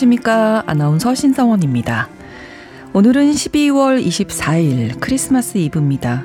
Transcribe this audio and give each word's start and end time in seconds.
안녕하십니까. 0.00 0.62
아나운서 0.66 1.14
신성원입니다. 1.14 2.08
오늘은 2.94 3.32
12월 3.32 4.02
24일 4.02 4.98
크리스마스 4.98 5.58
이브입니다. 5.58 6.24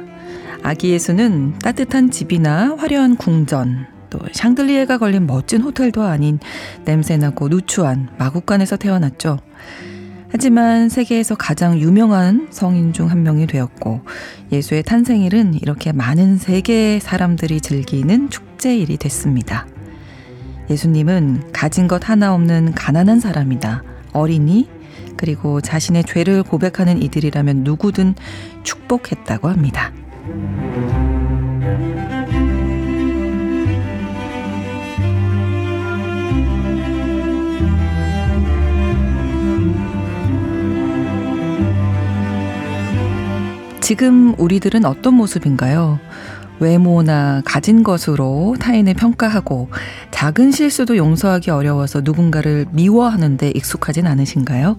아기 0.64 0.92
예수는 0.92 1.60
따뜻한 1.60 2.10
집이나 2.10 2.76
화려한 2.78 3.18
궁전, 3.18 3.88
또 4.10 4.20
샹들리에가 4.32 4.98
걸린 4.98 5.28
멋진 5.28 5.62
호텔도 5.62 6.04
아닌 6.04 6.40
냄새나고 6.86 7.50
누추한 7.50 8.10
마국간에서 8.18 8.78
태어났죠. 8.78 9.40
하지만 10.32 10.88
세계에서 10.88 11.36
가장 11.36 11.78
유명한 11.78 12.48
성인 12.52 12.94
중 12.94 13.08
한 13.10 13.24
명이 13.24 13.48
되었고 13.48 14.02
예수의 14.54 14.84
탄생일은 14.84 15.56
이렇게 15.56 15.92
많은 15.92 16.38
세계의 16.38 17.02
사람들이 17.02 17.60
즐기는 17.60 18.30
축제일이 18.30 18.96
됐습니다. 18.98 19.68
예수님은 20.70 21.52
가진 21.54 21.88
것 21.88 22.10
하나 22.10 22.34
없는 22.34 22.74
가난한 22.74 23.20
사람이다. 23.20 23.84
어린이, 24.14 24.70
그리고 25.18 25.62
자신의 25.62 26.06
죄를 26.06 26.44
고백하는 26.44 27.02
이들이라면 27.02 27.64
누구든 27.64 28.16
축복했다고 28.64 29.48
합니다. 29.50 29.92
지금 43.82 44.34
우리들은 44.40 44.84
어떤 44.84 45.14
모습인가요? 45.14 46.00
외모나 46.60 47.42
가진 47.46 47.84
것으로 47.84 48.56
타인을 48.60 48.94
평가하고 48.94 49.70
작은 50.12 50.52
실수도 50.52 50.98
용서하기 50.98 51.52
어려워서 51.52 52.02
누군가를 52.02 52.66
미워하는데 52.72 53.52
익숙하진 53.56 54.08
않으신가요? 54.08 54.78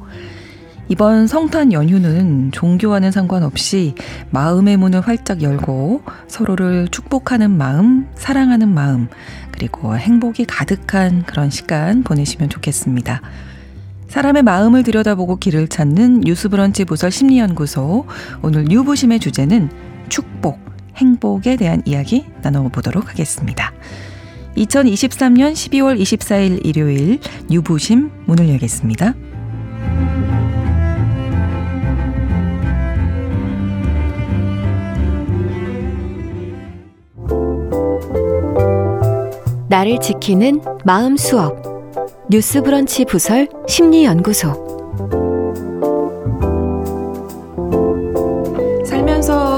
이번 0.88 1.26
성탄 1.26 1.72
연휴는 1.72 2.52
종교와는 2.52 3.10
상관없이 3.10 3.94
마음의 4.30 4.76
문을 4.76 5.00
활짝 5.00 5.42
열고 5.42 6.02
서로를 6.28 6.86
축복하는 6.88 7.50
마음, 7.50 8.06
사랑하는 8.14 8.72
마음, 8.72 9.08
그리고 9.50 9.96
행복이 9.96 10.44
가득한 10.44 11.24
그런 11.24 11.50
시간 11.50 12.04
보내시면 12.04 12.48
좋겠습니다. 12.50 13.20
사람의 14.08 14.44
마음을 14.44 14.84
들여다보고 14.84 15.36
길을 15.36 15.66
찾는 15.66 16.20
뉴스브런치 16.20 16.84
부설 16.84 17.10
심리연구소. 17.10 18.06
오늘 18.42 18.64
뉴부심의 18.64 19.18
주제는 19.18 19.68
축복, 20.08 20.60
행복에 20.96 21.56
대한 21.56 21.82
이야기 21.84 22.26
나눠보도록 22.42 23.10
하겠습니다. 23.10 23.72
2023년 24.56 25.52
12월 25.52 26.00
24일 26.00 26.64
일요일 26.64 27.20
뉴부심 27.50 28.10
문을 28.26 28.48
열겠습니다. 28.48 29.14
나를 39.68 39.98
지키는 40.00 40.62
마음 40.84 41.16
수업 41.16 41.60
뉴스 42.30 42.62
브런치 42.62 43.04
부설 43.04 43.48
심리 43.68 44.04
연구소 44.04 45.25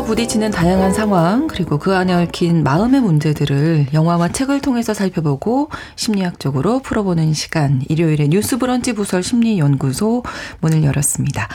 부딪히는 0.09 0.51
다양한 0.53 0.95
상황 0.95 1.47
그리고 1.49 1.77
그 1.77 1.95
안에 1.95 2.15
얽힌 2.15 2.65
마음의 2.65 3.03
문제들을 3.03 3.89
영화와 3.93 4.29
책을 4.29 4.63
통해서 4.63 4.95
살펴보고 4.95 5.69
심리학적으로 5.97 6.79
풀어보는 6.79 7.35
시간 7.35 7.83
일요일에 7.91 8.29
뉴스 8.29 8.57
브런치 8.57 8.95
부설 8.95 9.23
심리연구소 9.23 10.23
문을 10.61 10.83
열었습니다. 10.83 11.49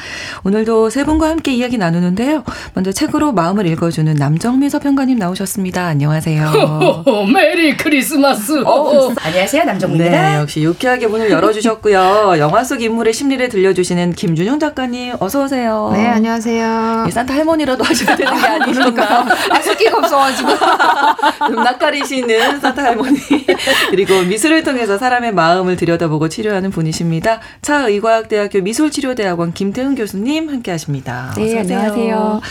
오늘도 0.43 0.91
세 0.91 1.03
분과 1.03 1.29
함께 1.29 1.51
이야기 1.51 1.79
나누는데요. 1.79 2.43
먼저 2.75 2.91
책으로 2.91 3.31
마음을 3.31 3.65
읽어주는 3.65 4.13
남정미 4.13 4.69
서평가님 4.69 5.17
나오셨습니다. 5.17 5.87
안녕하세요. 5.87 7.05
Merry 7.33 7.75
Christmas. 7.75 8.61
어, 8.65 9.15
안녕하세요 9.19 9.63
남정미입니다. 9.63 10.29
네, 10.29 10.37
역시 10.37 10.61
유쾌하게 10.61 11.07
문을 11.07 11.31
열어주셨고요. 11.31 12.35
영화 12.37 12.63
속 12.63 12.83
인물의 12.83 13.13
심리를 13.13 13.49
들려주시는 13.49 14.13
김준용 14.13 14.59
작가님 14.59 15.15
어서 15.19 15.43
오세요. 15.45 15.89
네 15.93 16.05
안녕하세요. 16.05 17.07
산타 17.09 17.33
할머니라도 17.33 17.83
하셔야 17.83 18.15
되는 18.15 18.42
게 18.43 18.63
아니니까. 18.63 19.25
아, 19.51 19.61
숫기가 19.61 19.97
없어가지고. 19.97 20.49
좀 21.47 21.55
낯가리시는 21.63 22.59
사타 22.59 22.83
할머니. 22.83 23.19
그리고 23.89 24.21
미술을 24.21 24.63
통해서 24.63 24.97
사람의 24.97 25.33
마음을 25.33 25.75
들여다보고 25.75 26.29
치료하는 26.29 26.71
분이십니다. 26.71 27.39
차의과학대학교 27.61 28.61
미술치료대학원 28.61 29.53
김태훈 29.53 29.95
교수님 29.95 30.49
함께 30.49 30.71
하십니다. 30.71 31.33
네, 31.37 31.59
안녕하세요. 31.59 32.41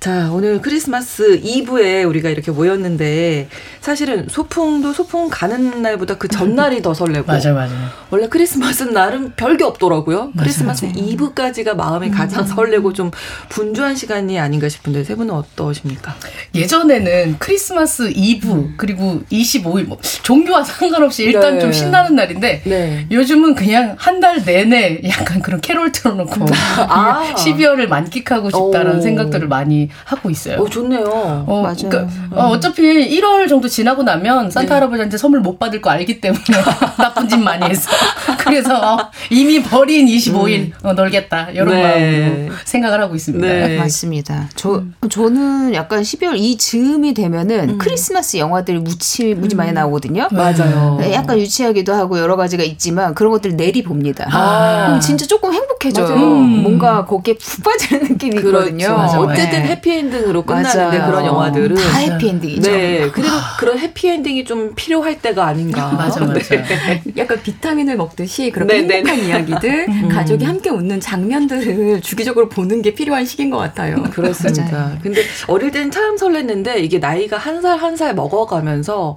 자, 0.00 0.30
오늘 0.32 0.60
크리스마스 0.60 1.40
2부에 1.42 2.06
우리가 2.08 2.28
이렇게 2.28 2.50
모였는데 2.50 3.48
사실은 3.80 4.26
소풍도 4.28 4.92
소풍 4.92 5.28
가는 5.30 5.82
날보다 5.82 6.16
그 6.18 6.28
전날이 6.28 6.82
더 6.82 6.94
설레고. 6.94 7.26
맞아, 7.26 7.52
맞아. 7.52 7.72
원래 8.10 8.28
크리스마스 8.28 8.84
날은 8.84 9.32
별게 9.36 9.64
없더라고요. 9.64 10.30
맞아, 10.34 10.42
크리스마스 10.44 10.84
맞아. 10.86 10.98
2부까지가 10.98 11.74
마음이 11.76 12.10
가장 12.10 12.42
음. 12.42 12.46
설레고 12.46 12.92
좀 12.92 13.10
분주한 13.48 13.96
시간이 13.96 14.38
아닌가 14.38 14.68
싶은데 14.68 15.04
세 15.04 15.14
분은 15.14 15.32
어떠십니까? 15.36 16.14
예전에는 16.54 17.36
크리스마스 17.38 18.10
이브 18.14 18.50
음. 18.52 18.74
그리고 18.76 19.20
25일 19.30 19.84
뭐 19.86 19.98
종교와 20.22 20.64
상관없이 20.64 21.24
일단 21.24 21.54
네. 21.54 21.60
좀 21.60 21.72
신나는 21.72 22.14
날인데 22.16 22.62
네. 22.64 23.06
요즘은 23.10 23.54
그냥 23.54 23.94
한 23.98 24.16
달 24.16 24.42
내내 24.42 25.02
약간 25.04 25.42
그런 25.42 25.60
캐롤 25.60 25.92
틀어놓고 25.92 26.44
어. 26.44 26.46
아. 26.88 27.34
12월을 27.36 27.86
만끽하고 27.86 28.48
싶다라는 28.48 28.98
오. 28.98 29.02
생각들을 29.02 29.46
많이 29.46 29.90
하고 30.04 30.30
있어요. 30.30 30.58
오, 30.58 30.68
좋네요. 30.70 31.44
어, 31.46 31.60
맞아요. 31.62 31.76
그러니까 31.76 31.98
음. 32.14 32.30
어, 32.32 32.58
차피 32.58 32.82
1월 32.82 33.46
정도 33.46 33.68
지나고 33.68 34.02
나면 34.04 34.50
산타 34.50 34.68
네. 34.68 34.74
할아버지한테 34.74 35.18
선물 35.18 35.40
못 35.40 35.58
받을 35.58 35.82
거 35.82 35.90
알기 35.90 36.22
때문에 36.22 36.42
나쁜 36.96 37.28
짓 37.28 37.36
많이 37.36 37.66
했어. 37.66 37.90
그래서 38.38 38.94
어, 38.94 39.10
이미 39.30 39.62
버린 39.62 40.06
25일 40.06 40.58
음. 40.60 40.72
어, 40.82 40.92
놀겠다 40.94 41.50
이런 41.50 41.68
네. 41.68 41.82
마음으로 41.82 42.54
생각을 42.64 43.00
하고 43.02 43.14
있습니다. 43.14 43.46
네. 43.46 43.76
맞습니다. 43.76 44.48
저 44.56 44.76
음. 44.76 44.94
저는 45.26 45.74
약간 45.74 46.02
12월 46.02 46.36
이 46.36 46.56
즈음이 46.56 47.12
되면은 47.12 47.70
음. 47.70 47.78
크리스마스 47.78 48.36
영화들이 48.36 48.78
무치 48.78 49.34
무지 49.34 49.56
많이 49.56 49.70
음. 49.70 49.74
나오거든요. 49.74 50.28
맞아요. 50.30 50.98
네, 51.00 51.12
약간 51.14 51.38
유치하기도 51.38 51.92
하고 51.92 52.20
여러 52.20 52.36
가지가 52.36 52.62
있지만 52.62 53.14
그런 53.14 53.32
것들 53.32 53.56
내리 53.56 53.82
봅니다. 53.82 54.28
아. 54.30 55.00
진짜 55.00 55.26
조금 55.26 55.52
행복해져요. 55.52 56.14
음. 56.14 56.62
뭔가 56.62 57.04
거기에 57.04 57.34
푹 57.34 57.64
빠지는 57.64 58.02
느낌이 58.12 58.36
그렇죠. 58.36 58.68
있거든요. 58.68 58.96
맞아, 58.96 59.20
어쨌든 59.20 59.62
네. 59.62 59.68
해피엔딩으로 59.68 60.42
끝나는데 60.44 60.98
맞아요. 60.98 61.10
그런 61.10 61.26
영화들은 61.26 61.74
다 61.74 61.98
해피엔딩이죠. 61.98 62.70
네. 62.70 63.10
그리고 63.10 63.28
그런 63.58 63.78
해피엔딩이 63.78 64.44
좀 64.44 64.74
필요할 64.76 65.20
때가 65.20 65.46
아닌가. 65.46 65.90
맞아, 65.98 66.20
맞아. 66.20 66.38
네. 66.38 67.02
약간 67.16 67.42
비타민을 67.42 67.96
먹듯이 67.96 68.50
그렇게 68.50 68.82
네, 68.82 68.82
네 68.82 68.94
행복한 68.96 69.16
네. 69.16 69.26
이야기들, 69.26 69.86
음. 69.90 70.08
가족이 70.08 70.44
함께 70.44 70.70
웃는 70.70 71.00
장면들을 71.00 72.00
주기적으로 72.02 72.48
보는 72.48 72.82
게 72.82 72.94
필요한 72.94 73.24
시기인 73.24 73.50
것 73.50 73.58
같아요. 73.58 74.04
그렇습니다. 74.12 74.96
근데 75.02 75.15
어릴 75.48 75.70
땐참 75.70 76.16
설렜는데 76.16 76.78
이게 76.78 76.98
나이가 76.98 77.36
한살 77.38 77.78
한 77.78 77.96
살 77.96 78.14
먹어가면서 78.14 79.16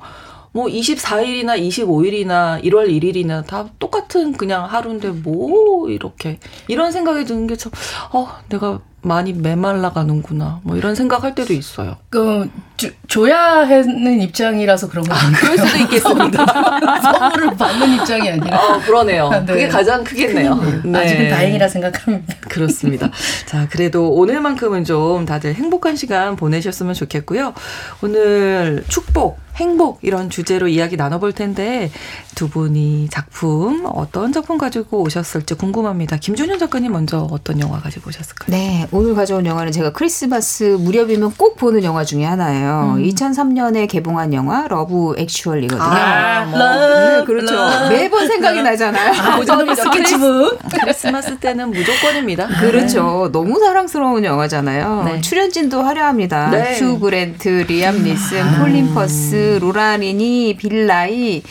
뭐 0.51 0.65
24일이나 0.65 1.59
25일이나 1.59 2.63
1월 2.63 2.87
1일이나 2.89 3.45
다 3.45 3.67
똑같은 3.77 4.33
그냥 4.33 4.65
하루인데 4.65 5.09
뭐 5.09 5.89
이렇게 5.89 6.39
이런 6.67 6.91
생각이 6.91 7.25
드는 7.25 7.45
게 7.47 7.55
참 7.55 7.71
어, 8.13 8.27
내가 8.49 8.79
많이 9.01 9.31
메말라 9.33 9.91
가는구나. 9.91 10.59
뭐 10.63 10.75
이런 10.75 10.93
생각할 10.95 11.33
때도 11.35 11.53
있어요. 11.53 11.95
그 12.09 12.49
조, 12.77 12.89
줘야 13.09 13.67
하는 13.67 14.21
입장이라서 14.21 14.87
그런 14.87 15.03
거 15.03 15.15
아, 15.15 15.17
그럴 15.35 15.57
수도 15.57 15.77
있겠습니다. 15.79 16.45
선물을 17.01 17.57
받는 17.57 17.95
입장이 17.95 18.29
아니라. 18.29 18.57
어, 18.57 18.79
그러네요. 18.79 19.29
네. 19.31 19.45
그게 19.47 19.67
가장 19.67 20.03
크겠네요. 20.03 20.55
네. 20.85 20.99
아직은 20.99 21.29
다행이라 21.29 21.67
생각합니다. 21.67 22.35
그렇습니다. 22.47 23.09
자, 23.47 23.67
그래도 23.71 24.11
오늘만큼은 24.11 24.83
좀 24.85 25.25
다들 25.25 25.55
행복한 25.55 25.95
시간 25.95 26.35
보내셨으면 26.35 26.93
좋겠고요. 26.93 27.55
오늘 28.03 28.83
축복 28.87 29.39
행복 29.59 29.99
이런 30.03 30.29
주제로 30.29 30.67
이야기 30.67 30.95
나눠볼 30.95 31.33
텐데 31.33 31.91
두 32.33 32.49
분이 32.49 33.09
작품 33.11 33.85
어떤 33.87 34.31
작품 34.31 34.57
가지고 34.57 35.01
오셨을지 35.03 35.55
궁금합니다. 35.55 36.17
김준현 36.17 36.59
작가님 36.59 36.91
먼저 36.93 37.27
어떤 37.29 37.59
영화 37.59 37.79
가지고 37.79 38.07
오셨을까요? 38.09 38.49
네, 38.57 38.87
오늘 38.91 39.15
가져온 39.15 39.45
영화는 39.45 39.71
제가 39.73 39.91
크리스마스 39.91 40.63
무렵이면 40.63 41.33
꼭 41.37 41.57
보는 41.57 41.83
영화 41.83 42.05
중에 42.05 42.23
하나예요. 42.23 42.93
음. 42.95 42.98
2003년에 43.03 43.87
개봉한 43.87 44.33
영화 44.33 44.67
러브 44.67 45.15
액츄얼리거든요. 45.17 45.81
아, 45.83 46.45
뭐, 46.45 46.59
네, 46.59 47.23
그렇죠. 47.25 47.55
러브. 47.55 47.93
매번 47.93 48.27
생각이 48.27 48.61
나잖아요. 48.61 49.13
아, 49.21 49.37
고전이 49.37 49.75
스케치북. 49.77 50.59
크리스마스 50.81 51.37
때는 51.37 51.71
무조건입니다. 51.71 52.47
그렇죠. 52.59 53.29
너무 53.31 53.59
사랑스러운 53.59 54.23
영화잖아요. 54.23 55.03
네. 55.05 55.21
출연진도 55.21 55.81
화려합니다. 55.81 56.49
네. 56.51 56.79
휴 56.79 56.99
그랜트, 56.99 57.65
리암 57.67 58.03
니슨, 58.03 58.41
아. 58.43 58.59
콜린 58.59 58.93
퍼스, 58.93 59.59
로라 59.61 60.03
리니, 60.03 60.55
빌 60.57 60.93
나이, 60.93 61.41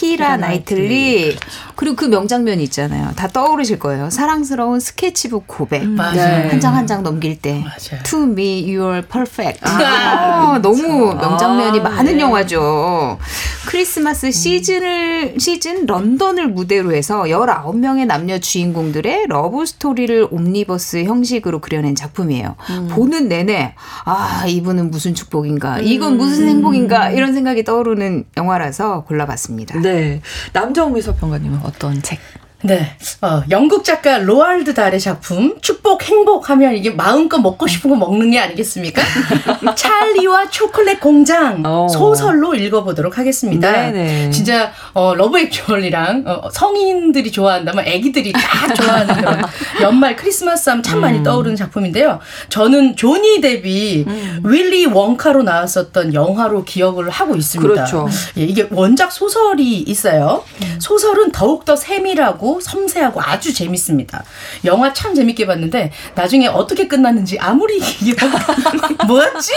키라 0.00 0.36
나이틀리 0.36 1.36
그리고 1.74 1.96
그 1.96 2.04
명장면이 2.04 2.62
있잖아요. 2.64 3.12
다 3.16 3.28
떠오르실 3.28 3.78
거예요. 3.78 4.10
사랑스러운 4.10 4.78
스케치북 4.80 5.44
고백. 5.46 5.82
음, 5.82 5.98
한 5.98 6.86
장 6.86 6.92
한 6.92 6.96
장 6.96 7.02
넘길 7.02 7.40
때 7.40 7.64
맞아요. 7.64 8.02
To 8.04 8.22
me 8.24 8.64
you're 8.66 9.02
perfect. 9.08 9.60
아, 9.64 10.52
아, 10.54 10.58
너무 10.62 11.14
명장면이 11.14 11.80
아, 11.80 11.82
많은 11.82 12.14
네. 12.16 12.20
영화죠. 12.20 13.18
크리스마스 13.66 14.30
시즌을 14.30 15.34
시즌 15.38 15.86
런던을 15.86 16.46
무대로 16.48 16.94
해서 16.94 17.22
19명의 17.24 18.06
남녀 18.06 18.38
주인공들의 18.38 19.26
러브 19.28 19.66
스토리를 19.66 20.28
옴니버스 20.30 21.04
형식으로 21.04 21.60
그려낸 21.60 21.94
작품이에요. 21.96 22.54
음. 22.70 22.88
보는 22.92 23.28
내내 23.28 23.74
아, 24.04 24.44
이분은 24.46 24.90
무슨 24.92 25.14
축복인가? 25.14 25.80
이건 25.80 26.16
무슨 26.18 26.44
음. 26.44 26.48
행복인가? 26.50 27.10
이런 27.10 27.34
생각이 27.34 27.64
떠오르는 27.64 28.26
영화라서 28.36 29.02
골라봤습니다. 29.04 29.80
네. 29.86 30.20
남정미 30.52 31.00
서평가님은 31.00 31.60
어떤 31.62 32.02
책? 32.02 32.18
네. 32.62 32.96
어, 33.20 33.42
영국 33.50 33.84
작가 33.84 34.18
로알드 34.18 34.72
달의 34.72 34.98
작품 34.98 35.60
축복 35.60 36.02
행복 36.04 36.48
하면 36.50 36.74
이게 36.74 36.90
마음껏 36.90 37.38
먹고 37.38 37.66
싶은 37.66 37.90
거 37.90 37.96
먹는 37.96 38.30
게 38.30 38.40
아니겠습니까? 38.40 39.02
찰리와 39.76 40.48
초콜릿 40.48 41.00
공장 41.00 41.62
어. 41.66 41.86
소설로 41.88 42.54
읽어보도록 42.54 43.18
하겠습니다. 43.18 43.70
네네. 43.70 44.30
진짜 44.30 44.72
어, 44.94 45.14
러브 45.14 45.38
액츄얼리랑 45.38 46.24
어, 46.26 46.48
성인들이 46.50 47.30
좋아한다면 47.30 47.84
애기들이 47.86 48.32
다 48.32 48.72
좋아하는 48.72 49.14
그런 49.16 49.42
연말 49.82 50.16
크리스마스 50.16 50.70
하면 50.70 50.82
참 50.82 51.00
많이 51.00 51.18
음. 51.18 51.22
떠오르는 51.22 51.56
작품인데요. 51.56 52.20
저는 52.48 52.96
조니 52.96 53.42
데비 53.42 54.04
음. 54.06 54.40
윌리 54.44 54.86
원카로 54.86 55.42
나왔었던 55.42 56.14
영화로 56.14 56.64
기억을 56.64 57.10
하고 57.10 57.36
있습니다. 57.36 57.74
그렇죠. 57.74 58.08
예, 58.38 58.44
이게 58.44 58.66
원작 58.70 59.12
소설이 59.12 59.80
있어요. 59.80 60.42
음. 60.62 60.78
소설은 60.80 61.32
더욱더 61.32 61.76
세밀하고 61.76 62.45
섬세하고 62.60 63.20
아주 63.22 63.52
재밌습니다. 63.52 64.24
영화 64.64 64.92
참 64.92 65.14
재밌게 65.14 65.46
봤는데 65.46 65.92
나중에 66.14 66.46
어떻게 66.46 66.88
끝났는지 66.88 67.38
아무리 67.38 67.80
뭐였지? 69.06 69.52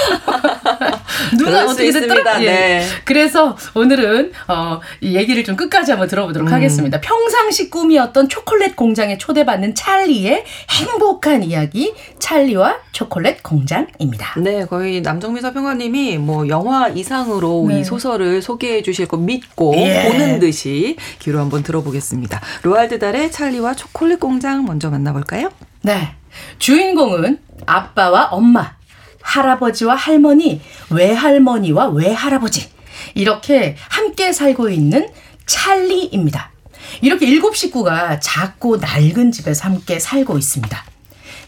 누가 1.37 1.65
어떻게 1.65 1.91
됐더라? 1.91 2.41
예. 2.43 2.45
네. 2.45 2.87
그래서 3.05 3.57
오늘은 3.73 4.31
어, 4.47 4.79
이 5.01 5.15
얘기를 5.15 5.43
좀 5.43 5.55
끝까지 5.55 5.91
한번 5.91 6.07
들어보도록 6.07 6.47
음. 6.47 6.53
하겠습니다. 6.53 6.99
평상시 7.01 7.69
꿈이었던 7.69 8.29
초콜릿 8.29 8.75
공장에 8.75 9.17
초대받는 9.17 9.75
찰리의 9.75 10.43
행복한 10.69 11.43
이야기 11.43 11.93
찰리와 12.19 12.77
초콜릿 12.91 13.43
공장입니다. 13.43 14.39
네, 14.39 14.65
거의 14.65 15.01
남정미 15.01 15.41
서평가님이 15.41 16.17
뭐 16.17 16.47
영화 16.47 16.87
이상으로 16.89 17.65
네. 17.69 17.79
이 17.79 17.83
소설을 17.83 18.41
소개해 18.41 18.81
주실 18.81 19.07
거 19.07 19.17
믿고 19.17 19.73
예. 19.77 20.09
보는 20.09 20.39
듯이 20.39 20.95
귀로 21.19 21.39
한번 21.39 21.63
들어보겠습니다. 21.63 22.41
로알 22.63 22.78
로날드 22.79 22.97
달의 22.97 23.29
찰리와 23.29 23.73
초콜릿 23.73 24.21
공장 24.21 24.63
먼저 24.63 24.89
만나볼까요? 24.89 25.51
네. 25.81 26.15
주인공은 26.59 27.39
아빠와 27.65 28.29
엄마, 28.31 28.77
할아버지와 29.21 29.95
할머니, 29.95 30.61
외할머니와 30.89 31.89
외할아버지. 31.89 32.71
이렇게 33.15 33.75
함께 33.89 34.31
살고 34.31 34.69
있는 34.69 35.09
찰리입니다. 35.45 36.51
이렇게 37.01 37.25
일곱 37.25 37.57
식구가 37.57 38.21
작고 38.21 38.77
낡은 38.77 39.33
집에서 39.33 39.65
함께 39.65 39.99
살고 39.99 40.37
있습니다. 40.37 40.85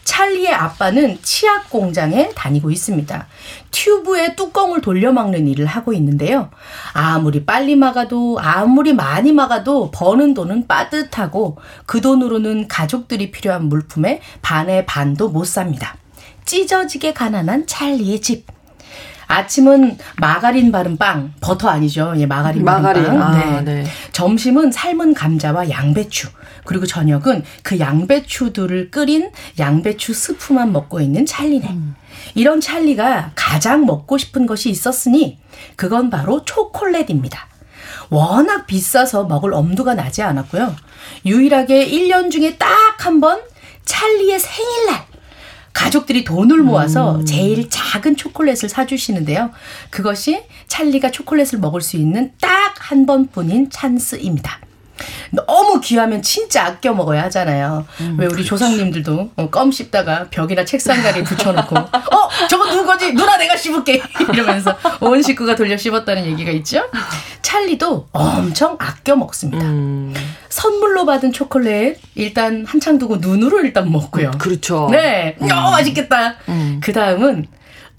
찰리의 0.04 0.52
아빠는 0.52 1.18
치약 1.22 1.70
공장에 1.70 2.30
다니고 2.34 2.70
있습니다. 2.70 3.26
튜브에 3.70 4.34
뚜껑을 4.34 4.80
돌려막는 4.80 5.48
일을 5.48 5.66
하고 5.66 5.92
있는데요. 5.92 6.50
아무리 6.92 7.44
빨리 7.44 7.76
막아도 7.76 8.38
아무리 8.40 8.92
많이 8.92 9.32
막아도 9.32 9.90
버는 9.90 10.34
돈은 10.34 10.66
빠듯하고 10.66 11.58
그 11.86 12.00
돈으로는 12.00 12.68
가족들이 12.68 13.30
필요한 13.30 13.64
물품에 13.64 14.20
반의 14.42 14.86
반도 14.86 15.28
못 15.28 15.44
삽니다. 15.44 15.96
찢어지게 16.44 17.12
가난한 17.12 17.66
찰리의 17.66 18.20
집. 18.20 18.46
아침은 19.32 19.96
마가린 20.18 20.70
바른 20.72 20.98
빵, 20.98 21.32
버터 21.40 21.68
아니죠? 21.68 22.12
예, 22.18 22.26
마가린, 22.26 22.64
마가린. 22.64 23.04
바른 23.04 23.18
빵. 23.18 23.32
아, 23.32 23.60
네. 23.62 23.82
네. 23.82 23.84
점심은 24.12 24.70
삶은 24.72 25.14
감자와 25.14 25.70
양배추. 25.70 26.28
그리고 26.64 26.84
저녁은 26.86 27.42
그 27.62 27.78
양배추들을 27.78 28.90
끓인 28.90 29.30
양배추 29.58 30.12
스프만 30.12 30.72
먹고 30.72 31.00
있는 31.00 31.24
찰리네. 31.24 31.66
음. 31.70 31.94
이런 32.34 32.60
찰리가 32.60 33.32
가장 33.34 33.86
먹고 33.86 34.18
싶은 34.18 34.46
것이 34.46 34.68
있었으니 34.70 35.38
그건 35.76 36.10
바로 36.10 36.44
초콜릿입니다. 36.44 37.48
워낙 38.10 38.66
비싸서 38.66 39.24
먹을 39.24 39.54
엄두가 39.54 39.94
나지 39.94 40.22
않았고요. 40.22 40.76
유일하게 41.24 41.88
1년 41.88 42.30
중에 42.30 42.56
딱 42.58 42.68
한 43.04 43.20
번 43.20 43.40
찰리의 43.84 44.38
생일날 44.38 45.06
가족들이 45.72 46.24
돈을 46.24 46.58
모아서 46.58 47.16
음. 47.16 47.24
제일 47.24 47.68
작은 47.70 48.16
초콜릿을 48.16 48.68
사주시는데요. 48.68 49.50
그것이 49.90 50.42
찰리가 50.68 51.10
초콜릿을 51.10 51.58
먹을 51.60 51.80
수 51.80 51.96
있는 51.96 52.32
딱 52.40 52.62
한 52.82 53.06
번뿐인 53.06 53.70
찬스입니다. 53.70 54.58
너무 55.30 55.80
귀하면 55.80 56.22
진짜 56.22 56.66
아껴 56.66 56.92
먹어야 56.92 57.24
하잖아요. 57.24 57.86
음, 58.00 58.16
왜 58.18 58.26
우리 58.26 58.34
그렇지. 58.34 58.48
조상님들도 58.48 59.30
어, 59.36 59.50
껌 59.50 59.72
씹다가 59.72 60.28
벽이나 60.30 60.64
책상가리에 60.64 61.22
붙여놓고 61.24 61.76
어 61.76 62.48
저거 62.48 62.68
누구 62.70 62.86
거지 62.86 63.12
누나 63.12 63.36
내가 63.36 63.56
씹을게 63.56 64.02
이러면서 64.32 64.76
온 65.00 65.22
식구가 65.22 65.54
돌려 65.56 65.76
씹었다는 65.76 66.24
얘기가 66.26 66.50
있죠. 66.52 66.82
찰리도 67.42 68.08
엄청 68.12 68.76
아껴 68.78 69.16
먹습니다. 69.16 69.64
음. 69.64 70.14
선물로 70.48 71.06
받은 71.06 71.32
초콜릿 71.32 71.98
일단 72.14 72.64
한창 72.66 72.98
두고 72.98 73.16
눈으로 73.16 73.60
일단 73.60 73.90
먹고요. 73.90 74.32
그렇죠. 74.38 74.88
네, 74.90 75.36
음. 75.40 75.50
어 75.50 75.70
맛있겠다. 75.70 76.36
음. 76.48 76.80
그 76.82 76.92
다음은 76.92 77.46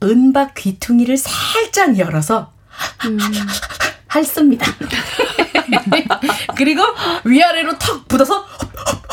은박 0.04 0.54
귀퉁이를 0.56 1.18
살짝 1.18 1.98
열어서 1.98 2.52
음. 4.14 4.20
핥습니다. 4.20 4.66
그리고 6.56 6.84
위아래로 7.24 7.78
턱 7.80 8.08
붙어서 8.08 8.46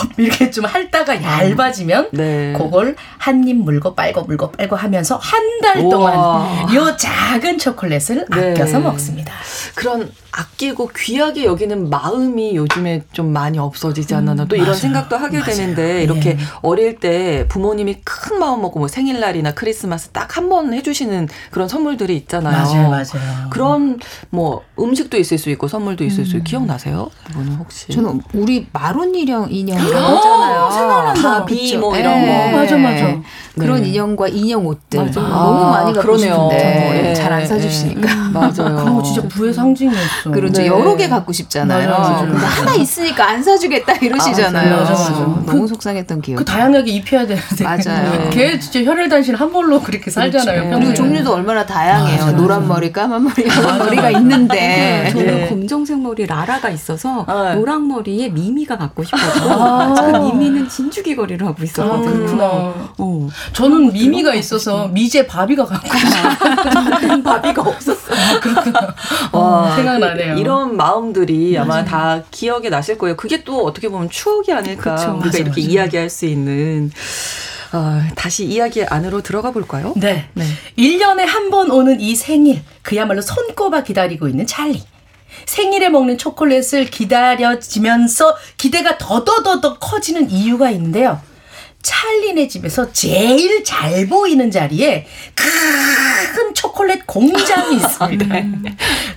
이렇게 0.19 0.51
좀 0.51 0.65
핥다가 0.65 1.23
얇아지면 1.23 2.09
네. 2.13 2.55
그걸 2.57 2.97
한 3.19 3.41
입 3.47 3.57
물고 3.57 3.95
빨고 3.95 4.23
물고 4.23 4.51
빨고 4.53 4.77
하면서 4.77 5.17
한 5.17 5.41
달 5.61 5.83
동안 5.91 6.75
요 6.75 6.97
작은 6.97 7.59
초콜릿을 7.59 8.27
네. 8.35 8.51
아껴서 8.53 8.81
먹습니다. 8.81 9.31
그런 9.75 10.11
아끼고 10.33 10.91
귀하게 10.97 11.45
여기는 11.45 11.91
마음이 11.91 12.57
요즘에 12.57 13.03
좀 13.13 13.31
많이 13.33 13.59
없어지지 13.59 14.15
않았나 14.15 14.45
음, 14.45 14.49
또 14.49 14.57
이런 14.57 14.69
맞아요. 14.69 14.79
생각도 14.81 15.17
하게 15.19 15.39
맞아요. 15.41 15.53
되는데 15.55 16.03
이렇게 16.03 16.31
예. 16.31 16.39
어릴 16.63 16.97
때 16.99 17.47
부모님이 17.49 17.99
큰 18.05 18.39
마음 18.39 18.63
먹고 18.63 18.79
뭐 18.79 18.89
생일날이나 18.89 19.53
크리스마스 19.53 20.09
딱 20.11 20.37
한 20.39 20.49
번 20.49 20.73
해주시는 20.73 21.29
그런 21.51 21.69
선물들이 21.69 22.17
있잖아요. 22.17 22.65
맞아요, 22.65 22.89
맞아요. 22.89 23.51
그런 23.51 23.99
뭐 24.31 24.63
음식도 24.79 25.19
있을 25.19 25.37
수 25.37 25.51
있고 25.51 25.69
선물도 25.69 26.05
있을 26.05 26.21
음. 26.21 26.25
수 26.25 26.37
있고 26.37 26.45
기억나세요? 26.45 27.11
이거는 27.31 27.53
혹시? 27.57 27.89
저는 27.93 28.23
우리 28.33 28.67
마론 28.73 29.15
인형 29.15 29.49
인형 29.51 29.77
이라고 29.91 30.17
하잖아요. 30.17 30.71
생각난다. 30.71 31.23
바비 31.41 31.77
뭐 31.77 31.97
이런 31.97 32.27
거. 32.27 32.33
어, 32.33 32.51
맞아, 32.53 32.77
맞아. 32.77 33.17
그런 33.59 33.83
네. 33.83 33.89
인형과 33.89 34.29
인형 34.29 34.67
옷들 34.67 35.05
맞아. 35.05 35.21
너무 35.21 35.65
아, 35.65 35.71
많이 35.71 35.93
갖고 35.93 36.17
싶은데 36.17 37.03
네. 37.03 37.15
잘안 37.15 37.47
사주시니까. 37.47 38.13
음, 38.13 38.33
맞아요. 38.33 38.53
그런 38.55 38.95
거 38.95 39.03
진짜 39.03 39.23
부의 39.29 39.53
상징이었어. 39.53 40.31
그렇죠. 40.33 40.63
네. 40.63 40.69
여러 40.69 40.97
개 40.97 41.09
갖고 41.09 41.33
싶잖아요. 41.33 41.89
맞아, 41.91 42.11
맞아. 42.11 42.27
근데 42.27 42.47
하나 42.47 42.75
있으니까 42.75 43.29
안 43.29 43.43
사주겠다 43.43 43.95
이러시잖아요. 43.95 44.75
아, 44.75 44.79
맞아, 44.79 44.93
맞아. 44.93 45.11
너무 45.13 45.63
그, 45.63 45.67
속상했던 45.69 46.23
기억. 46.23 46.39
그 46.39 46.45
다양하게 46.45 46.91
입혀야 46.93 47.27
되는데. 47.27 47.65
맞아요. 47.65 48.31
걔 48.33 48.59
진짜 48.59 48.85
혈혈단신 48.85 49.35
한 49.35 49.53
벌로 49.53 49.81
그렇게 49.81 50.11
살잖아요. 50.11 50.63
그렇죠. 50.63 50.79
그리고 50.79 50.95
종류도 50.95 51.35
얼마나 51.35 51.67
다양해요. 51.67 52.33
노란 52.37 52.67
머리, 52.69 52.93
까만 52.93 53.25
머리, 53.25 53.47
머리가 53.79 54.11
있는데. 54.13 55.09
저는 55.11 55.27
네. 55.27 55.49
검정색 55.49 55.99
머리 56.01 56.25
라라가 56.27 56.71
있어서 56.71 57.25
아, 57.27 57.55
노랑 57.55 57.89
머리에 57.89 58.29
미미가 58.29 58.79
갖고 58.79 59.03
싶어서 59.03 59.80
아, 59.83 60.13
그 60.13 60.17
미미는 60.27 60.69
진주기 60.69 61.17
거리를 61.17 61.47
하고 61.47 61.63
있었거든요. 61.63 62.09
아, 62.09 62.13
그렇구나. 62.13 62.45
어. 62.99 63.29
저는 63.53 63.93
미미가 63.93 64.35
있어서 64.35 64.89
미제 64.89 65.27
바비가 65.27 65.65
갖고 65.65 65.89
싶어요. 65.89 67.23
바비가 67.23 67.63
없었어요. 67.63 68.17
아, 68.19 68.41
그렇구나. 68.41 68.95
와, 69.33 69.77
생각나네요. 69.77 70.35
이런 70.37 70.77
마음들이 70.77 71.57
아마 71.59 71.75
맞아요. 71.83 71.85
다 71.85 72.23
기억에 72.31 72.69
나실 72.69 72.99
거예요. 72.99 73.17
그게 73.17 73.43
또 73.45 73.65
어떻게 73.65 73.89
보면 73.89 74.11
추억이 74.11 74.53
아닐까. 74.53 74.95
그쵸, 74.95 75.11
우리가 75.13 75.27
맞아, 75.27 75.39
이렇게 75.39 75.61
맞아. 75.63 75.73
이야기할 75.73 76.11
수 76.11 76.27
있는. 76.27 76.91
어, 77.73 78.01
다시 78.17 78.45
이야기 78.47 78.85
안으로 78.85 79.23
들어가 79.23 79.53
볼까요? 79.53 79.93
네. 79.97 80.29
네. 80.35 80.45
1년에 80.77 81.25
한 81.25 81.51
번 81.51 81.71
오는 81.71 82.01
이 82.01 82.15
생일, 82.17 82.63
그야말로 82.83 83.21
손꼽아 83.21 83.83
기다리고 83.83 84.29
있는 84.29 84.47
찰리. 84.47 84.83
생일에 85.47 85.89
먹는 85.89 86.19
초콜릿을 86.19 86.87
기다려지면서 86.91 88.37
기대가 88.57 88.99
더더더더 88.99 89.79
커지는 89.79 90.31
이유가 90.31 90.71
있는데요. 90.71 91.21
찰리네 91.83 92.49
집에서 92.49 92.93
제일 92.93 93.65
잘 93.65 94.07
보이는 94.07 94.51
자리에 94.51 95.07
큰 95.35 96.55
초콜릿 96.55 97.07
공장이 97.07 97.77
있습니다. 97.77 98.39
음. 98.39 98.65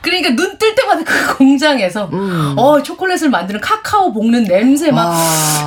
그러니까 0.01 0.29
눈 0.35 0.57
뜰 0.57 0.75
때마다 0.75 1.03
그 1.03 1.37
공장에서 1.37 2.09
음. 2.13 2.53
어 2.57 2.81
초콜릿을 2.81 3.29
만드는 3.29 3.59
카카오 3.59 4.13
볶는 4.13 4.45
냄새 4.45 4.91
막, 4.91 5.13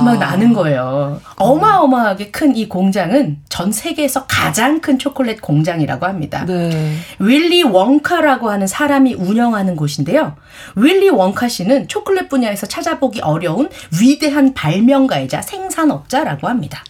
막 0.03 0.17
나는 0.17 0.53
거예요. 0.53 1.21
어마어마하게 1.35 2.31
큰 2.31 2.47
이 2.57 2.67
공장은 2.67 3.37
전 3.49 3.71
세계에서 3.71 4.25
가장 4.25 4.81
큰 4.81 4.97
초콜릿 4.97 5.41
공장이라고 5.41 6.05
합니다. 6.07 6.45
네. 6.47 6.95
윌리 7.19 7.61
원카라고 7.61 8.49
하는 8.49 8.65
사람이 8.65 9.13
운영하는 9.13 9.75
곳인데요. 9.75 10.35
윌리 10.75 11.09
원카 11.09 11.47
씨는 11.49 11.87
초콜릿 11.87 12.29
분야에서 12.29 12.65
찾아보기 12.65 13.21
어려운 13.21 13.69
위대한 14.01 14.53
발명가이자 14.55 15.41
생산업자라고 15.43 16.47
합니다. 16.47 16.83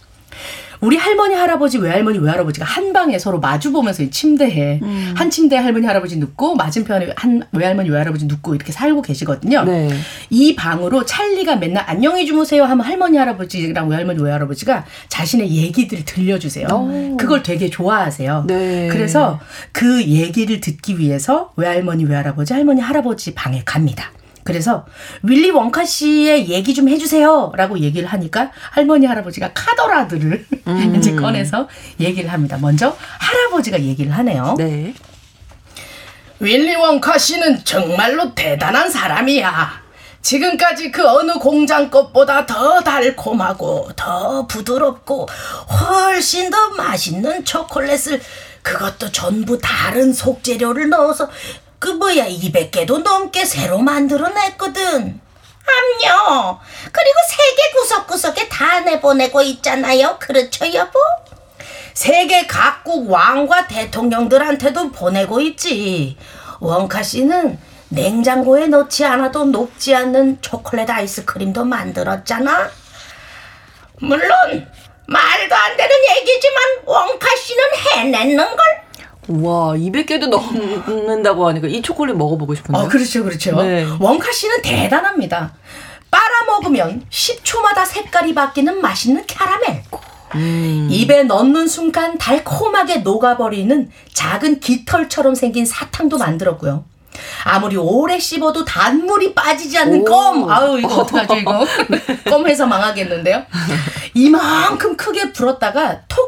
우리 0.80 0.98
할머니 0.98 1.36
할아버지 1.36 1.78
외할머니 1.78 2.20
외할아버지가 2.20 2.66
한 2.66 2.94
방에 2.94 3.18
서로 3.20 3.40
마주 3.40 3.72
보면서 3.72 4.04
이 4.04 4.12
침대에 4.12 4.80
음. 4.82 5.14
한 5.16 5.30
침대에 5.30 5.60
할머니 5.60 5.86
할아버지 5.86 6.18
눕고 6.18 6.56
맞은편에 6.56 7.14
한 7.16 7.44
외할머니 7.52 7.90
외할아버지 7.90 8.26
눕고 8.26 8.56
이렇게 8.56 8.72
살고 8.72 9.02
계시거든요. 9.02 9.64
네. 9.64 9.90
이 10.30 10.56
방으로 10.56 11.06
찰리가 11.06 11.56
맨날 11.58 11.84
안녕히 11.88 12.26
주무세요 12.26 12.64
하면 12.64 12.86
할머니 12.86 13.18
할아버지랑 13.18 13.90
외할머니 13.90 14.22
외할아버지가 14.22 14.86
자신의 15.10 15.52
얘기들을 15.52 16.06
들려주세요. 16.06 16.68
오. 16.72 17.18
그걸 17.18 17.44
되게 17.44 17.70
좋아하세요. 17.70 18.46
네. 18.48 18.88
그래서 18.92 19.40
그 19.72 20.04
얘기를 20.04 20.60
듣기 20.60 21.00
위해서 21.00 21.52
외할머니 21.56 22.06
외할아버지 22.06 22.54
할머니 22.54 22.82
할아버지 22.82 23.34
방에 23.34 23.64
갑니다. 23.66 24.12
그래서 24.48 24.86
윌리 25.24 25.52
원카 25.52 25.84
씨의 25.84 26.48
얘기 26.48 26.74
좀 26.74 26.88
해주세요라고 26.88 27.80
얘기를 27.80 28.08
하니까 28.08 28.50
할머니 28.72 29.06
할아버지가 29.06 29.52
카더라들을 29.54 30.46
음. 30.68 30.96
이제 30.96 31.14
꺼내서 31.16 31.68
얘기를 32.00 32.32
합니다. 32.32 32.58
먼저 32.58 32.96
할아버지가 33.20 33.82
얘기를 33.82 34.10
하네요. 34.20 34.56
네. 34.58 34.94
윌리 36.40 36.76
원카 36.76 37.18
씨는 37.18 37.66
정말로 37.66 38.34
대단한 38.34 38.90
사람이야. 38.90 39.82
지금까지 40.22 40.92
그 40.92 41.06
어느 41.06 41.34
공장 41.34 41.90
것보다 41.90 42.46
더 42.46 42.80
달콤하고 42.80 43.92
더 43.98 44.48
부드럽고 44.48 45.28
훨씬 45.70 46.50
더 46.50 46.70
맛있는 46.70 47.44
초콜릿을 47.44 48.22
그것도 48.62 49.12
전부 49.12 49.58
다른 49.58 50.14
속재료를 50.14 50.88
넣어서 50.88 51.30
그 51.80 51.90
뭐야 51.90 52.28
200개도 52.28 53.04
넘게 53.04 53.46
새로 53.46 53.80
만들어냈거든. 53.80 55.22
암요. 55.68 56.60
그리고 56.92 57.18
세계 57.30 57.72
구석구석에 57.74 58.48
다 58.48 58.80
내보내고 58.80 59.42
있잖아요. 59.42 60.18
그렇죠 60.20 60.72
여보? 60.74 61.00
세계 61.94 62.48
각국 62.48 63.10
왕과 63.10 63.68
대통령들한테도 63.68 64.92
보내고 64.92 65.42
있지. 65.42 66.18
원카 66.60 67.04
씨는 67.04 67.60
냉장고에 67.90 68.68
넣지 68.68 69.06
않아도 69.06 69.46
녹지 69.46 69.96
않는 69.96 70.42
초콜릿 70.42 70.90
아이스크림도 70.90 71.66
만들었잖아. 71.66 72.70
물론 74.00 74.30
말도 75.08 75.56
안 75.56 75.78
되는 75.78 75.96
얘기지만 76.18 76.64
원카 76.86 77.28
씨는 77.36 77.64
해냈는 77.76 78.56
걸. 78.56 78.87
와, 79.30 79.74
200개도 79.74 80.30
넘는다고 80.30 81.48
하니까 81.48 81.68
이 81.68 81.82
초콜릿 81.82 82.16
먹어보고 82.16 82.56
싶은데. 82.56 82.80
어, 82.80 82.88
그렇죠, 82.88 83.24
그렇죠. 83.24 83.62
네. 83.62 83.86
원카 84.00 84.32
씨는 84.32 84.62
대단합니다. 84.62 85.54
빨아먹으면 86.10 87.04
10초마다 87.10 87.86
색깔이 87.86 88.34
바뀌는 88.34 88.82
맛있는 88.82 89.26
캐러멜. 89.26 89.84
음. 90.36 90.88
입에 90.92 91.24
넣는 91.24 91.68
순간 91.68 92.18
달콤하게 92.18 92.98
녹아버리는 92.98 93.90
작은 94.14 94.60
깃털처럼 94.60 95.36
생긴 95.36 95.66
사탕도 95.66 96.18
만들었고요. 96.18 96.86
아무리 97.46 97.78
오래 97.78 98.20
씹어도 98.20 98.64
단물이 98.64 99.34
빠지지 99.34 99.78
않는 99.80 100.02
오. 100.02 100.06
껌. 100.06 100.50
아우, 100.52 100.78
이거 100.78 100.98
어떡하죠, 100.98 101.36
이거. 101.38 101.66
껌 102.30 102.48
해서 102.48 102.66
망하겠는데요. 102.66 103.44
이만큼 104.14 104.96
크게 104.96 105.32
불었다가 105.34 106.02
톡 106.08 106.27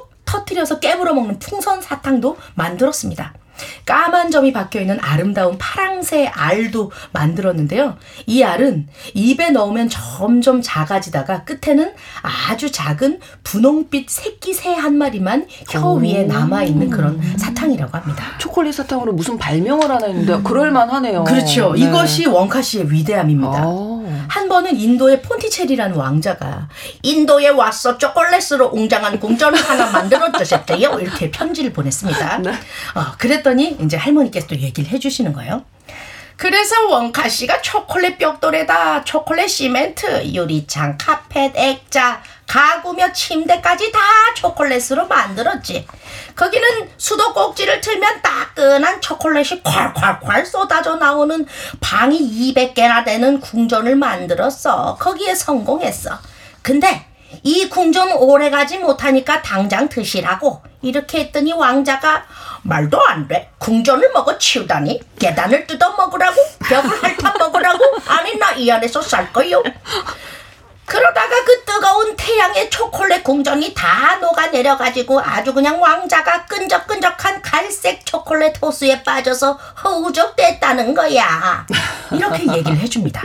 터트려서 0.50 0.80
깨물어 0.80 1.14
먹는 1.14 1.40
풍선 1.40 1.82
사탕도 1.82 2.38
만들었습니다. 2.56 3.34
까만 3.86 4.32
점이 4.32 4.54
박혀 4.54 4.80
있는 4.82 4.98
아름다운 5.02 5.58
파랑새 5.58 6.28
알도 6.28 6.92
만들었는데요. 7.12 7.98
이 8.26 8.44
알은 8.44 8.88
입에 9.14 9.52
넣으면 9.52 9.90
점점 9.90 10.62
작아지다가 10.62 11.44
끝에는 11.44 11.94
아주 12.50 12.72
작은 12.72 13.20
분홍빛 13.44 14.10
새끼 14.10 14.54
새 14.54 14.80
한 14.80 14.98
마리만 14.98 15.48
혀 15.70 15.92
위에 15.94 16.24
남아 16.24 16.64
있는 16.64 16.90
그런 16.90 17.22
사탕이라고 17.38 17.98
합니다. 17.98 18.24
초콜릿 18.38 18.74
사탕으로 18.76 19.14
무슨 19.14 19.38
발명을 19.38 19.90
하나 19.90 20.06
했는데 20.08 20.34
음. 20.34 20.44
그럴만 20.44 20.90
하네요. 20.90 21.24
그렇죠. 21.26 21.74
네. 21.74 21.82
이것이 21.82 22.26
원카 22.28 22.62
씨의 22.62 22.92
위대함입니다. 22.92 23.68
오. 23.68 24.00
한 24.28 24.48
번은 24.48 24.78
인도의 24.80 25.22
폰티체리라는 25.22 25.96
왕자가 25.98 26.70
인도에 27.04 27.50
와서 27.50 27.98
초콜릿으로 27.98 28.70
웅장한 28.74 29.20
궁전을 29.20 29.60
하나 29.62 29.90
만들어 29.92 30.32
주셨대요. 30.32 31.00
이렇게 31.00 31.30
편지를 31.32 31.74
보냈습니다. 31.74 32.38
네. 32.44 32.52
어, 32.52 33.06
그랬더니 33.18 33.49
이제 33.58 33.98
할머니께서 33.98 34.48
또 34.48 34.56
얘기를 34.56 34.90
해주시는 34.90 35.34
거예요. 35.34 35.64
그래서 36.40 36.88
원카 36.88 37.28
씨가 37.28 37.62
초콜릿 37.62 38.18
벽돌에다 38.18 39.04
초콜릿 39.04 39.50
시멘트, 39.50 40.34
유리창, 40.34 40.98
카펫, 40.98 41.52
액자, 41.56 42.22
가구며 42.48 43.12
침대까지 43.12 43.92
다 43.92 44.00
초콜릿으로 44.36 45.08
만들었지. 45.08 45.86
거기는 46.38 46.66
수도 46.98 47.34
꼭지를 47.34 47.82
틀면 47.82 48.22
따끈한 48.22 49.02
초콜릿이 49.02 49.62
콸콸콸 49.64 50.46
쏟아져 50.46 50.96
나오는 50.96 51.46
방이 51.82 52.54
200개나 52.54 53.04
되는 53.04 53.42
궁전을 53.42 53.98
만들었어. 53.98 54.96
거기에 54.98 55.36
성공했어. 55.36 56.18
근데 56.62 57.06
이 57.44 57.68
궁전 57.70 58.14
오래 58.14 58.50
가지 58.50 58.78
못하니까 58.78 59.42
당장 59.42 59.90
드시라고 59.90 60.64
이렇게 60.82 61.20
했더니 61.20 61.54
왕자가 61.54 62.24
말도 62.64 63.00
안 63.08 63.28
돼. 63.28 63.52
궁전을 63.58 64.12
먹어 64.14 64.38
치우다니 64.38 65.00
계단을 65.20 65.66
뜯어 65.68 65.96
먹으라고 65.96 66.36
벽을 66.60 66.90
핥아 67.04 67.38
먹으라고 67.38 67.84
아니 68.08 68.38
나 68.38 68.52
이 68.58 68.70
안에서 68.72 69.02
살 69.02 69.32
거요. 69.32 69.62
그러다가 70.86 71.44
그 71.46 71.64
뜨거운 71.66 72.16
태양의 72.18 72.70
초콜릿 72.72 73.24
궁전이 73.24 73.76
다 73.76 74.16
녹아내려가지고 74.16 75.22
아주 75.22 75.54
그냥 75.54 75.80
왕자가 75.80 76.46
끈적끈적한 76.46 77.44
갈색 77.44 78.04
초콜릿 78.08 78.60
호수에 78.62 79.04
빠져서 79.04 79.54
허우적됐다는 79.84 80.96
거야. 80.96 81.66
이렇게 82.12 82.44
얘기를 82.52 82.76
해줍니다. 82.80 83.22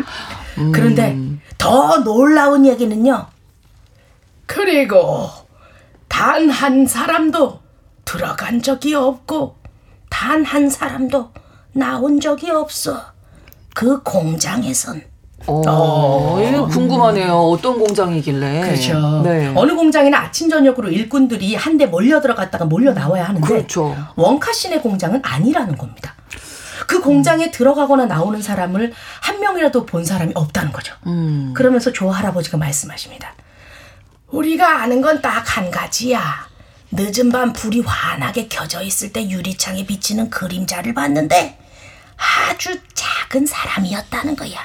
그런데 0.75 1.17
더 1.57 1.99
놀라운 2.05 2.67
얘기는요. 2.67 3.27
그리고 4.47 5.31
단 6.09 6.51
한 6.51 6.87
사람도 6.87 7.61
들어간 8.05 8.63
적이 8.63 8.95
없고 8.95 9.57
단 10.11 10.45
한 10.45 10.71
사람도 10.71 11.31
나온 11.73 12.21
적이 12.21 12.51
없어. 12.51 13.01
그 13.75 14.03
공장에선. 14.03 15.03
어, 15.47 15.63
어. 15.67 16.41
이거 16.43 16.67
궁금하네요. 16.67 17.35
어떤 17.35 17.79
공장이길래. 17.79 18.61
그렇죠. 18.63 19.23
네. 19.23 19.53
어느 19.57 19.75
공장이나 19.75 20.19
아침 20.19 20.49
저녁으로 20.49 20.89
일꾼들이 20.89 21.55
한대 21.57 21.87
몰려 21.87 22.21
들어갔다가 22.21 22.65
몰려 22.65 22.93
나와야 22.95 23.25
하는데 23.29 23.47
그렇죠. 23.47 23.95
원카 24.17 24.53
씨네 24.53 24.81
공장은 24.81 25.21
아니라는 25.25 25.77
겁니다. 25.77 26.15
그 26.87 27.01
공장에 27.01 27.47
음. 27.47 27.51
들어가거나 27.51 28.07
나오는 28.07 28.41
사람을 28.41 28.93
한 29.21 29.41
명이라도 29.41 29.85
본 29.87 30.05
사람이 30.05 30.33
없다는 30.35 30.73
거죠. 30.73 30.95
음. 31.07 31.53
그러면서 31.55 31.93
조 31.93 32.11
할아버지가 32.11 32.57
말씀하십니다. 32.57 33.35
우리가 34.29 34.83
아는 34.83 35.01
건 35.03 35.21
딱 35.21 35.45
한 35.57 35.71
가지야. 35.71 36.23
늦은 36.97 37.31
밤 37.33 37.53
불이 37.53 37.81
환하게 37.81 38.47
켜져 38.47 38.81
있을 38.83 39.13
때 39.13 39.29
유리창에 39.29 39.85
비치는 39.85 40.31
그림자를 40.31 40.95
봤는데 40.95 41.59
아주 42.17 42.79
작은 42.95 43.47
사람이었다는 43.47 44.37
거야. 44.37 44.59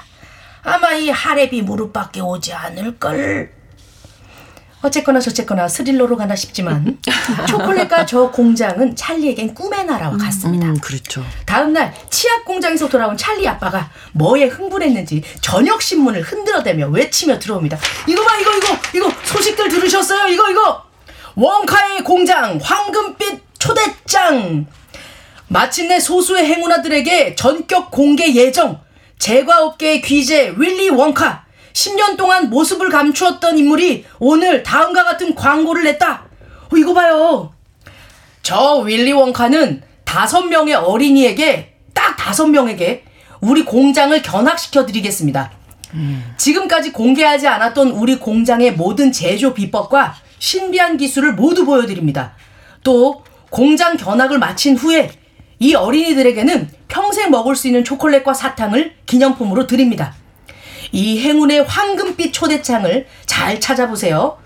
아마 0.62 0.94
이 0.94 1.10
하랩이 1.10 1.64
무릎밖에 1.64 2.22
오지 2.22 2.54
않을걸. 2.54 3.52
어쨌거나 4.82 5.20
저쨌거나 5.20 5.68
스릴러로 5.68 6.16
가나 6.16 6.36
싶지만 6.36 7.00
초콜릿과 7.50 8.06
저 8.06 8.30
공장은 8.30 8.96
찰리에겐 8.96 9.56
꿈의 9.56 9.86
나라와 9.86 10.16
같습니다. 10.16 10.68
음, 10.68 10.78
그렇죠. 10.80 11.26
다음 11.46 11.74
날 11.74 11.94
치약 12.12 12.46
공장에서 12.46 12.88
돌아온 12.88 13.18
찰리 13.18 13.48
아빠가 13.48 13.90
뭐에 14.14 14.46
흥분했는지 14.46 15.24
저녁 15.42 15.82
신문을 15.82 16.22
흔들어대며 16.22 16.90
외치며 16.90 17.40
들어옵니다. 17.40 17.78
이거 18.08 18.24
봐 18.24 18.38
이거 18.38 18.56
이거 18.56 18.78
이거 18.94 19.12
소식들 19.26 19.68
들으셨어요? 19.68 20.28
이거 20.28 20.50
이거 20.52 20.89
원카의 21.40 22.04
공장 22.04 22.60
황금빛 22.62 23.42
초대장 23.58 24.66
마침내 25.48 25.98
소수의 25.98 26.46
행운아들에게 26.46 27.36
전격 27.36 27.92
공개 27.92 28.34
예정 28.34 28.82
제과업계의 29.20 30.02
귀재 30.02 30.54
윌리 30.58 30.90
원카 30.90 31.46
10년 31.72 32.18
동안 32.18 32.50
모습을 32.50 32.90
감추었던 32.90 33.58
인물이 33.58 34.06
오늘 34.20 34.64
다음과 34.64 35.06
같은 35.06 35.34
광고를 35.34 35.86
냈다. 35.86 36.26
어, 36.72 36.78
이거 36.78 36.94
봐요. 36.94 37.54
저 38.44 38.80
윌리 38.80 39.14
원카는 39.14 39.82
다섯 40.04 40.42
명의 40.42 40.74
어린이에게 40.74 41.76
딱 41.94 42.18
다섯 42.18 42.48
명에게 42.48 43.06
우리 43.40 43.64
공장을 43.64 44.22
견학시켜 44.22 44.86
드리겠습니다. 44.86 45.52
음. 45.94 46.34
지금까지 46.38 46.92
공개하지 46.92 47.48
않았던 47.48 47.92
우리 47.92 48.18
공장의 48.18 48.74
모든 48.74 49.14
제조 49.14 49.54
비법과 49.54 50.16
신비한 50.40 50.98
기술을 50.98 51.34
모두 51.34 51.66
보여드립니다. 51.66 52.34
또 52.84 53.24
공장 53.50 53.98
견학을 53.98 54.40
마친 54.40 54.76
후에 54.76 55.12
이 55.60 55.76
어린이들에게는 55.76 56.70
평생 56.88 57.30
먹을 57.30 57.56
수 57.56 57.68
있는 57.68 57.84
초콜릿과 57.84 58.34
사탕을 58.34 58.96
기념품으로 59.06 59.68
드립니다. 59.68 60.16
이 60.92 61.20
행운의 61.20 61.66
황금빛 61.66 62.34
초대장을 62.34 63.06
잘 63.26 63.60
찾아보세요. 63.60 64.38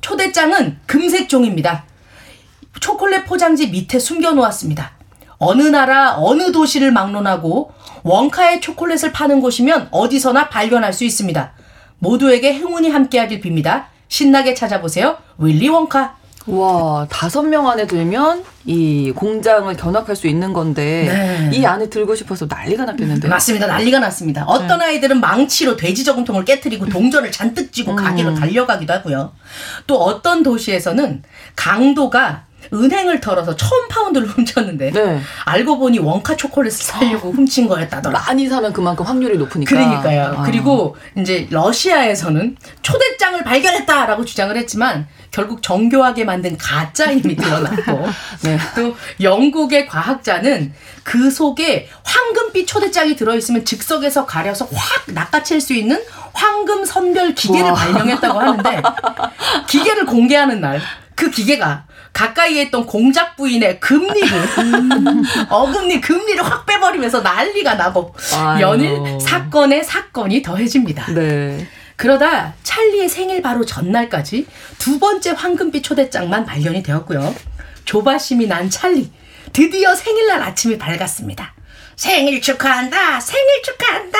초대장은 0.00 0.78
금색 0.86 1.28
종입니다. 1.28 1.84
초콜릿 2.80 3.26
포장지 3.26 3.68
밑에 3.68 3.98
숨겨 3.98 4.32
놓았습니다. 4.32 4.92
어느 5.38 5.62
나라, 5.62 6.14
어느 6.16 6.52
도시를 6.52 6.92
막론하고 6.92 7.72
원카의 8.02 8.60
초콜릿을 8.60 9.12
파는 9.12 9.40
곳이면 9.40 9.88
어디서나 9.90 10.48
발견할 10.48 10.92
수 10.92 11.04
있습니다. 11.04 11.52
모두에게 11.98 12.54
행운이 12.54 12.90
함께하길 12.90 13.40
빕니다. 13.40 13.86
신나게 14.10 14.52
찾아보세요. 14.54 15.16
윌리 15.38 15.68
원카. 15.70 16.16
와, 16.46 17.06
다섯 17.10 17.42
명 17.42 17.68
안에 17.68 17.86
들면 17.86 18.42
이 18.64 19.12
공장을 19.14 19.74
견학할 19.76 20.16
수 20.16 20.26
있는 20.26 20.52
건데 20.52 21.48
네. 21.52 21.56
이 21.56 21.64
안에 21.64 21.88
들고 21.88 22.14
싶어서 22.14 22.46
난리가 22.46 22.86
났겠는데. 22.86 23.28
맞습니다. 23.28 23.66
난리가 23.66 24.00
났습니다. 24.00 24.44
어떤 24.46 24.80
네. 24.80 24.86
아이들은 24.86 25.20
망치로 25.20 25.76
돼지 25.76 26.02
저금통을 26.02 26.44
깨뜨리고 26.44 26.86
동전을 26.88 27.30
잔뜩 27.30 27.72
쥐고 27.72 27.92
음. 27.92 27.96
가게로 27.96 28.34
달려가기도 28.34 28.92
하고요. 28.92 29.32
또 29.86 30.02
어떤 30.02 30.42
도시에서는 30.42 31.22
강도가 31.54 32.46
은행을 32.72 33.20
털어서 33.20 33.56
천 33.56 33.68
파운드를 33.88 34.26
훔쳤는데 34.30 34.90
네. 34.92 35.20
알고 35.44 35.78
보니 35.78 35.98
원카 35.98 36.36
초콜릿을 36.36 36.70
사려고 36.72 37.32
훔친 37.32 37.68
거였다더라. 37.68 38.18
많이 38.26 38.48
사면 38.48 38.72
그만큼 38.72 39.04
확률이 39.04 39.36
높으니까. 39.38 39.70
그러니까요. 39.74 40.34
아. 40.38 40.42
그리고 40.42 40.96
이제 41.16 41.46
러시아에서는 41.50 42.56
초대장을 42.82 43.42
발견했다라고 43.44 44.24
주장을 44.24 44.56
했지만 44.56 45.06
결국 45.30 45.62
정교하게 45.62 46.24
만든 46.24 46.56
가짜 46.58 47.12
힘이 47.12 47.34
드러났고 47.36 48.06
네. 48.42 48.58
또 48.74 48.96
영국의 49.20 49.86
과학자는 49.86 50.72
그 51.04 51.30
속에 51.30 51.88
황금빛 52.04 52.66
초대장이 52.66 53.16
들어있으면 53.16 53.64
즉석에서 53.64 54.26
가려서 54.26 54.68
확 54.72 55.04
낚아챌 55.06 55.60
수 55.60 55.72
있는 55.72 56.02
황금 56.32 56.84
선별 56.84 57.34
기계를 57.34 57.66
우와. 57.70 57.74
발명했다고 57.74 58.40
하는데 58.40 58.82
기계를 59.68 60.06
공개하는 60.06 60.60
날 60.60 60.80
그 61.20 61.30
기계가 61.30 61.84
가까이에 62.12 62.62
있던 62.64 62.86
공작 62.86 63.36
부인의 63.36 63.80
금리를 63.80 64.28
어금니 65.48 66.00
금리를 66.00 66.42
확 66.44 66.66
빼버리면서 66.66 67.20
난리가 67.20 67.74
나고 67.74 68.14
아유. 68.36 68.60
연일 68.62 69.20
사건에 69.20 69.82
사건이 69.82 70.42
더해집니다. 70.42 71.12
네. 71.12 71.66
그러다 71.96 72.54
찰리의 72.62 73.08
생일 73.08 73.42
바로 73.42 73.64
전날까지 73.64 74.46
두 74.78 74.98
번째 74.98 75.30
황금빛 75.30 75.84
초대장만 75.84 76.46
발견이 76.46 76.82
되었고요. 76.82 77.34
조바심이 77.84 78.46
난 78.46 78.70
찰리 78.70 79.10
드디어 79.52 79.94
생일날 79.94 80.42
아침이 80.42 80.78
밝았습니다. 80.78 81.54
생일 81.96 82.40
축하한다. 82.40 83.20
생일 83.20 83.62
축하한다. 83.62 84.18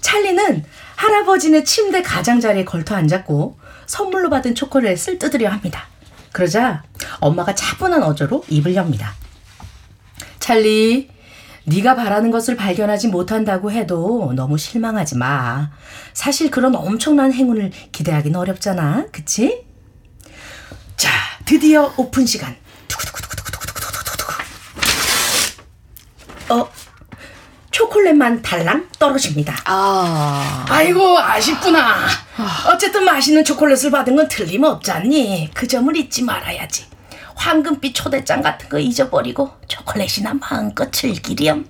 찰리는 0.00 0.64
할아버지네 0.96 1.64
침대 1.64 2.02
가장자리에 2.02 2.64
걸터 2.64 2.94
앉았고 2.94 3.58
선물로 3.86 4.30
받은 4.30 4.54
초콜릿을 4.54 5.18
뜯으려 5.18 5.50
합니다. 5.50 5.88
그러자 6.32 6.82
엄마가 7.20 7.54
차분한 7.54 8.02
어조로 8.02 8.44
입을 8.48 8.74
엽니다. 8.74 9.14
찰리, 10.38 11.10
네가 11.64 11.94
바라는 11.94 12.30
것을 12.30 12.56
발견하지 12.56 13.08
못한다고 13.08 13.70
해도 13.70 14.32
너무 14.34 14.58
실망하지 14.58 15.16
마. 15.16 15.70
사실 16.12 16.50
그런 16.50 16.74
엄청난 16.74 17.32
행운을 17.32 17.70
기대하기는 17.92 18.38
어렵잖아. 18.38 19.06
그치? 19.12 19.66
자, 20.96 21.10
드디어 21.44 21.92
오픈 21.96 22.26
시간. 22.26 22.56
두구두구두구두구두구두구두구. 22.88 24.32
어, 26.54 26.70
초콜릿만 27.70 28.42
달랑 28.42 28.88
떨어집니다. 28.98 29.54
아. 29.64 30.66
아이고, 30.68 31.18
아쉽구나. 31.18 32.06
어쨌든 32.72 33.04
맛있는 33.04 33.44
초콜릿을 33.44 33.90
받은 33.90 34.16
건 34.16 34.28
틀림없지 34.28 34.90
않니? 34.90 35.50
그 35.54 35.68
점을 35.68 35.94
잊지 35.96 36.22
말아야지. 36.24 36.86
황금빛 37.34 37.94
초대장 37.94 38.42
같은 38.42 38.68
거 38.68 38.78
잊어버리고 38.78 39.50
초콜릿이나 39.68 40.34
마음껏 40.34 40.92
즐기렴. 40.92 41.66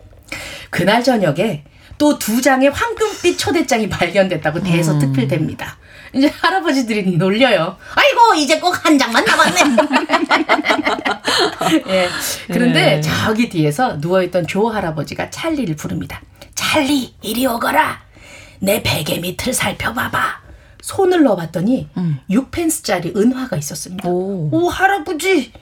그날 0.70 1.02
저녁에 1.04 1.64
또 1.98 2.18
두 2.18 2.40
장의 2.40 2.70
황금빛 2.70 3.38
초대장이 3.38 3.88
발견됐다고 3.88 4.62
대서 4.62 4.92
음. 4.92 4.98
특필됩니다. 5.00 5.76
이제 6.12 6.28
할아버지들이 6.28 7.16
놀려요. 7.16 7.76
아이고 7.94 8.34
이제 8.36 8.58
꼭 8.58 8.84
한 8.84 8.98
장만 8.98 9.24
남았네. 9.24 9.60
예. 11.88 12.08
그런데 12.46 12.96
네. 12.96 13.00
저기 13.00 13.48
뒤에서 13.48 13.96
누워있던 13.96 14.46
조 14.46 14.68
할아버지가 14.68 15.30
찰리를 15.30 15.74
부릅니다. 15.76 16.20
찰리 16.54 17.14
이리 17.22 17.46
오거라. 17.46 18.00
내 18.60 18.82
베개 18.82 19.18
밑을 19.18 19.52
살펴봐봐. 19.52 20.40
손을 20.82 21.22
넣어봤더니 21.24 21.88
음. 21.96 22.18
6펜스짜리 22.30 23.16
은화가 23.16 23.56
있었습니다. 23.56 24.08
오. 24.08 24.48
오 24.50 24.68
할아버지 24.68 25.52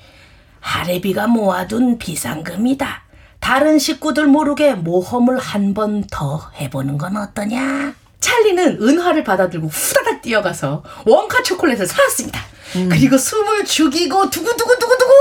하레비가 0.61 1.27
모아둔 1.27 1.99
비상금이다. 1.99 3.03
다른 3.41 3.79
식구들 3.79 4.27
모르게 4.27 4.75
모험을 4.75 5.39
한 5.39 5.75
번 5.75 6.05
더 6.11 6.51
해보는 6.61 6.99
건 6.99 7.17
어떠냐? 7.17 7.95
찰리는 8.21 8.79
은화를 8.83 9.25
받아들고 9.25 9.69
후다닥 9.69 10.23
뛰어가서 10.23 10.83
원카 11.05 11.43
초콜릿을 11.43 11.87
사왔습니다. 11.87 12.41
음. 12.77 12.89
그리고 12.91 13.17
숨을 13.17 13.65
죽이고 13.65 14.29
두구두구 14.31 14.79
두구두구 14.79 15.13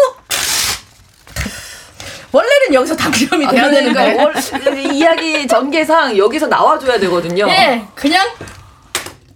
원래는 2.32 2.74
여기서 2.74 2.96
당첨이 2.96 3.46
아, 3.46 3.52
돼야 3.52 3.70
되는 3.70 3.94
거예요. 3.94 4.32
이야기 4.92 5.48
전개상 5.48 6.18
여기서 6.18 6.48
나와줘야 6.48 7.00
되거든요. 7.00 7.48
예, 7.48 7.86
그냥 7.96 8.28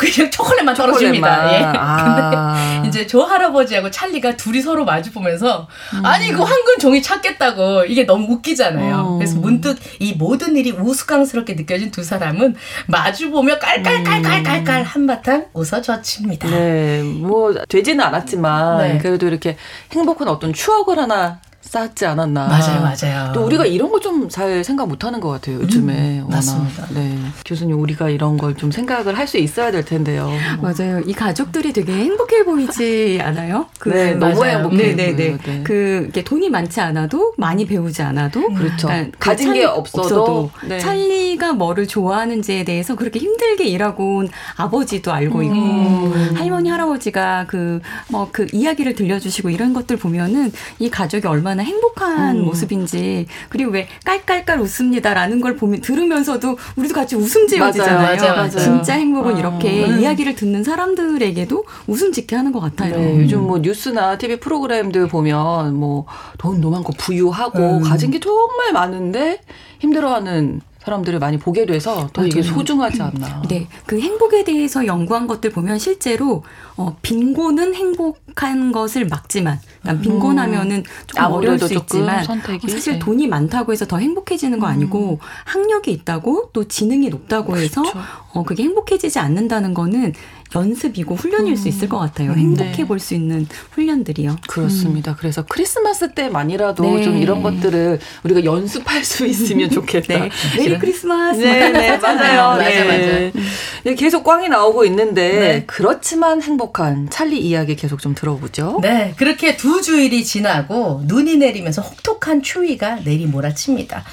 그냥 0.02 0.32
초콜릿만 0.32 0.74
떨어집니다. 0.76 1.54
예. 1.54 1.64
아. 1.78 2.80
근데 2.82 2.90
이제 2.90 3.08
조 3.08 3.24
할아버지하고 3.24 3.92
찰리가 3.92 4.36
둘이 4.36 4.62
서로 4.62 4.84
마주 4.84 5.12
보면서 5.12 5.68
음. 5.94 6.06
아니 6.06 6.32
그 6.32 6.42
황금 6.42 6.80
종이 6.80 7.02
찾겠다고 7.02 7.86
이게 7.86 8.06
너무 8.06 8.34
웃기잖아요. 8.34 8.96
어. 8.96 9.18
그래서 9.18 9.38
문득 9.38 9.78
이 10.00 10.14
모든 10.14 10.56
일이 10.58 10.72
우스꽝스럽게 10.72 11.56
느껴진 11.56 11.92
두 11.92 12.04
사람은 12.04 12.56
마주 12.88 13.30
보며 13.30 13.60
깔깔깔깔깔깔 13.60 14.82
음. 14.82 14.86
한바탕 14.86 15.46
웃어 15.54 15.82
젖힙니다. 15.82 16.50
네, 16.50 17.04
뭐 17.04 17.54
되지는 17.70 18.04
않았지만 18.04 18.78
네. 18.80 18.98
그래도 18.98 19.28
이렇게 19.28 19.58
행복한 19.92 20.28
어떤 20.28 20.54
추억을 20.54 20.98
하나 20.98 21.40
쌓지 21.72 22.06
않았나. 22.06 22.48
맞아요, 22.48 22.82
맞아요. 22.82 23.32
또 23.34 23.46
우리가 23.46 23.66
이런 23.66 23.90
거 23.90 24.02
좀 24.02 24.28
잘 24.28 24.64
생각 24.64 24.90
못 24.90 25.06
하는 25.06 25.20
것 25.22 25.30
같아요, 25.30 25.56
요즘에. 25.62 26.20
음, 26.20 26.28
맞습니다. 26.30 26.86
네. 26.94 27.18
교수님, 27.46 27.80
우리가 27.80 28.10
이런 28.10 28.38
걸 28.38 28.56
좀 28.58 28.72
생각을 28.72 29.18
할 29.18 29.26
수 29.28 29.38
있어야 29.38 29.72
될 29.72 29.86
텐데요. 29.86 30.30
맞아요. 30.62 31.00
이 31.06 31.14
가족들이 31.14 31.72
되게 31.72 31.94
행복해 31.94 32.44
보이지 32.44 33.20
않아요? 33.24 33.68
그, 33.80 33.88
네, 33.90 34.14
너무 34.16 34.44
행복해. 34.44 34.96
네, 34.96 35.16
네, 35.16 35.38
네. 35.38 35.64
그, 35.64 36.08
이게 36.10 36.24
돈이 36.26 36.50
많지 36.50 36.82
않아도, 36.82 37.34
많이 37.38 37.66
배우지 37.66 38.02
않아도. 38.02 38.42
음. 38.42 38.54
그렇죠. 38.56 38.88
그러니까 38.88 39.18
가진 39.20 39.48
그게 39.50 39.64
없어도. 39.64 40.02
없어도 40.02 40.52
네. 40.68 40.80
찰리가 40.80 41.54
뭐를 41.54 41.88
좋아하는지에 41.88 42.66
대해서 42.66 42.96
그렇게 42.96 43.20
힘들게 43.20 43.64
일하고 43.66 44.18
온 44.18 44.30
아버지도 44.58 45.14
알고 45.14 45.44
있고, 45.44 45.56
음. 45.56 46.34
할머니, 46.36 46.70
할아버지가 46.70 47.46
그, 47.48 47.80
뭐, 48.10 48.28
그 48.34 48.48
이야기를 48.52 48.96
들려주시고 48.96 49.50
이런 49.52 49.72
것들 49.74 49.96
보면은 49.96 50.52
이 50.80 50.90
가족이 50.90 51.26
얼마나 51.28 51.61
행복 51.62 51.92
행복한 52.02 52.38
음. 52.38 52.46
모습인지 52.46 53.28
그리고 53.50 53.72
왜 53.72 53.88
깔깔깔 54.04 54.60
웃습니다라는 54.60 55.42
걸 55.42 55.56
보면 55.56 55.82
들으면서도 55.82 56.58
우리도 56.76 56.94
같이 56.94 57.16
웃음 57.16 57.48
지어지잖아요. 57.48 57.98
맞아요, 57.98 58.18
맞아요, 58.18 58.36
맞아요. 58.36 58.50
진짜 58.50 58.94
행복은 58.96 59.36
아. 59.36 59.40
이렇게 59.40 59.86
음. 59.86 60.00
이야기를 60.00 60.36
듣는 60.36 60.64
사람들에게도 60.64 61.64
웃음 61.88 62.12
짓게 62.12 62.36
하는 62.36 62.52
것 62.52 62.60
같아요. 62.60 62.96
네, 62.96 63.18
요즘 63.22 63.42
뭐 63.42 63.60
뉴스나 63.60 64.18
TV 64.18 64.40
프로그램들 64.40 65.08
보면 65.08 65.76
뭐 65.76 66.06
돈도 66.38 66.70
많고 66.72 66.94
부유하고 66.94 67.78
음. 67.78 67.82
가진 67.82 68.12
게 68.12 68.20
정말 68.20 68.74
많은데 68.74 69.40
힘들어하는 69.80 70.62
사람들을 70.84 71.20
많이 71.20 71.38
보게 71.38 71.66
돼서 71.66 72.10
더 72.12 72.26
이게 72.26 72.42
소중하지 72.42 73.02
않나. 73.02 73.44
네. 73.48 73.68
그 73.86 74.00
행복에 74.00 74.44
대해서 74.44 74.86
연구한 74.86 75.28
것들 75.28 75.52
보면 75.52 75.78
실제로 75.78 76.44
어, 76.76 76.98
빈곤은 77.02 77.76
행복 77.76 78.22
행복한 78.32 78.72
것을 78.72 79.08
막지만 79.08 79.60
그러니까 79.82 80.04
빈곤하면은 80.04 80.84
조금 81.08 81.24
어려울 81.26 81.60
수 81.60 81.74
있지만 81.74 82.24
선택이? 82.24 82.68
사실 82.70 82.94
네. 82.94 83.00
돈이 83.00 83.28
많다고 83.28 83.72
해서 83.72 83.86
더 83.86 83.98
행복해지는 83.98 84.60
거 84.60 84.68
아니고 84.68 85.14
음. 85.14 85.18
학력이 85.46 85.92
있다고 85.92 86.50
또 86.54 86.68
지능이 86.68 87.10
높다고 87.10 87.58
해서 87.58 87.82
그렇죠. 87.82 88.00
어 88.34 88.44
그게 88.44 88.64
행복해지지 88.64 89.20
않는다는 89.20 89.74
거는 89.74 90.14
연습이고 90.54 91.16
훈련일 91.16 91.54
음. 91.54 91.56
수 91.56 91.68
있을 91.68 91.88
것 91.90 91.98
같아요. 92.00 92.32
행복해 92.34 92.72
네. 92.78 92.86
볼수 92.86 93.14
있는 93.14 93.48
훈련들이요. 93.72 94.38
그렇습니다. 94.48 95.12
음. 95.12 95.16
그래서 95.18 95.44
크리스마스 95.48 96.14
때만이라도 96.14 96.84
네. 96.84 97.04
좀 97.04 97.18
이런 97.18 97.42
것들을 97.42 98.00
우리가 98.24 98.44
연습할 98.44 99.04
수 99.04 99.26
있으면 99.26 99.70
좋겠다. 99.72 100.20
네. 100.20 100.30
메리 100.58 100.78
크리스마스. 100.78 101.40
네, 101.40 101.70
네, 101.70 101.98
맞아요. 101.98 102.58
맞아, 102.58 102.70
네. 102.70 103.32
맞아. 103.32 103.40
네, 103.84 103.96
계속 103.96 104.24
꽝이 104.24 104.50
나오고 104.50 104.86
있는데 104.86 105.40
네. 105.40 105.64
그렇지만 105.68 106.42
행복한 106.42 107.10
찰리 107.10 107.40
이야기 107.40 107.76
계속 107.76 108.02
좀 108.02 108.14
들어보죠. 108.14 108.80
네, 108.82 109.14
그렇게 109.18 109.58
두 109.58 109.82
주일이 109.82 110.24
지나고 110.24 111.02
눈이 111.06 111.38
내리면서 111.38 111.82
혹독한 111.82 112.42
추위가 112.44 112.96
내리 112.96 113.26
몰아칩니다. 113.26 114.04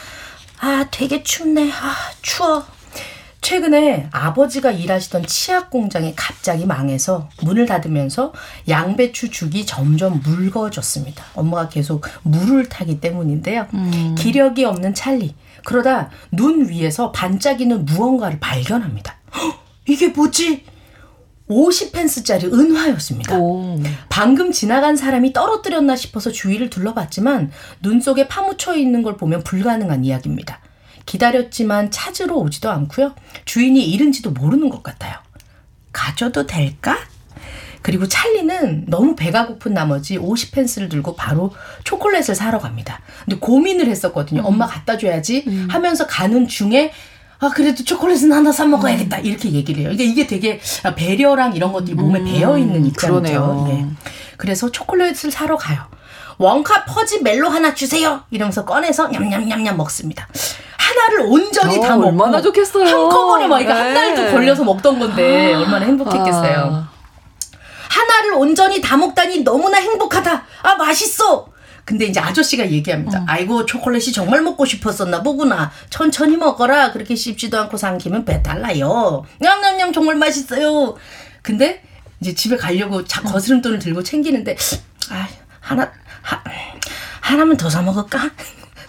아, 0.61 0.87
되게 0.91 1.23
춥네. 1.23 1.71
아, 1.71 1.95
추워. 2.23 2.65
최근에 3.49 4.09
아버지가 4.11 4.73
일하시던 4.73 5.25
치약 5.25 5.71
공장이 5.71 6.13
갑자기 6.15 6.67
망해서 6.67 7.31
문을 7.45 7.65
닫으면서 7.65 8.35
양배추 8.69 9.31
죽이 9.31 9.65
점점 9.65 10.21
묽어졌습니다. 10.23 11.25
엄마가 11.35 11.71
계속 11.71 12.05
물을 12.25 12.69
타기 12.69 13.01
때문인데요. 13.01 13.67
음. 13.73 14.15
기력이 14.19 14.67
없는 14.67 14.93
찰리. 14.93 15.35
그러다 15.65 16.11
눈 16.31 16.69
위에서 16.69 17.11
반짝이는 17.11 17.87
무언가를 17.87 18.39
발견합니다. 18.39 19.17
헉, 19.35 19.59
이게 19.89 20.09
뭐지? 20.09 20.65
50펜스짜리 21.49 22.53
은화였습니다. 22.53 23.39
오. 23.39 23.81
방금 24.11 24.53
지나간 24.53 24.95
사람이 24.95 25.33
떨어뜨렸나 25.33 25.97
싶어서 25.97 26.31
주위를 26.31 26.69
둘러봤지만 26.69 27.51
눈 27.81 27.99
속에 28.03 28.29
파묻혀 28.29 28.77
있는 28.77 29.03
걸 29.03 29.17
보면 29.17 29.43
불가능한 29.43 30.05
이야기입니다. 30.05 30.61
기다렸지만 31.09 31.91
찾으러 31.91 32.35
오지도 32.37 32.71
않고요. 32.71 33.15
주인이 33.47 33.83
잃은지도 33.83 34.33
모르는 34.33 34.69
것 34.69 34.83
같아요. 34.83 35.15
가져도 35.91 36.47
될까? 36.47 36.99
그리고 37.81 38.07
찰리는 38.07 38.85
너무 38.89 39.17
배가 39.17 39.47
고픈 39.47 39.73
나머지 39.73 40.19
50펜스를 40.19 40.91
들고 40.91 41.17
바로 41.17 41.55
초콜릿을 41.85 42.35
사러 42.35 42.59
갑니다. 42.59 43.01
근데 43.25 43.39
고민을 43.39 43.87
했었거든요. 43.89 44.43
음. 44.43 44.47
엄마 44.47 44.67
갖다 44.67 44.99
줘야지 44.99 45.45
음. 45.47 45.69
하면서 45.71 46.07
가는 46.07 46.47
중에 46.47 46.93
아 47.39 47.49
그래도 47.49 47.85
초콜릿은 47.85 48.31
하나 48.31 48.53
사 48.53 48.67
먹어야겠다 48.67 49.21
음. 49.21 49.25
이렇게 49.25 49.53
얘기를 49.53 49.85
해요. 49.85 49.91
이게 49.93 50.05
이게 50.05 50.27
되게 50.27 50.61
배려랑 50.95 51.57
이런 51.57 51.73
것들이 51.73 51.95
몸에 51.95 52.21
음. 52.21 52.25
배어 52.27 52.59
있는 52.59 52.85
입장이죠. 52.85 53.65
네. 53.67 53.87
그래서 54.37 54.71
초콜릿을 54.71 55.31
사러 55.31 55.57
가요. 55.57 55.87
원카 56.37 56.85
퍼지 56.85 57.23
멜로 57.23 57.49
하나 57.49 57.75
주세요. 57.75 58.25
이러면서 58.31 58.67
꺼내서 58.67 59.09
냠냠냠냠 59.09 59.77
먹습니다. 59.79 60.29
하나를 60.89 61.21
온전히 61.27 61.79
어, 61.79 61.83
다 61.83 61.97
먹고 61.97 62.09
얼마나 62.09 62.41
좋겠어요. 62.41 62.87
한꺼번에 62.87 63.47
막 63.47 63.61
이거 63.61 63.73
한 63.73 63.93
달도 63.95 64.23
네. 64.23 64.33
걸려서 64.33 64.65
먹던 64.65 64.99
건데 64.99 65.55
얼마나 65.55 65.85
행복했겠어요. 65.87 66.59
아. 66.73 66.89
하나를 67.89 68.35
온전히 68.35 68.81
다 68.81 68.97
먹다니 68.97 69.41
너무나 69.43 69.79
행복하다. 69.79 70.45
아 70.63 70.75
맛있어. 70.77 71.49
근데 71.85 72.05
이제 72.05 72.21
아저씨가 72.21 72.71
얘기합니다. 72.71 73.21
어. 73.21 73.25
아이고 73.27 73.65
초콜릿이 73.65 74.13
정말 74.13 74.43
먹고 74.43 74.65
싶었었나 74.67 75.23
보구나. 75.23 75.71
천천히 75.91 76.37
먹어라. 76.37 76.93
그렇게 76.93 77.15
씹지도 77.17 77.59
않고 77.59 77.77
삼키면 77.79 78.25
배탈 78.27 78.61
나요. 78.61 79.25
냠냠냠 79.39 79.93
정말 79.93 80.17
맛있어요. 80.17 80.97
근데 81.43 81.83
이제 82.21 82.35
집에 82.35 82.57
가려고 82.57 83.05
자 83.05 83.23
거스름돈을 83.23 83.79
들고 83.79 84.03
챙기는데 84.03 84.57
아 85.11 85.27
하나 85.61 85.91
하, 86.23 86.43
하나만 87.21 87.57
더 87.57 87.71
사 87.71 87.81
먹을까? 87.81 88.31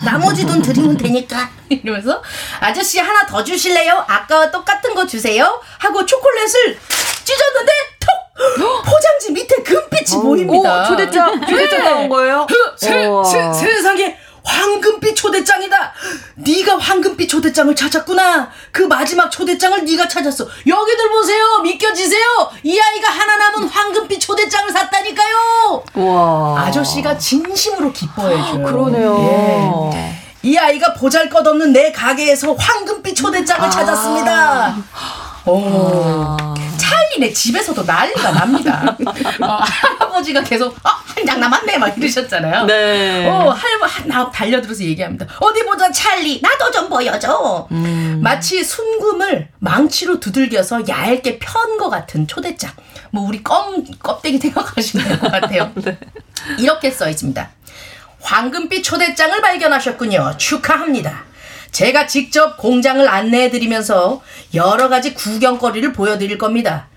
나머지 0.04 0.46
돈 0.46 0.62
드리면 0.62 0.98
되니까 0.98 1.50
이러면서 1.70 2.22
아저씨 2.60 3.00
하나 3.00 3.26
더 3.26 3.44
주실래요? 3.44 4.06
아까와 4.08 4.50
똑같은 4.52 4.94
거 4.96 5.06
주세요 5.06 5.62
하고 5.78 6.06
초콜릿을 6.06 6.80
찢었는데 7.24 7.72
톡 8.00 8.84
포장지 8.84 9.32
밑에 9.34 9.56
금빛이 9.64 10.18
오, 10.18 10.22
보입니다. 10.24 10.84
오, 10.84 10.88
초대장 10.88 11.46
초대장 11.46 11.80
네. 11.84 11.90
나온 11.90 12.10
거예요? 12.10 12.48
그, 12.50 12.56
세, 12.78 13.06
세, 13.26 13.54
세상에 13.54 14.18
황금빛 14.50 15.16
초대장이다. 15.16 15.94
네가 16.36 16.78
황금빛 16.78 17.30
초대장을 17.30 17.76
찾았구나. 17.76 18.50
그 18.72 18.84
마지막 18.84 19.30
초대장을 19.30 19.86
네가 19.86 20.08
찾았어. 20.08 20.48
여기들 20.66 21.10
보세요. 21.10 21.60
믿겨지세요? 21.64 22.50
이 22.64 22.80
아이가 22.80 23.10
하나 23.12 23.38
남은 23.38 23.68
황금빛 23.68 24.20
초대장을 24.20 24.72
샀다니까요. 24.72 25.84
와. 25.96 26.62
아저씨가 26.62 27.18
진심으로 27.18 27.94
기뻐해줘요. 27.94 28.66
그러네요. 28.66 29.92
예. 29.94 30.16
이 30.42 30.58
아이가 30.58 30.94
보잘것없는 30.94 31.74
내 31.74 31.92
가게에서 31.92 32.54
황금빛 32.54 33.16
초대장을 33.16 33.64
아. 33.66 33.70
찾았습니다. 33.70 34.76
오. 35.46 36.38
찰 36.38 36.49
리네 37.20 37.34
집에서도 37.34 37.84
난리가 37.84 38.32
납니다. 38.32 38.96
어, 39.44 39.60
할아버지가 39.62 40.42
계속 40.44 40.74
어, 40.84 40.90
한장 41.06 41.40
남았네 41.40 41.78
막 41.78 41.98
이러셨잖아요. 41.98 42.66
네. 42.66 43.28
어, 43.28 43.50
할아버지 43.52 44.32
달려들어서 44.32 44.84
얘기합니다. 44.84 45.26
어디 45.40 45.64
보자 45.66 45.92
찰리 45.92 46.40
나도 46.42 46.72
좀 46.72 46.90
보여줘. 46.90 47.68
음. 47.72 48.20
마치 48.24 48.64
순금을 48.64 49.50
망치로 49.60 50.20
두들겨서 50.20 50.88
얇게 50.88 51.40
편 51.40 51.78
것 51.80 51.90
같은 51.90 52.28
초대장. 52.28 52.72
뭐 53.12 53.26
우리 53.28 53.42
껌 53.44 53.86
껍데기 54.00 54.38
생각하시면 54.38 55.08
될 55.08 55.20
것 55.20 55.32
같아요. 55.32 55.72
네. 55.84 55.98
이렇게 56.58 56.92
써 56.92 57.10
있습니다. 57.10 57.50
황금빛 58.22 58.84
초대장을 58.84 59.40
발견하셨군요. 59.42 60.36
축하합니다. 60.38 61.24
제가 61.72 62.06
직접 62.08 62.58
공장을 62.58 63.08
안내해드리면서 63.08 64.22
여러 64.56 64.90
가지 64.90 65.14
구경거리를 65.14 65.94
보여드릴 65.94 66.38
겁니다. 66.38 66.89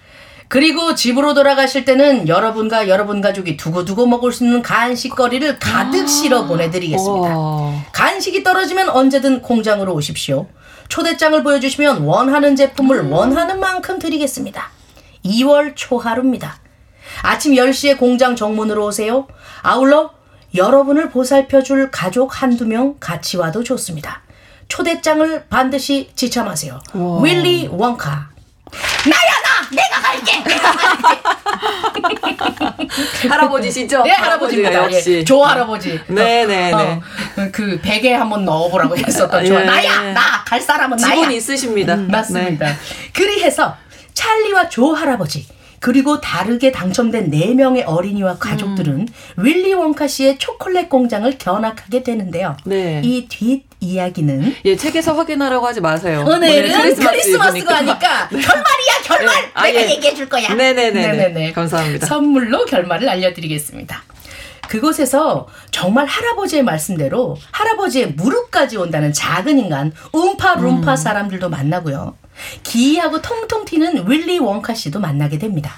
그리고 0.53 0.95
집으로 0.95 1.33
돌아가실 1.33 1.87
때는 1.87 2.29
여러분과 2.29 2.87
여러분 2.87 3.23
가족이 3.23 3.57
두고두고 3.57 4.05
먹을 4.05 4.33
수 4.33 4.45
있는 4.45 4.61
간식거리를 4.61 5.59
가득 5.59 6.05
아. 6.05 6.07
실어 6.07 6.45
보내드리겠습니다. 6.45 7.35
간식이 7.95 8.43
떨어지면 8.43 8.91
언제든 8.91 9.41
공장으로 9.41 9.95
오십시오. 9.95 10.47
초대장을 10.89 11.43
보여주시면 11.43 12.03
원하는 12.03 12.55
제품을 12.55 12.99
음. 12.99 13.13
원하는 13.13 13.61
만큼 13.61 13.99
드리겠습니다. 13.99 14.69
2월 15.25 15.73
초하루입니다. 15.75 16.59
아침 17.23 17.55
10시에 17.55 17.97
공장 17.97 18.37
정문으로 18.37 18.85
오세요. 18.85 19.27
아울러 19.63 20.11
여러분을 20.55 21.09
보살펴줄 21.09 21.91
가족 21.91 22.43
한두 22.43 22.67
명 22.67 22.97
같이 23.01 23.39
와도 23.39 23.65
좋습니다. 23.65 24.21
초대장을 24.69 25.47
반드시 25.49 26.11
지참하세요. 26.15 26.79
와. 26.93 27.23
윌리 27.23 27.69
원카. 27.69 28.33
나야 29.07 29.42
나 29.42 29.42
내가 29.73 30.01
갈게. 30.01 30.43
할아버지시죠? 33.29 34.03
네 34.03 34.11
할아버지입니다. 34.11 34.85
역시 34.85 35.13
예, 35.13 35.25
조 35.25 35.45
할아버지. 35.45 35.99
네네네. 36.07 36.73
어, 36.73 36.77
네, 36.79 37.01
네. 37.37 37.43
어, 37.43 37.49
그 37.53 37.81
베개 37.81 38.13
한번 38.15 38.45
넣어보라고 38.45 38.97
했었던 38.97 39.47
조. 39.47 39.55
예. 39.55 39.65
나야 39.65 40.13
나 40.13 40.43
갈 40.45 40.61
사람은 40.61 40.99
나야. 40.99 41.15
지분 41.15 41.33
있으십니다. 41.33 41.95
음, 41.95 42.09
맞습니다. 42.11 42.67
네. 42.67 42.75
그리해서 43.15 43.77
찰리와 44.13 44.69
조 44.69 44.93
할아버지 44.93 45.47
그리고 45.83 46.21
다르게 46.21 46.71
당첨된 46.71 47.33
4명의 47.33 47.83
어린이와 47.85 48.37
가족들은 48.39 48.93
음. 49.01 49.07
윌리 49.37 49.75
원카 49.75 50.07
씨의 50.07 50.39
초콜릿 50.39 50.89
공장을 50.89 51.37
견학하게 51.39 52.05
되는데요. 52.05 52.57
네. 52.65 53.01
이 53.05 53.27
뒷 53.29 53.65
이야기는 53.81 54.55
예, 54.65 54.77
책에서 54.77 55.13
확인하라고 55.15 55.67
하지 55.67 55.81
마세요. 55.81 56.25
오늘은 56.25 56.71
크리스마스 56.73 57.11
크리스마스가 57.11 57.77
하니까 57.79 58.29
네. 58.31 58.41
결말이야, 58.41 58.93
결말. 59.03 59.43
네. 59.43 59.51
아, 59.55 59.63
내가 59.65 59.81
예. 59.83 59.91
얘기해 59.91 60.15
줄 60.15 60.29
거야. 60.29 60.55
네네네. 60.55 60.93
네네네. 60.93 61.53
감사합니다. 61.53 62.07
선물로 62.07 62.65
결말을 62.67 63.09
알려드리겠습니다. 63.09 64.05
그곳에서 64.69 65.49
정말 65.73 66.07
할아버지의 66.07 66.63
말씀대로 66.63 67.37
할아버지의 67.51 68.13
무릎까지 68.13 68.77
온다는 68.77 69.13
작은 69.13 69.59
인간 69.59 69.93
움파룸파 70.13 70.93
음. 70.93 70.97
사람들도 70.97 71.49
만나고요. 71.51 72.15
기이하고 72.63 73.23
통통 73.23 73.65
튀는 73.65 74.09
윌리 74.09 74.39
원카 74.39 74.75
씨도 74.75 75.01
만나게 75.01 75.39
됩니다. 75.39 75.75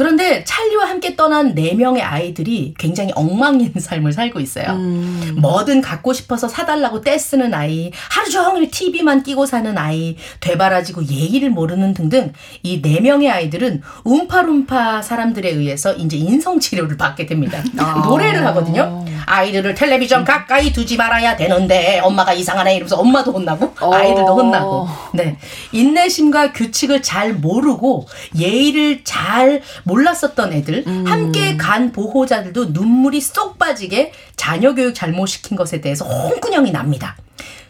그런데 0.00 0.42
찰리와 0.44 0.88
함께 0.88 1.14
떠난 1.14 1.54
네 1.54 1.74
명의 1.74 2.00
아이들이 2.00 2.72
굉장히 2.78 3.12
엉망인 3.14 3.70
삶을 3.78 4.14
살고 4.14 4.40
있어요. 4.40 4.70
음. 4.70 5.36
뭐든 5.38 5.82
갖고 5.82 6.14
싶어서 6.14 6.48
사달라고 6.48 7.02
떼쓰는 7.02 7.52
아이, 7.52 7.90
하루 8.10 8.30
종일 8.30 8.70
TV만 8.70 9.22
끼고 9.22 9.44
사는 9.44 9.76
아이, 9.76 10.16
되바라지고 10.40 11.04
예의를 11.04 11.50
모르는 11.50 11.92
등등 11.92 12.32
이 12.62 12.80
네 12.80 13.00
명의 13.00 13.30
아이들은 13.30 13.82
움파룸파 14.04 15.02
사람들에 15.02 15.50
의해서 15.50 15.92
이제 15.92 16.16
인성 16.16 16.60
치료를 16.60 16.96
받게 16.96 17.26
됩니다. 17.26 17.62
아. 17.76 18.02
노래를 18.06 18.46
하거든요. 18.46 19.04
아이들을 19.26 19.74
텔레비전 19.74 20.24
가까이 20.24 20.72
두지 20.72 20.96
말아야 20.96 21.36
되는데 21.36 22.00
엄마가 22.02 22.32
이상하네 22.32 22.72
이러면서 22.76 22.96
엄마도 22.96 23.32
혼나고 23.32 23.74
어. 23.82 23.94
아이들도 23.94 24.34
혼나고. 24.34 24.88
네. 25.12 25.36
인내심과 25.72 26.52
규칙을 26.54 27.02
잘 27.02 27.34
모르고 27.34 28.06
예의를 28.38 29.04
잘 29.04 29.60
몰랐었던 29.90 30.52
애들, 30.52 30.84
음. 30.86 31.04
함께 31.06 31.56
간 31.56 31.90
보호자들도 31.90 32.66
눈물이 32.66 33.20
쏙 33.20 33.58
빠지게 33.58 34.12
자녀 34.36 34.74
교육 34.74 34.94
잘못시킨 34.94 35.56
것에 35.56 35.80
대해서 35.80 36.04
홍군형이 36.04 36.70
납니다. 36.70 37.16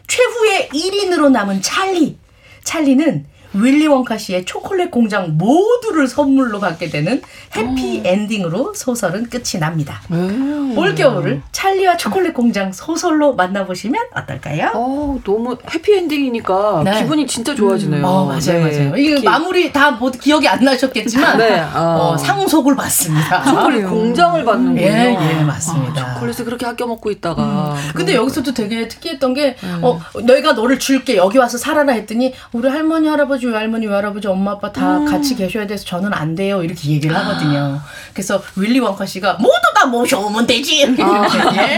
최후의 0.07 0.69
1인으로 0.69 1.31
남은 1.31 1.61
찰리. 1.61 2.17
찰리는 2.63 3.25
윌리 3.53 3.87
원카 3.87 4.17
씨의 4.17 4.45
초콜릿 4.45 4.91
공장 4.91 5.37
모두를 5.37 6.07
선물로 6.07 6.59
받게 6.59 6.89
되는 6.89 7.21
해피 7.55 7.99
오. 7.99 8.07
엔딩으로 8.07 8.73
소설은 8.73 9.29
끝이 9.29 9.59
납니다. 9.59 10.01
음. 10.11 10.73
올겨울을 10.77 11.41
찰리와 11.51 11.97
초콜릿 11.97 12.33
공장 12.33 12.71
소설로 12.71 13.35
만나보시면 13.35 14.01
어떨까요? 14.15 14.71
어, 14.73 15.19
너무 15.23 15.57
해피 15.73 15.93
엔딩이니까 15.93 16.81
네. 16.85 17.01
기분이 17.01 17.27
진짜 17.27 17.53
좋아지네요. 17.53 18.01
음. 18.01 18.05
어, 18.05 18.25
맞아요, 18.25 18.39
네. 18.65 18.89
맞아요. 18.89 18.97
이게 18.97 19.21
마무리 19.21 19.71
다 19.71 19.91
모두 19.91 20.17
기억이 20.17 20.47
안 20.47 20.63
나셨겠지만 20.63 21.37
네. 21.37 21.59
어. 21.59 22.11
어, 22.13 22.17
상속을 22.17 22.75
받습니다. 22.75 23.43
초콜릿 23.51 23.87
공장을 23.87 24.43
받는군요. 24.45 24.81
예, 24.81 25.17
예, 25.39 25.43
맞습니다. 25.43 26.01
아, 26.01 26.13
초콜릿을 26.13 26.45
그렇게 26.45 26.65
아껴 26.65 26.87
먹고 26.87 27.11
있다가. 27.11 27.75
음. 27.75 27.91
근데 27.95 28.15
여기서도 28.15 28.53
되게 28.53 28.87
특이했던 28.87 29.33
게, 29.33 29.55
음. 29.63 29.79
어, 29.83 29.99
내가 30.23 30.53
너를 30.53 30.79
줄게 30.79 31.17
여기 31.17 31.37
와서 31.37 31.57
살아라 31.57 31.93
했더니 31.93 32.33
우리 32.53 32.67
할머니 32.69 33.07
할아버지 33.07 33.40
할아버지, 33.41 33.47
외할머니, 33.47 33.87
외할아버지, 33.87 34.27
엄마, 34.27 34.51
아빠 34.51 34.71
다 34.71 34.99
음. 34.99 35.05
같이 35.05 35.35
계셔야 35.35 35.65
돼서 35.65 35.83
저는 35.85 36.13
안 36.13 36.35
돼요. 36.35 36.63
이렇게 36.63 36.89
얘기를 36.91 37.15
하거든요. 37.15 37.79
그래서 38.13 38.41
윌리 38.55 38.79
원카 38.79 39.05
씨가 39.05 39.33
모두 39.35 39.55
다 39.75 39.87
모셔오면 39.87 40.45
되지. 40.47 40.85
아. 40.99 41.27
예, 41.55 41.77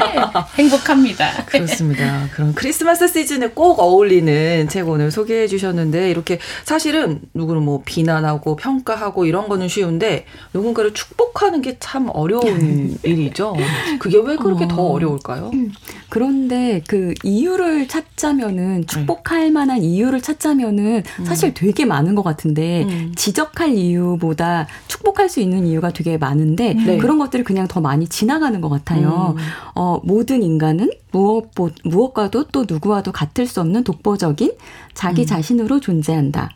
행복합니다. 0.62 1.46
그렇습니다. 1.46 2.28
그럼 2.34 2.54
크리스마스 2.54 3.08
시즌에 3.08 3.50
꼭 3.50 3.80
어울리는 3.80 4.68
책 4.68 4.90
오늘 4.90 5.10
소개해 5.12 5.48
주셨는데 5.48 6.10
이렇게 6.12 6.40
사실은 6.66 7.22
누구를 7.34 7.62
뭐 7.62 7.82
비난하고 7.86 8.56
평가하고 8.58 9.26
이런 9.26 9.48
거는 9.48 9.68
쉬운데 9.68 10.26
누군가를 10.54 10.94
축복하는 10.94 11.62
게 11.62 11.74
참 11.80 12.10
어려운 12.14 12.98
일이죠. 13.04 13.56
그게 14.00 14.18
왜 14.18 14.36
그렇게 14.36 14.66
어. 14.66 14.68
더 14.68 14.84
어려울까요? 14.84 15.52
음. 15.54 15.72
그런데 16.10 16.82
그 16.88 17.14
이유를 17.24 17.88
찾자면은 17.88 18.86
축복할 18.88 19.52
만한 19.52 19.82
이유를 19.82 20.22
찾자면은 20.22 21.04
사실 21.26 21.53
되게 21.54 21.86
많은 21.86 22.16
것 22.16 22.24
같은데 22.24 22.84
음. 22.84 23.14
지적할 23.16 23.76
이유보다 23.76 24.68
축복할 24.88 25.30
수 25.30 25.40
있는 25.40 25.66
이유가 25.66 25.92
되게 25.92 26.18
많은데 26.18 26.74
네. 26.74 26.98
그런 26.98 27.18
것들을 27.18 27.46
그냥 27.46 27.68
더 27.68 27.82
많이 27.82 28.08
지나가는 28.08 28.60
것 28.62 28.70
같아요. 28.70 29.36
음. 29.38 29.42
어, 29.76 30.00
모든 30.04 30.44
인간은 30.44 30.92
무엇, 31.12 31.52
무엇과도 31.84 32.46
또 32.46 32.66
누구와도 32.68 33.12
같을 33.12 33.46
수 33.46 33.62
없는 33.62 33.84
독보적인 33.84 34.54
자기 34.94 35.22
음. 35.22 35.26
자신으로 35.26 35.80
존재한다. 35.80 36.52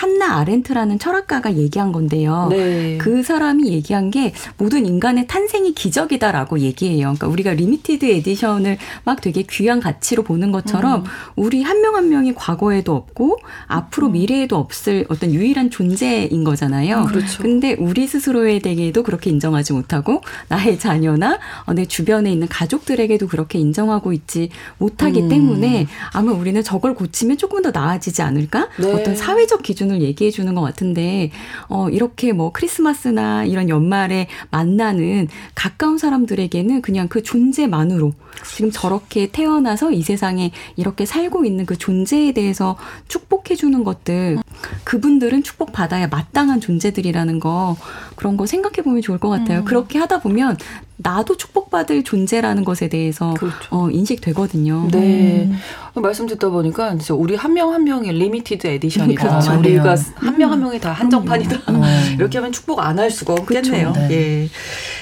한나 0.00 0.38
아렌트라는 0.38 0.98
철학가가 0.98 1.56
얘기한 1.56 1.92
건데요. 1.92 2.48
네. 2.50 2.98
그 2.98 3.22
사람이 3.22 3.68
얘기한 3.68 4.10
게 4.10 4.32
모든 4.56 4.86
인간의 4.86 5.26
탄생이 5.26 5.74
기적이다라고 5.74 6.60
얘기해요. 6.60 7.14
그러니까 7.14 7.28
우리가 7.28 7.52
limited 7.52 8.06
edition을 8.06 8.78
막 9.04 9.20
되게 9.20 9.42
귀한 9.42 9.78
가치로 9.80 10.22
보는 10.22 10.52
것처럼 10.52 11.02
음. 11.02 11.04
우리 11.36 11.62
한 11.62 11.80
명 11.82 12.00
한 12.00 12.08
명이 12.08 12.34
과거에도 12.34 12.94
없고 12.94 13.40
앞으로 13.66 14.06
음. 14.06 14.12
미래에도 14.12 14.56
없을 14.56 15.04
어떤 15.10 15.34
유일한 15.34 15.68
존재인 15.68 16.44
거잖아요. 16.44 17.00
음, 17.00 17.06
그렇죠. 17.06 17.42
근데 17.42 17.76
우리 17.78 18.06
스스로에 18.06 18.58
대해도 18.58 19.02
그렇게 19.02 19.28
인정하지 19.28 19.74
못하고 19.74 20.22
나의 20.48 20.78
자녀나 20.78 21.38
내 21.74 21.84
주변에 21.84 22.32
있는 22.32 22.48
가족들에게도 22.48 23.28
그렇게 23.28 23.58
인정하고 23.58 24.14
있지 24.14 24.48
못하기 24.78 25.22
음. 25.24 25.28
때문에 25.28 25.88
아마 26.12 26.32
우리는 26.32 26.62
저걸 26.62 26.94
고치면 26.94 27.36
조금 27.36 27.60
더 27.60 27.70
나아지지 27.70 28.22
않을까? 28.22 28.68
네. 28.78 28.92
어떤 28.94 29.14
사회적 29.14 29.62
기준 29.62 29.89
기준을 29.90 30.02
얘기해 30.02 30.30
주는 30.30 30.54
것 30.54 30.60
같은데 30.60 31.30
어 31.68 31.88
이렇게 31.90 32.32
뭐 32.32 32.52
크리스마스나 32.52 33.44
이런 33.44 33.68
연말에 33.68 34.28
만나는 34.50 35.28
가까운 35.54 35.98
사람들에게는 35.98 36.82
그냥 36.82 37.08
그 37.08 37.22
존재만으로 37.22 38.12
지금 38.54 38.70
저렇게 38.70 39.28
태어나서 39.30 39.90
이 39.90 40.02
세상에 40.02 40.52
이렇게 40.76 41.04
살고 41.04 41.44
있는 41.44 41.66
그 41.66 41.76
존재에 41.76 42.32
대해서 42.32 42.76
축복해 43.08 43.56
주는 43.56 43.82
것들 43.82 44.38
그분들은 44.84 45.42
축복받아야 45.42 46.08
마땅한 46.08 46.60
존재들이라는 46.60 47.40
거 47.40 47.76
그런 48.16 48.36
거 48.36 48.46
생각해 48.46 48.82
보면 48.82 49.02
좋을 49.02 49.18
것 49.18 49.28
같아요. 49.28 49.60
음. 49.60 49.64
그렇게 49.64 49.98
하다 49.98 50.20
보면 50.20 50.56
나도 50.96 51.36
축복받을 51.38 52.04
존재라는 52.04 52.64
것에 52.64 52.88
대해서 52.88 53.32
그렇죠. 53.34 53.56
어, 53.70 53.90
인식되거든요. 53.90 54.88
네. 54.90 55.48
음. 55.50 56.02
말씀 56.02 56.26
듣다 56.26 56.50
보니까 56.50 56.90
진짜 56.90 57.14
우리 57.14 57.34
한 57.34 57.54
명 57.54 57.74
한 57.74 57.84
명이 57.84 58.12
limited 58.12 58.66
edition이다. 58.66 59.28
그렇죠. 59.28 59.58
우리가 59.58 59.96
한 60.16 60.36
명 60.36 60.58
한 60.58 60.60
명이 60.60 60.80
다 60.80 60.92
한정판이다. 60.92 61.72
음. 61.72 61.82
이렇게 62.18 62.38
하면 62.38 62.52
축복 62.52 62.80
안 62.80 62.98
할 62.98 63.10
수가 63.10 63.32
없겠네요. 63.32 63.92
그렇죠. 63.92 64.08
네. 64.08 64.14
예. 64.42 64.48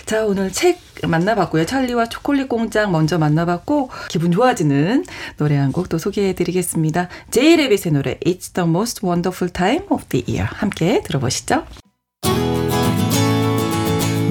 자, 0.07 0.25
오늘 0.25 0.53
책 0.53 0.79
만나봤고요. 1.07 1.67
찰리와 1.67 2.09
초콜릿 2.09 2.49
공장 2.49 2.91
먼저 2.93 3.19
만나봤고 3.19 3.91
기분 4.09 4.33
좋아지는 4.33 5.05
노래 5.37 5.57
한 5.57 5.73
곡 5.73 5.89
또 5.89 5.97
소개해드리겠습니다. 5.99 7.09
제이레빗의 7.31 7.93
노래 7.93 8.19
It's 8.25 8.53
the 8.55 8.69
most 8.69 9.05
wonderful 9.07 9.53
time 9.53 9.87
of 9.91 10.05
the 10.09 10.25
year 10.29 10.49
함께 10.53 11.03
들어보시죠. 11.03 11.65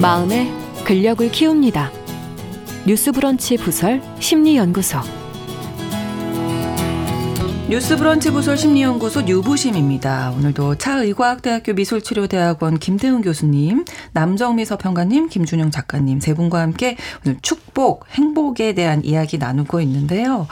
마음의 0.00 0.52
근력을 0.84 1.28
키웁니다. 1.30 1.90
뉴스브런치 2.86 3.56
부설 3.56 4.00
심리연구소 4.20 4.98
뉴스브런치 7.68 8.30
부설 8.30 8.56
심리연구소 8.56 9.26
유부심입니다. 9.26 10.30
오늘도 10.30 10.76
차의과학대학교 10.76 11.74
미술치료대학원 11.74 12.78
김태훈 12.78 13.20
교수님, 13.20 13.84
남정미 14.12 14.64
서평가님, 14.64 15.28
김준영 15.28 15.70
작가님 15.70 16.18
세 16.20 16.32
분과 16.32 16.62
함께 16.62 16.96
오늘 17.26 17.36
축복, 17.42 18.06
행복에 18.10 18.72
대한 18.72 19.04
이야기 19.04 19.36
나누고 19.36 19.82
있는데요. 19.82 20.46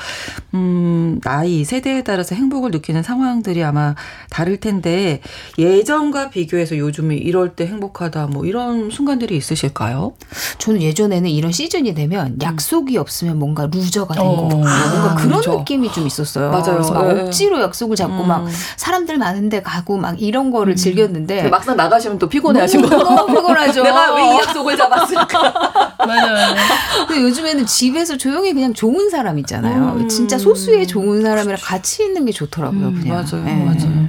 음, 0.53 1.19
나이, 1.25 1.65
세대에 1.65 2.03
따라서 2.03 2.35
행복을 2.35 2.71
느끼는 2.71 3.03
상황들이 3.03 3.65
아마 3.65 3.95
다를 4.29 4.59
텐데 4.59 5.23
예전과 5.59 6.29
비교해서 6.29 6.77
요즘에 6.77 7.17
이럴 7.17 7.57
때 7.57 7.67
행복하다 7.67 8.27
뭐 8.27 8.45
이런 8.45 8.91
순간들이 8.91 9.35
있으실까요? 9.39 10.13
저는 10.59 10.83
예전에는 10.83 11.31
이런 11.31 11.51
시즌이 11.51 11.95
되면 11.95 12.27
음. 12.33 12.39
약속이 12.43 12.99
없으면 12.99 13.39
뭔가 13.39 13.69
루저가 13.73 14.13
된 14.13 14.23
어, 14.23 14.37
거. 14.37 14.43
뭔가 14.49 15.15
그런 15.15 15.41
그렇죠. 15.41 15.59
느낌이 15.61 15.91
좀 15.93 16.07
있었어요. 16.07 16.51
맞아요. 16.51 17.06
네. 17.15 17.21
억지로 17.23 17.61
약속을 17.63 17.97
잡고 17.97 18.23
음. 18.23 18.29
막 18.29 18.47
사람들 18.77 19.19
많은데 19.19 19.63
가고 19.63 19.97
막 19.97 20.21
이런 20.21 20.51
거를 20.51 20.73
음. 20.75 20.77
즐겼는데 20.77 21.49
막상 21.49 21.77
나가시면 21.77 22.19
또 22.19 22.29
피곤해하시고 22.29 22.89
너무 22.89 23.27
피곤하죠. 23.35 23.83
내가 23.83 24.15
왜 24.15 24.27
이 24.27 24.39
약속을 24.39 24.77
잡았을까? 24.77 25.53
맞아요. 26.07 26.55
근데 27.09 27.23
요즘에는 27.23 27.67
집에서 27.67 28.17
조용히 28.17 28.53
그냥 28.53 28.75
좋은 28.75 29.09
사람 29.11 29.39
있잖아요. 29.39 29.97
음. 29.99 30.09
진짜 30.09 30.37
소수의 30.39 30.87
좋은 30.87 31.23
사람이랑 31.23 31.59
같이 31.63 32.03
있는 32.05 32.25
게 32.27 32.33
좋더라고요. 32.33 32.89
음, 32.89 33.01
그냥. 33.01 33.25
맞아요, 33.31 33.45
네. 33.45 33.65
맞아요. 33.65 34.07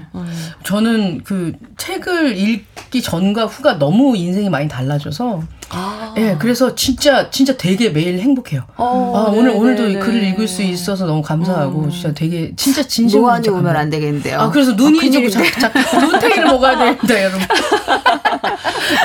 저는 0.63 1.23
그 1.23 1.53
책을 1.77 2.35
읽기 2.37 3.01
전과 3.01 3.45
후가 3.45 3.79
너무 3.79 4.15
인생이 4.17 4.49
많이 4.49 4.67
달라져서 4.67 5.41
아. 5.69 5.96
예, 6.17 6.35
그래서 6.39 6.73
진짜 6.73 7.29
진짜 7.29 7.55
되게 7.55 7.89
매일 7.89 8.19
행복해요. 8.19 8.63
어, 8.75 9.13
아, 9.15 9.29
오늘 9.31 9.51
네, 9.51 9.57
오늘도 9.57 9.87
네, 9.87 9.99
글을 9.99 10.21
네. 10.21 10.29
읽을 10.29 10.47
수 10.47 10.63
있어서 10.63 11.05
너무 11.05 11.21
감사하고 11.21 11.81
음. 11.81 11.91
진짜 11.91 12.11
되게 12.13 12.51
진짜 12.55 12.81
진심으로 12.81 13.27
노안이 13.27 13.49
오면 13.49 13.75
안 13.75 13.89
되겠는데요. 13.89 14.39
아, 14.39 14.49
그래서 14.49 14.73
눈이 14.73 14.99
아, 14.99 15.29
자꾸 15.29 15.59
자꾸 15.59 16.05
눈탱이를 16.07 16.45
먹어야 16.45 16.77
되는데 16.97 17.23
여러분. 17.23 17.41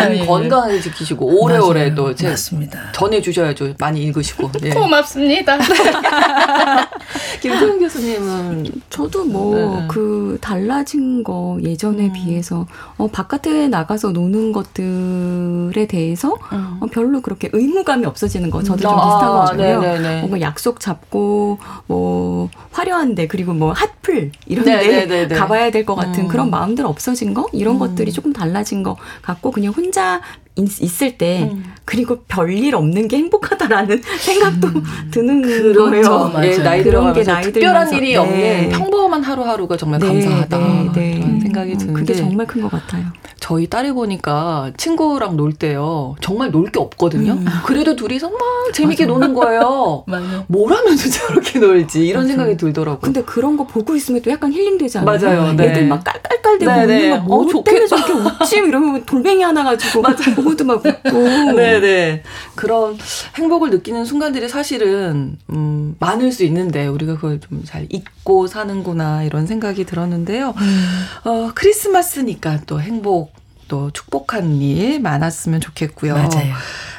네, 0.08 0.24
건강하게 0.26 0.80
지키시고 0.80 1.42
오래오래 1.42 1.94
또 1.94 2.14
제, 2.14 2.30
맞습니다. 2.30 2.92
전해 2.92 3.20
주셔야죠. 3.20 3.74
많이 3.78 4.02
읽으시고. 4.04 4.50
네. 4.60 4.70
고맙습니다. 4.74 5.58
김소영 7.40 7.78
교수님은 7.80 8.66
저도 8.90 9.24
뭐그 9.24 10.32
네. 10.34 10.40
달라진 10.40 11.22
거 11.24 11.58
예전에 11.62 12.04
음. 12.06 12.12
비해서 12.12 12.66
어, 12.96 13.08
바깥에 13.08 13.68
나가서 13.68 14.12
노는 14.12 14.52
것들에 14.52 15.86
대해서 15.86 16.36
음. 16.52 16.78
어, 16.80 16.86
별로 16.86 17.20
그렇게 17.20 17.48
의무감이 17.52 18.06
없어지는 18.06 18.50
거 18.50 18.62
저도 18.62 18.82
좀 18.82 18.92
아, 18.92 19.04
비슷한 19.04 19.32
거잖아요. 19.32 20.18
뭔가 20.20 20.40
약속 20.40 20.80
잡고 20.80 21.58
뭐 21.86 22.48
화려한데 22.70 23.26
그리고 23.26 23.52
뭐 23.52 23.72
핫플 23.72 24.32
이런데 24.46 25.28
가봐야 25.28 25.70
될 25.70 25.82
것 25.84 25.96
같은 25.96 26.24
음. 26.24 26.28
그런 26.28 26.48
마음들 26.50 26.86
없어진 26.86 27.34
거 27.34 27.48
이런 27.52 27.74
음. 27.74 27.78
것들이 27.80 28.12
조금 28.12 28.32
달라진 28.32 28.82
것 28.84 28.96
같고 29.22 29.50
그냥 29.62 29.74
혼자 29.74 30.20
있, 30.56 31.02
을때 31.02 31.48
음. 31.50 31.64
그리고 31.84 32.20
별일 32.28 32.74
없는 32.74 33.08
게 33.08 33.16
행복하다라는 33.16 34.02
생각도 34.20 34.68
음. 34.68 34.82
드는 35.10 35.42
그렇죠. 35.42 35.84
거예요. 35.90 36.30
맞아요. 36.32 36.46
예, 36.50 36.56
나이 36.58 36.82
그런 36.82 37.12
게 37.12 37.22
나이 37.22 37.42
특별한 37.42 37.92
일이 37.94 38.10
네. 38.12 38.16
없는 38.16 38.68
평범한 38.70 39.22
하루하루가 39.22 39.76
정말 39.76 39.98
네, 40.00 40.06
감사하다 40.06 40.58
네, 40.58 40.90
네. 40.94 41.14
그런 41.20 41.40
생각이 41.40 41.72
음, 41.72 41.78
드는데 41.78 42.00
그게 42.00 42.14
정말 42.14 42.46
큰 42.46 42.62
것 42.62 42.70
같아요. 42.70 43.04
저희 43.40 43.66
딸이 43.66 43.90
보니까 43.92 44.70
친구랑 44.76 45.36
놀 45.36 45.52
때요 45.52 46.14
정말 46.20 46.50
놀 46.52 46.70
게 46.70 46.78
없거든요. 46.78 47.32
음. 47.32 47.44
그래도 47.66 47.96
둘이서 47.96 48.30
막 48.30 48.38
재밌게 48.72 49.04
맞아. 49.04 49.12
노는 49.12 49.34
거예요. 49.34 50.04
뭘 50.46 50.72
하면서 50.72 51.08
저렇게 51.10 51.58
놀지 51.58 52.06
이런 52.06 52.22
맞아. 52.22 52.28
생각이 52.34 52.56
들더라고요. 52.56 53.00
근데 53.00 53.22
그런 53.22 53.56
거 53.56 53.66
보고 53.66 53.96
있으면 53.96 54.22
또 54.22 54.30
약간 54.30 54.52
힐링되지 54.52 54.98
않아요? 54.98 55.18
맞아요. 55.18 55.52
네. 55.54 55.64
애들 55.70 55.88
막 55.88 56.04
깔깔깔대고 56.04 56.70
웃는 56.72 57.10
거 57.10 57.18
뭐, 57.24 57.42
어, 57.44 57.64
때문에 57.64 57.86
저렇게 57.86 58.12
웃지? 58.12 58.56
이러면 58.58 59.04
돌멩이 59.04 59.42
하나 59.42 59.64
가지고 59.64 60.02
맞아. 60.02 60.34
보 60.34 60.41
고도 60.44 60.64
막 60.64 60.84
웃고. 60.84 61.10
네네. 61.52 62.22
그런 62.54 62.98
행복을 63.36 63.70
느끼는 63.70 64.04
순간들이 64.04 64.48
사실은 64.48 65.38
음, 65.50 65.96
많을 65.98 66.32
수 66.32 66.44
있는데 66.44 66.86
우리가 66.86 67.14
그걸 67.16 67.40
좀 67.40 67.62
잘 67.64 67.86
잊고 67.90 68.46
사는구나 68.46 69.22
이런 69.22 69.46
생각이 69.46 69.84
들었는데요. 69.84 70.54
음. 70.56 71.04
어, 71.24 71.50
크리스마스니까 71.54 72.60
또 72.66 72.80
행복 72.80 73.32
또 73.68 73.90
축복한 73.92 74.60
일 74.60 75.00
많았으면 75.00 75.60
좋겠고요. 75.60 76.14
맞아요. 76.14 76.54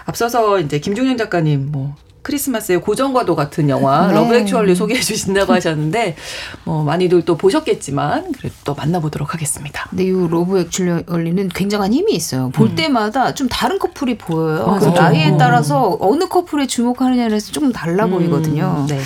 앞서서 0.05 0.59
이제 0.59 0.79
김종현 0.79 1.17
작가님 1.17 1.71
뭐 1.71 1.95
크리스마스의 2.23 2.81
고정과도 2.81 3.35
같은 3.35 3.69
영화 3.69 4.07
네. 4.07 4.13
러브 4.13 4.33
액츄얼리 4.33 4.75
소개해 4.75 4.99
주신다고 5.01 5.53
하셨는데 5.53 6.15
뭐 6.63 6.83
많이들 6.83 7.23
또 7.23 7.37
보셨겠지만 7.37 8.31
그래도 8.31 8.55
또 8.63 8.73
만나보도록 8.73 9.33
하겠습니다. 9.33 9.87
근데 9.89 10.05
이 10.05 10.11
러브 10.11 10.59
액츄얼리는 10.59 11.49
굉장한 11.49 11.93
힘이 11.93 12.13
있어요. 12.13 12.49
볼 12.49 12.69
음. 12.69 12.75
때마다 12.75 13.33
좀 13.33 13.47
다른 13.49 13.77
커플이 13.77 14.17
보여요. 14.17 14.77
그 14.79 14.85
나이에 14.87 15.37
따라서 15.37 15.97
어느 15.99 16.27
커플에 16.27 16.65
주목하느냐에 16.65 17.39
서 17.39 17.51
조금 17.51 17.71
달라 17.71 18.05
음. 18.05 18.11
보이거든요. 18.11 18.85
네. 18.87 18.99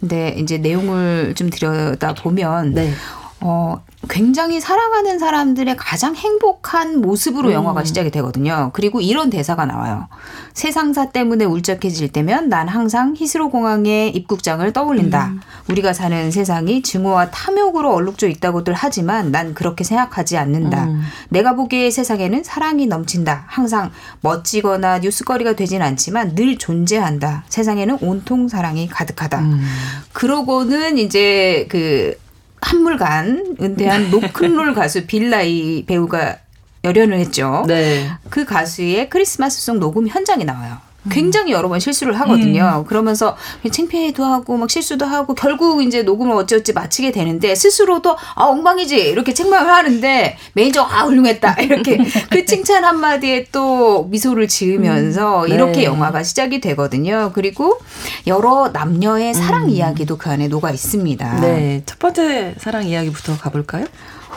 근데 0.00 0.34
이제 0.38 0.58
내용을 0.58 1.34
좀 1.36 1.48
들여다 1.50 2.14
보면 2.14 2.74
네. 2.74 2.92
어, 3.40 3.82
굉장히 4.08 4.60
사랑하는 4.60 5.18
사람들의 5.18 5.76
가장 5.76 6.14
행복한 6.16 7.00
모습으로 7.00 7.48
음. 7.50 7.54
영화가 7.54 7.84
시작이 7.84 8.10
되거든요. 8.10 8.70
그리고 8.72 9.00
이런 9.00 9.30
대사가 9.30 9.64
나와요. 9.64 10.08
세상사 10.54 11.10
때문에 11.10 11.44
울적해질 11.44 12.12
때면 12.12 12.48
난 12.48 12.68
항상 12.68 13.14
히스로 13.16 13.48
공항의 13.50 14.10
입국장을 14.10 14.70
떠올린다. 14.72 15.28
음. 15.28 15.40
우리가 15.70 15.92
사는 15.92 16.30
세상이 16.30 16.82
증오와 16.82 17.30
탐욕으로 17.30 17.94
얼룩져 17.94 18.28
있다고들 18.28 18.74
하지만 18.74 19.30
난 19.30 19.54
그렇게 19.54 19.84
생각하지 19.84 20.36
않는다. 20.36 20.84
음. 20.84 21.02
내가 21.28 21.54
보기에 21.54 21.90
세상에는 21.90 22.42
사랑이 22.42 22.86
넘친다. 22.86 23.44
항상 23.46 23.92
멋지거나 24.20 24.98
뉴스거리가 24.98 25.54
되진 25.54 25.80
않지만 25.80 26.34
늘 26.34 26.58
존재한다. 26.58 27.44
세상에는 27.48 27.98
온통 28.00 28.48
사랑이 28.48 28.88
가득하다. 28.88 29.38
음. 29.38 29.64
그러고는 30.12 30.98
이제 30.98 31.66
그 31.70 32.14
한물간 32.62 33.56
은퇴한 33.60 34.10
로큰롤 34.10 34.72
가수 34.74 35.06
빌 35.06 35.45
나이 35.45 35.84
배우가 35.86 36.38
열연을 36.84 37.18
했죠. 37.18 37.64
네. 37.68 38.10
그 38.30 38.44
가수의 38.44 39.08
크리스마스 39.10 39.60
송 39.60 39.78
녹음 39.78 40.08
현장이 40.08 40.44
나와요. 40.44 40.78
굉장히 41.10 41.52
여러 41.52 41.68
번 41.68 41.80
실수를 41.80 42.18
하거든요. 42.20 42.82
음. 42.82 42.84
그러면서 42.86 43.36
창피해도 43.70 44.24
하고 44.24 44.56
막 44.56 44.70
실수도 44.70 45.04
하고 45.04 45.34
결국 45.34 45.82
이제 45.82 46.02
녹음을 46.02 46.34
어찌어찌 46.36 46.72
마치게 46.72 47.12
되는데 47.12 47.54
스스로도 47.54 48.16
아 48.34 48.44
엉망이지 48.44 48.96
이렇게 48.96 49.34
책망을 49.34 49.72
하는데 49.72 50.36
매니저 50.52 50.82
아 50.82 51.04
훌륭했다 51.04 51.54
이렇게 51.62 51.98
그 52.30 52.44
칭찬 52.44 52.84
한 52.84 53.00
마디에 53.00 53.46
또 53.50 54.04
미소를 54.04 54.48
지으면서 54.48 55.42
음. 55.42 55.48
네. 55.48 55.54
이렇게 55.54 55.84
영화가 55.84 56.22
시작이 56.22 56.60
되거든요. 56.60 57.32
그리고 57.34 57.78
여러 58.26 58.70
남녀의 58.72 59.34
사랑 59.34 59.64
음. 59.64 59.70
이야기도 59.70 60.18
그 60.18 60.30
안에 60.30 60.48
녹아 60.48 60.70
있습니다. 60.70 61.40
네, 61.40 61.82
첫 61.84 61.98
번째 61.98 62.54
사랑 62.58 62.86
이야기부터 62.86 63.36
가볼까요? 63.38 63.86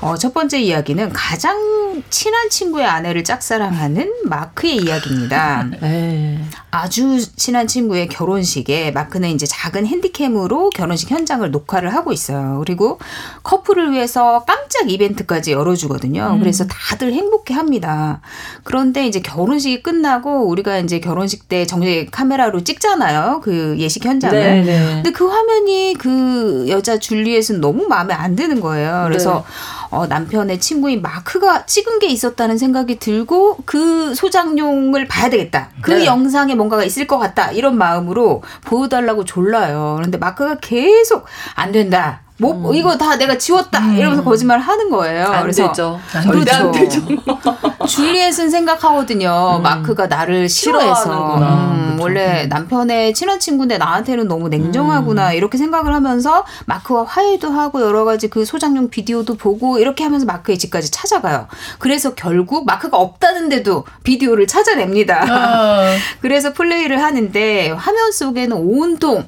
어, 0.01 0.17
첫 0.17 0.34
번째 0.34 0.60
이야기는 0.60 1.10
가장 1.13 2.03
친한 2.10 2.49
친구의 2.49 2.86
아내를 2.86 3.23
짝사랑하는 3.23 4.12
마크의 4.25 4.77
이야기입니다. 4.77 5.63
네. 5.81 6.39
아주 6.75 7.25
친한 7.38 7.67
친구의 7.67 8.09
결혼식에 8.09 8.91
마크는 8.91 9.29
이제 9.29 9.45
작은 9.45 9.88
핸디캠으로 9.88 10.71
결혼식 10.71 11.09
현장을 11.09 11.49
녹화를 11.49 11.93
하고 11.93 12.11
있어요. 12.11 12.57
그리고 12.59 12.99
커플을 13.43 13.93
위해서 13.93 14.43
깜짝 14.45 14.91
이벤트까지 14.91 15.53
열어주거든요. 15.53 16.31
음. 16.33 16.39
그래서 16.39 16.67
다들 16.67 17.13
행복해 17.13 17.53
합니다. 17.53 18.19
그런데 18.63 19.07
이제 19.07 19.21
결혼식이 19.21 19.83
끝나고 19.83 20.47
우리가 20.49 20.79
이제 20.79 20.99
결혼식 20.99 21.47
때 21.47 21.65
정식 21.65 22.09
카메라로 22.11 22.65
찍잖아요. 22.65 23.39
그 23.41 23.77
예식 23.79 24.03
현장을. 24.03 24.38
네네. 24.38 24.63
네. 24.63 24.93
근데 24.95 25.11
그 25.11 25.27
화면이 25.27 25.95
그 25.97 26.65
여자 26.67 26.99
줄리엣은 26.99 27.61
너무 27.61 27.88
마음에 27.88 28.13
안 28.13 28.35
드는 28.35 28.59
거예요. 28.59 29.05
그래서 29.07 29.45
네. 29.47 29.85
어, 29.91 30.07
남편의 30.07 30.59
친구인 30.59 31.01
마크가 31.01 31.65
찍은 31.65 31.99
게 31.99 32.07
있었다는 32.07 32.57
생각이 32.57 32.99
들고 32.99 33.59
그 33.63 34.13
소장용을 34.13 35.07
봐야 35.07 35.29
되겠다. 35.29 35.69
그 35.81 35.91
네. 35.91 36.05
영상에 36.05 36.53
뭔 36.53 36.64
가가 36.69 36.84
있을 36.84 37.08
것 37.08 37.17
같다. 37.17 37.51
이런 37.51 37.78
마음으로 37.78 38.43
보여달라고 38.65 39.25
졸라요. 39.25 39.95
그런데 39.97 40.17
마크가 40.17 40.58
계속 40.62 41.25
안 41.56 41.71
된다. 41.71 42.24
뭐 42.38 42.69
음. 42.69 42.76
이거 42.76 42.98
다 42.98 43.15
내가 43.15 43.38
지웠다 43.38 43.80
음. 43.80 43.95
이러면서 43.95 44.24
거짓말 44.24 44.60
하는 44.60 44.89
거예요. 44.89 45.26
안 45.28 45.43
그래서 45.43 45.67
되죠. 45.67 46.00
그렇죠. 46.30 46.54
안 46.54 46.71
되죠. 46.71 47.02
줄리엣은 47.88 48.50
생각하거든요. 48.50 49.58
음. 49.58 49.63
마크가 49.63 50.08
나를 50.08 50.50
싫어해서 50.50 51.36
음, 51.38 51.95
그렇죠. 51.95 52.04
원래 52.04 52.45
남편의 52.48 53.13
친한 53.13 53.39
친구인데 53.39 53.78
나한테는 53.78 54.28
너무 54.28 54.50
냉정하구나 54.50 55.30
음. 55.30 55.36
이렇게 55.36 55.58
생각을 55.58 55.93
하면서 55.93 56.43
마크와 56.65 57.06
화해도 57.06 57.52
하고 57.52 57.82
여러 57.82 58.04
가지 58.04 58.30
그 58.30 58.43
소장용 58.43 58.89
비디오도 58.89 59.36
보고 59.36 59.80
이렇게 59.80 60.04
하면서 60.04 60.26
마크의 60.26 60.58
집까지 60.58 60.91
찾아가요. 60.91 61.48
그래서 61.80 62.15
결국 62.15 62.65
마크가 62.65 62.98
없다는데도 62.98 63.86
비디오를 64.04 64.48
찾아냅니다. 64.48 65.24
어. 65.24 65.95
그래서 66.19 66.52
플레이를 66.52 67.02
하는데 67.02 67.71
화면 67.71 68.12
속에는 68.12 68.58
온통 68.58 69.26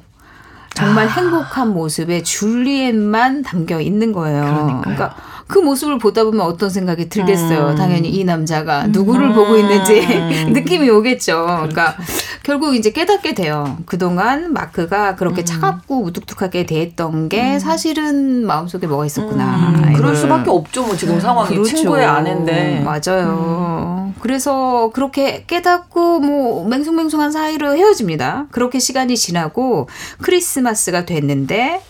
정말 0.74 1.06
아. 1.06 1.10
행복한 1.10 1.68
모습에 1.68 2.22
줄리엣만 2.22 3.42
담겨 3.42 3.80
있는 3.80 4.12
거예요. 4.12 4.42
그러니까요. 4.42 4.80
그러니까 4.82 5.14
그 5.48 5.58
모습을 5.58 5.98
보다 5.98 6.24
보면 6.24 6.42
어떤 6.42 6.68
생각이 6.68 7.08
들겠어요. 7.08 7.70
음. 7.70 7.74
당연히 7.74 8.10
이 8.10 8.22
남자가 8.22 8.86
누구를 8.88 9.30
음. 9.30 9.34
보고 9.34 9.56
있는지 9.56 10.06
느낌이 10.52 10.88
오겠죠. 10.90 11.42
그러니까 11.46 11.96
그렇죠. 11.96 12.12
결국 12.42 12.74
이제 12.76 12.90
깨닫게 12.90 13.34
돼요. 13.34 13.78
그동안 13.86 14.52
마크가 14.52 15.16
그렇게 15.16 15.42
음. 15.42 15.44
차갑고 15.46 16.04
우뚝뚝하게 16.04 16.66
대했던 16.66 17.30
게 17.30 17.54
음. 17.54 17.58
사실은 17.58 18.46
마음속에 18.46 18.86
뭐가 18.86 19.06
있었구나. 19.06 19.72
음. 19.86 19.92
그럴 19.94 20.14
수밖에 20.14 20.50
없죠. 20.50 20.84
뭐 20.84 20.94
지금 20.96 21.18
상황이 21.18 21.48
그렇죠. 21.48 21.76
친구의 21.76 22.04
아내인데. 22.04 22.84
맞아요. 22.84 24.12
그래서 24.20 24.90
그렇게 24.92 25.44
깨닫고 25.46 26.20
뭐 26.20 26.68
맹숭맹숭한 26.68 27.32
사이로 27.32 27.74
헤어집니다. 27.74 28.46
그렇게 28.50 28.78
시간이 28.78 29.16
지나고 29.16 29.88
크리스마스가 30.20 31.06
됐는데 31.06 31.80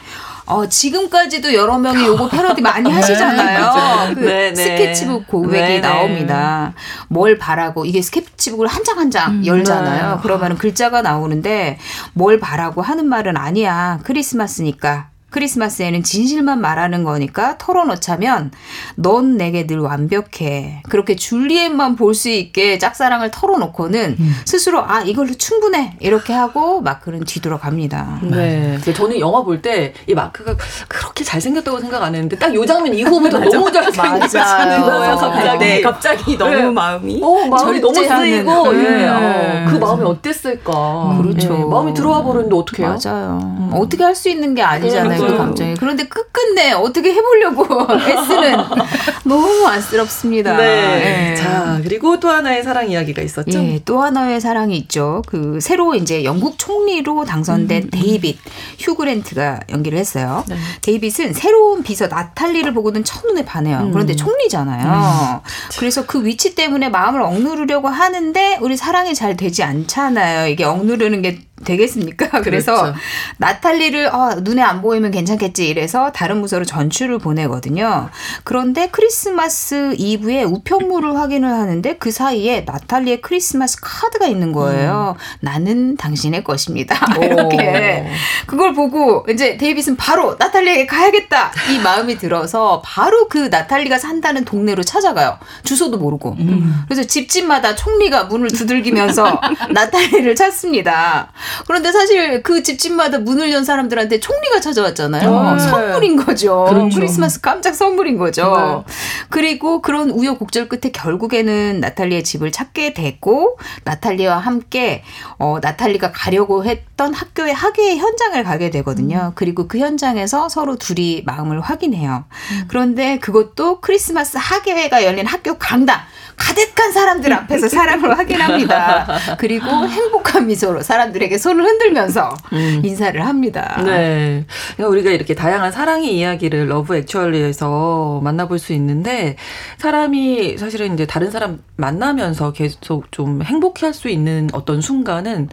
어, 0.49 0.67
지금까지도 0.69 1.53
여러 1.55 1.79
명이 1.79 2.07
요거 2.07 2.29
패러디 2.29 2.63
많이 2.63 2.89
네, 2.91 2.95
하시잖아요. 2.97 4.15
그 4.15 4.21
네, 4.21 4.53
네. 4.53 4.55
스케치북 4.55 5.27
고백이 5.27 5.53
네, 5.75 5.81
나옵니다. 5.81 6.73
뭘 7.09 7.37
바라고 7.39 7.85
이게 7.85 8.01
스케치북을 8.03 8.67
한 8.67 8.83
장 8.85 8.99
한장 8.99 9.45
열잖아요. 9.45 10.15
네. 10.15 10.21
그러면 10.23 10.57
글자가 10.57 11.03
나오는데 11.03 11.79
뭘 12.15 12.41
바라고 12.41 12.81
하는 12.81 13.07
말은 13.07 13.37
아니야. 13.37 13.99
크리스마스니까 14.05 15.09
크리스마스에는 15.31 16.03
진실만 16.03 16.61
말하는 16.61 17.05
거니까 17.05 17.57
털어놓자면 17.59 18.51
넌 18.97 19.37
내게 19.37 19.67
늘 19.67 19.79
완벽해. 19.81 20.83
그렇게 20.89 21.15
줄리엣만 21.17 21.97
볼 21.97 22.15
수 22.15 22.29
있게 22.31 22.79
짝사랑을 22.79 23.31
털어놓고는 23.31 24.17
음. 24.19 24.35
스스로 24.45 24.83
아 24.83 25.03
이걸로 25.03 25.33
충분해 25.35 25.99
이렇게 26.01 26.33
하고 26.33 26.81
마크는 26.81 27.25
뒤돌아갑니다. 27.25 28.21
네. 28.23 28.79
저는 28.95 29.21
영화 29.21 29.43
볼 29.45 29.61
때 29.63 29.93
이 30.09 30.15
마크가 30.15 30.57
그렇게 30.89 31.23
잘생겼다고 31.25 31.79
생각 31.81 32.03
안 32.03 32.15
했는데 32.15 32.37
딱 32.39 32.55
요 32.55 32.65
장면 32.65 32.95
이후부터 32.95 33.39
너무 33.45 33.71
잘생겼다는 33.71 34.81
거예요. 34.83 35.17
갑자기 35.17 35.59
네, 35.59 35.81
갑자기 35.83 36.39
너무 36.39 36.55
네. 36.55 36.63
마음이 36.71 37.21
어 37.23 37.47
마음이 37.47 37.81
너무 37.81 37.95
쓰이고 37.95 38.73
네. 38.73 39.03
예. 39.03 39.09
어, 39.09 39.67
그 39.69 39.77
마음이 39.77 40.03
어땠을까. 40.05 41.19
그렇죠. 41.23 41.55
예. 41.55 41.65
마음이 41.65 41.93
들어와 41.95 42.23
버렸는데 42.23 42.57
어떻게 42.57 42.83
해요? 42.83 42.97
맞아요. 43.05 43.39
음. 43.43 43.71
어떻게 43.75 44.03
할 44.03 44.15
수 44.15 44.29
있는 44.29 44.55
게 44.55 44.63
아니잖아요. 44.63 45.18
그 45.27 45.37
감정이. 45.37 45.75
그런데 45.75 46.05
끝끝내 46.05 46.73
어떻게 46.73 47.13
해보려고 47.13 47.65
애쓰는 47.93 48.57
너무 49.25 49.67
안쓰럽습니다. 49.67 50.57
네. 50.57 50.65
네. 50.65 51.35
자 51.37 51.81
그리고 51.83 52.19
또 52.21 52.29
하나의 52.29 52.63
사랑 52.63 52.91
이야기가 52.91 53.23
있었죠. 53.23 53.59
예, 53.59 53.81
또 53.85 54.03
하나의 54.03 54.41
사랑이 54.41 54.77
있죠. 54.79 55.23
그 55.27 55.59
새로 55.61 55.95
이제 55.95 56.25
영국 56.25 56.59
총리로 56.59 57.25
당선된 57.25 57.85
음. 57.85 57.91
데이빗 57.91 58.39
휴그랜트가 58.79 59.61
연기를 59.71 59.99
했어요. 59.99 60.45
네. 60.49 60.57
데이빗은 60.83 61.35
새로운 61.35 61.83
비서 61.83 62.07
나탈리를 62.07 62.73
보고는 62.75 63.05
첫눈에 63.05 63.45
반해요. 63.45 63.79
음. 63.79 63.93
그런데 63.93 64.15
총리잖아요. 64.17 64.87
음. 64.87 65.41
그래서 65.79 66.07
그 66.07 66.25
위치 66.25 66.55
때문에 66.55 66.89
마음을 66.89 67.23
억누르려고 67.23 67.89
하는데 67.89 68.59
우리 68.61 68.77
사랑이 68.77 69.15
잘 69.15 69.37
되지 69.37 69.63
않잖아요. 69.63 70.49
이게 70.49 70.65
억누르는 70.65 71.23
게 71.23 71.48
되겠습니까? 71.65 72.41
그래서 72.43 72.83
그렇죠. 72.83 72.99
나탈리를 73.39 74.07
어, 74.15 74.37
눈에 74.41 74.63
안 74.63 74.83
보이면 74.83 75.11
괜찮겠지 75.11 75.69
이래서 75.69 76.13
다른 76.13 76.41
부서로 76.41 76.65
전출을 76.65 77.19
보내거든요. 77.19 78.11
그런데 78.45 78.89
크리스마스 78.91 79.95
이브에 79.99 80.45
우편물을 80.45 81.17
확인을 81.17 81.51
하는데 81.51 81.97
그 81.97 82.11
사이에 82.11 82.63
나탈리의 82.67 83.21
크리스마스 83.21 83.79
카드가 83.81 84.27
있는 84.27 84.53
거예요. 84.53 85.17
음. 85.19 85.23
나는 85.41 85.97
당신의 85.97 86.45
것입니다. 86.45 86.99
이렇게 87.21 88.09
그걸 88.47 88.75
보고 88.75 89.27
이제 89.29 89.57
데이빗은 89.57 89.97
바로 89.97 90.37
나탈리에게 90.39 90.87
가야겠다 90.87 91.53
이 91.73 91.79
마음이 91.79 92.19
들어서 92.19 92.83
바로 92.85 93.29
그 93.29 93.49
나탈리가 93.49 93.99
산다는 93.99 94.45
동네로 94.45 94.83
찾아가요. 94.83 95.39
주소도 95.65 95.99
모르고. 95.99 96.37
음. 96.39 96.85
그래서 96.87 97.05
집집마다 97.05 97.75
총리가 97.75 98.25
문을 98.25 98.49
두들기면서 98.49 99.41
나탈리를 99.73 100.35
찾습니다. 100.35 101.33
그런데 101.67 101.93
사실 101.93 102.43
그 102.43 102.63
집집마다 102.63 103.19
문을 103.19 103.53
연 103.53 103.65
사람들한테 103.65 104.21
총리가 104.21 104.61
찾아왔잖아요. 104.61 105.55
네. 105.55 105.59
선물인 105.61 106.17
거죠. 106.17 106.67
그렇죠. 106.69 106.95
크리스마스 106.95 107.41
깜짝 107.41 107.75
선물인 107.75 108.19
거죠. 108.19 108.85
네. 108.87 108.95
그리고 109.31 109.83
그런 109.83 110.11
우여곡절 110.11 110.69
끝에 110.69 110.93
결국에는 110.93 111.81
나탈리의 111.81 112.25
집을 112.25 112.53
찾게 112.53 112.95
되고 112.95 113.59
나탈리와 113.85 114.39
함께 114.39 115.03
어, 115.39 115.59
나탈리가 115.61 116.13
가려고 116.13 116.65
했던 116.65 117.15
학교의 117.15 117.55
학예 117.55 117.97
현장을 117.97 118.43
가게 118.45 118.71
되거든요. 118.71 119.31
음. 119.31 119.33
그리고 119.35 119.69
그 119.69 119.79
현장에서 119.79 120.49
서로 120.49 120.77
둘이 120.77 121.23
마음을 121.25 121.61
확인해요. 121.61 122.25
음. 122.53 122.65
그런데 122.69 123.19
그것도 123.19 123.81
크리스마스 123.81 124.39
학예회가 124.41 125.05
열린 125.05 125.27
학교 125.27 125.59
강당 125.59 126.01
가득한 126.37 126.93
사람들 126.93 127.33
앞에서 127.33 127.69
사랑을 127.69 128.17
확인합니다. 128.17 129.07
그리고 129.39 129.67
행복한 129.67 130.47
미소로 130.47 130.83
사람들에게 130.83 131.37
손을 131.39 131.65
흔들면서 131.65 132.35
음. 132.53 132.83
인사를 132.85 133.25
합니다. 133.25 133.83
네. 133.85 134.45
그러니까 134.77 134.89
우리가 134.93 135.11
이렇게 135.11 135.35
다양한 135.35 135.73
사랑의 135.73 136.17
이야기를 136.17 136.69
러브 136.69 136.97
액츄얼리에서 136.97 138.21
만나볼 138.23 138.59
수 138.59 138.73
있는데 138.73 139.37
사람이 139.79 140.57
사실은 140.59 140.95
이제 140.95 141.07
다른 141.07 141.31
사람 141.31 141.63
만나면서 141.77 142.53
계속 142.53 143.13
좀 143.13 143.43
행복해 143.43 143.87
할 143.87 143.95
수 143.99 144.09
있는 144.09 144.49
어떤 144.53 144.81
순간은 144.81 145.49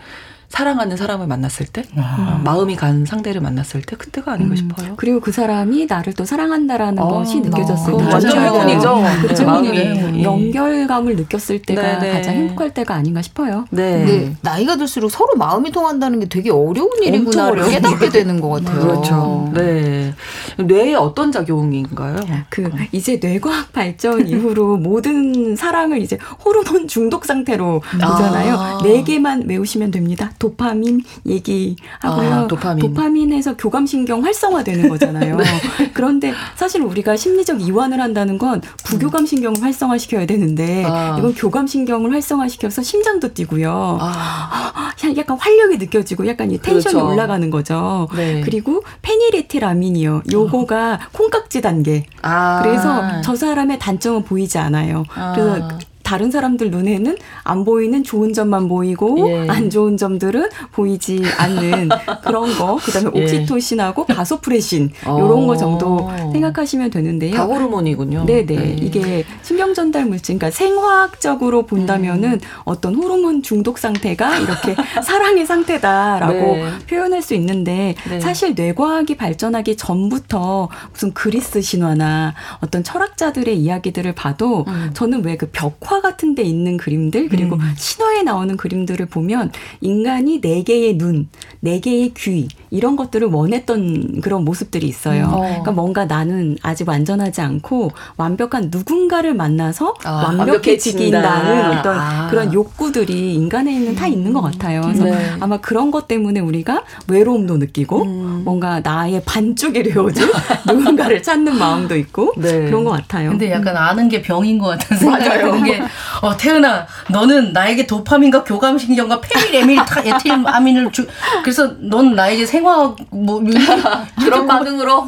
사랑하는 0.55 0.95
사람을 0.95 1.27
만났을 1.27 1.65
때 1.65 1.83
아. 1.97 2.39
마음이 2.45 2.77
간 2.77 3.05
상대를 3.05 3.41
만났을 3.41 3.81
때 3.81 3.97
그때가 3.97 4.31
아닌가 4.31 4.53
음. 4.53 4.55
싶어요. 4.55 4.93
그리고 4.95 5.19
그 5.19 5.33
사람이 5.33 5.87
나를 5.87 6.13
또 6.13 6.23
사랑한다라는 6.23 6.97
아, 6.97 7.07
것이 7.07 7.41
느껴졌을 7.41 7.97
때 7.97 8.03
완전 8.05 8.39
행운이죠. 8.39 9.03
그렇죠. 9.21 9.45
마음이 9.45 10.23
연결감을 10.23 11.17
느꼈을 11.17 11.61
때가 11.61 11.81
네네. 11.81 11.99
네. 11.99 12.11
가장 12.13 12.35
행복할 12.35 12.73
때가 12.73 12.95
아닌가 12.95 13.21
싶어요. 13.21 13.65
네. 13.69 14.05
네. 14.05 14.35
나이가 14.39 14.77
들수록 14.77 15.11
서로 15.11 15.35
마음이 15.35 15.71
통한다는 15.73 16.21
게 16.21 16.29
되게 16.29 16.51
어려운 16.51 17.03
일이구나를 17.03 17.69
깨닫게 17.71 18.07
되는 18.07 18.39
것 18.39 18.47
같아요. 18.47 18.79
그렇죠. 18.79 19.51
네. 19.53 20.13
뇌에 20.57 20.93
어떤 20.93 21.33
작용인가요? 21.33 22.15
그 22.49 22.71
이제 22.93 23.19
뇌과학 23.21 23.73
발전 23.73 24.23
이후로 24.29 24.77
모든 24.77 25.57
사랑을 25.57 26.01
이제 26.01 26.17
호르몬 26.45 26.87
중독 26.87 27.25
상태로 27.25 27.81
아. 27.99 28.07
보잖아요. 28.07 28.79
네 28.83 29.03
개만 29.03 29.49
외우시면 29.49 29.91
됩니다. 29.91 30.31
도파민 30.45 31.01
얘기하고요. 31.25 32.33
아, 32.33 32.47
도파민. 32.47 32.85
도파민 32.85 33.33
에서 33.33 33.57
교감신경 33.57 34.23
활성화되는 34.23 34.89
거잖아요. 34.89 35.37
네. 35.37 35.45
그런데 35.93 36.33
사실 36.55 36.83
우리가 36.83 37.15
심리적 37.15 37.61
이완을 37.61 37.99
한다는 37.99 38.37
건 38.37 38.61
부교감신경을 38.83 39.63
활성화시켜야 39.63 40.27
되는데 40.27 40.85
아. 40.85 41.15
이건 41.17 41.33
교감신경을 41.33 42.13
활성화시켜서 42.13 42.83
심장도 42.83 43.33
뛰고요. 43.33 43.97
아. 43.99 44.91
약간 45.17 45.37
활력이 45.39 45.77
느껴지고 45.77 46.27
약간 46.27 46.51
이 46.51 46.59
텐션이 46.59 46.93
그렇죠. 46.95 47.07
올라가는 47.07 47.49
거죠. 47.49 48.07
네. 48.15 48.41
그리고 48.41 48.83
페니레티라민이요. 49.01 50.23
요거가 50.31 50.99
콩깍지 51.11 51.61
단계. 51.61 52.05
아. 52.21 52.61
그래서 52.63 53.21
저 53.23 53.35
사람의 53.35 53.79
단점은 53.79 54.23
보이지 54.23 54.57
않아요. 54.57 55.03
그래서 55.33 55.55
아. 55.63 55.79
다른 56.05 56.31
사람들 56.31 56.71
눈에는 56.71 57.17
안 57.43 57.65
보이는 57.65 58.03
좋은 58.03 58.31
점만 58.31 58.67
보이고 58.67 59.27
예. 59.29 59.47
안 59.49 59.69
좋은 59.69 59.97
점들은 59.97 60.49
보이지 60.71 61.23
않는 61.37 61.89
그런 62.23 62.55
거. 62.57 62.75
그다음에 62.75 63.11
예. 63.15 63.21
옥시토신하고 63.23 64.05
바소프레신 64.05 64.91
어. 65.05 65.17
요런 65.19 65.47
거 65.47 65.57
정도 65.57 66.09
생각하시면 66.31 66.89
되는데요. 66.89 67.35
다 67.35 67.43
호르몬이군요. 67.45 68.25
네네. 68.25 68.45
네. 68.45 68.75
이게 68.79 69.23
신경 69.41 69.73
전달 69.73 70.05
물질, 70.05 70.37
그러니까 70.37 70.55
생화학적으로 70.55 71.65
본다면은 71.65 72.33
음. 72.33 72.39
어떤 72.63 72.95
호르몬 72.95 73.41
중독 73.43 73.77
상태가 73.77 74.37
이렇게 74.37 74.75
사랑의 75.03 75.45
상태다라고 75.45 76.33
네. 76.33 76.71
표현할 76.87 77.21
수 77.21 77.33
있는데 77.35 77.95
네. 78.09 78.19
사실 78.19 78.53
뇌과학이 78.55 79.17
발전하기 79.17 79.75
전부터 79.77 80.69
무슨 80.91 81.13
그리스 81.13 81.61
신화나 81.61 82.33
어떤 82.61 82.83
철학자들의 82.83 83.57
이야기들을 83.57 84.13
봐도 84.13 84.65
음. 84.67 84.91
저는 84.93 85.23
왜 85.23 85.35
그 85.35 85.49
벽화 85.51 85.94
화 85.95 86.01
같은 86.01 86.35
데 86.35 86.43
있는 86.43 86.75
그림들 86.75 87.29
그리고 87.29 87.55
음. 87.55 87.73
신화에 87.77 88.23
나오는 88.23 88.57
그림들을 88.57 89.05
보면 89.05 89.51
인간이 89.79 90.41
네 90.41 90.61
개의 90.63 90.97
눈, 90.97 91.29
네 91.61 91.79
개의 91.79 92.13
귀 92.15 92.49
이런 92.69 92.97
것들을 92.97 93.29
원했던 93.29 94.19
그런 94.19 94.43
모습들이 94.43 94.87
있어요. 94.87 95.25
음. 95.25 95.33
어. 95.33 95.39
그러니까 95.39 95.71
뭔가 95.71 96.03
나는 96.03 96.57
아직 96.61 96.89
완전하지 96.89 97.39
않고 97.39 97.91
완벽한 98.17 98.69
누군가를 98.71 99.33
만나서 99.35 99.93
아, 100.03 100.35
완벽해지긴다는 100.37 101.77
어떤 101.77 101.97
아. 101.97 102.27
그런 102.29 102.53
욕구들이 102.53 103.33
인간에 103.35 103.73
있는 103.73 103.95
다 103.95 104.05
있는 104.07 104.33
것 104.33 104.41
같아요. 104.41 104.81
그래서 104.81 105.05
네. 105.05 105.31
아마 105.39 105.57
그런 105.57 105.91
것 105.91 106.09
때문에 106.09 106.41
우리가 106.41 106.83
외로움도 107.07 107.55
느끼고 107.57 108.03
음. 108.03 108.41
뭔가 108.43 108.81
나의 108.81 109.23
반쪽이 109.25 109.81
되어준 109.83 110.29
누군가를 110.67 111.23
찾는 111.23 111.57
마음도 111.57 111.95
있고 111.95 112.33
네. 112.35 112.65
그런 112.65 112.83
것 112.83 112.91
같아요. 112.91 113.29
근데 113.29 113.49
약간 113.49 113.77
아는 113.77 114.09
게 114.09 114.21
병인 114.21 114.57
것 114.57 114.67
같은 114.67 114.97
생각이 114.97 115.23
드는 115.29 115.63
게 115.63 115.84
어, 116.21 116.35
태은아, 116.37 116.85
너는 117.09 117.53
나에게 117.53 117.87
도파민과 117.87 118.43
교감신경과 118.43 119.21
페니레밀 119.21 119.79
에틸아민을 120.05 120.91
주, 120.91 121.07
그래서 121.43 121.73
넌 121.79 122.15
나에게 122.15 122.45
생화, 122.45 122.95
뭐, 123.09 123.41
그런 124.19 124.47
반응으로 124.47 125.07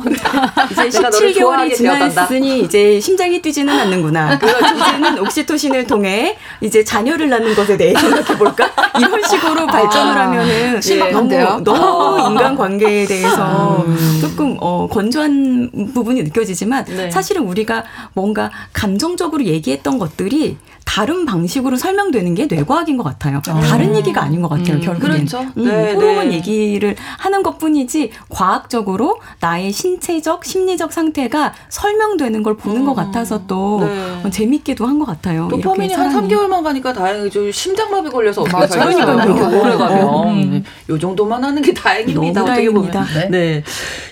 이제 0.72 0.90
17개월이 0.90 1.76
지났으니 1.76 2.62
이제 2.62 3.00
심장이 3.00 3.42
뛰지는 3.42 3.78
않는구나. 3.80 4.38
이제는 4.38 5.20
옥시토신을 5.20 5.88
통해 5.88 6.38
이제 6.62 6.84
자녀를 6.84 7.30
낳는 7.30 7.56
것에 7.56 7.78
대해 7.78 7.94
생각해 7.94 8.38
볼까? 8.38 8.70
이런 8.98 9.24
식으로 9.24 9.68
발전을 9.68 10.18
아, 10.18 10.26
하면은 10.26 10.80
예, 10.90 11.12
너무, 11.12 11.64
너무 11.64 12.22
아. 12.22 12.30
인간 12.30 12.56
관계에 12.56 13.06
대해서 13.06 13.84
음. 13.86 14.18
조금 14.22 14.58
어, 14.60 14.88
건조한 14.88 15.92
부분이 15.94 16.24
느껴지지만 16.24 16.86
네. 16.86 17.12
사실은 17.12 17.44
우리가 17.44 17.84
뭔가 18.14 18.52
감정적으로 18.74 19.44
얘기했던 19.46 19.98
것들이 19.98 20.58
다른 20.86 21.26
방식으로 21.26 21.76
설명되는 21.76 22.34
게 22.34 22.46
뇌과학인 22.48 22.98
것 22.98 23.04
같아요. 23.04 23.42
아. 23.48 23.60
다른 23.62 23.96
얘기가 23.96 24.22
아닌 24.24 24.42
것 24.42 24.48
같아요. 24.48 24.78
음, 24.78 24.82
결국엔 24.82 25.12
그렇죠. 25.26 25.42
음, 25.58 25.66
네, 25.66 25.94
호르몬 25.94 26.30
네. 26.30 26.36
얘기를 26.36 26.96
하는 27.20 27.44
것뿐이지 27.44 28.12
과학적으로 28.30 29.20
나의 29.40 29.72
신체적 29.72 30.44
심리적 30.46 30.92
상태가 30.92 31.54
설명되는 31.70 32.42
걸 32.42 32.58
보는 32.58 32.82
음. 32.82 32.86
것 32.86 32.96
같아서 32.96 33.46
또 33.48 33.82
네. 34.24 34.30
재밌기도 34.32 34.86
한 34.86 34.98
것 34.98 35.06
같아요. 35.06 35.48
도파민이 35.50 35.94
한 35.94 36.10
3개월만 36.12 36.64
가니까 36.64 36.92
다행이죠. 36.94 37.52
심장마비 37.52 38.10
걸려서. 38.10 38.44
그렇게 38.44 39.56
오래 39.56 39.76
가면 39.78 40.28
음. 40.30 40.64
요 40.90 40.98
정도만 40.98 41.44
하는 41.44 41.62
게 41.62 41.72
다행입니다. 41.74 42.42
어떻게 42.44 42.72
보면. 42.72 42.92
네. 43.14 43.30
네. 43.30 43.64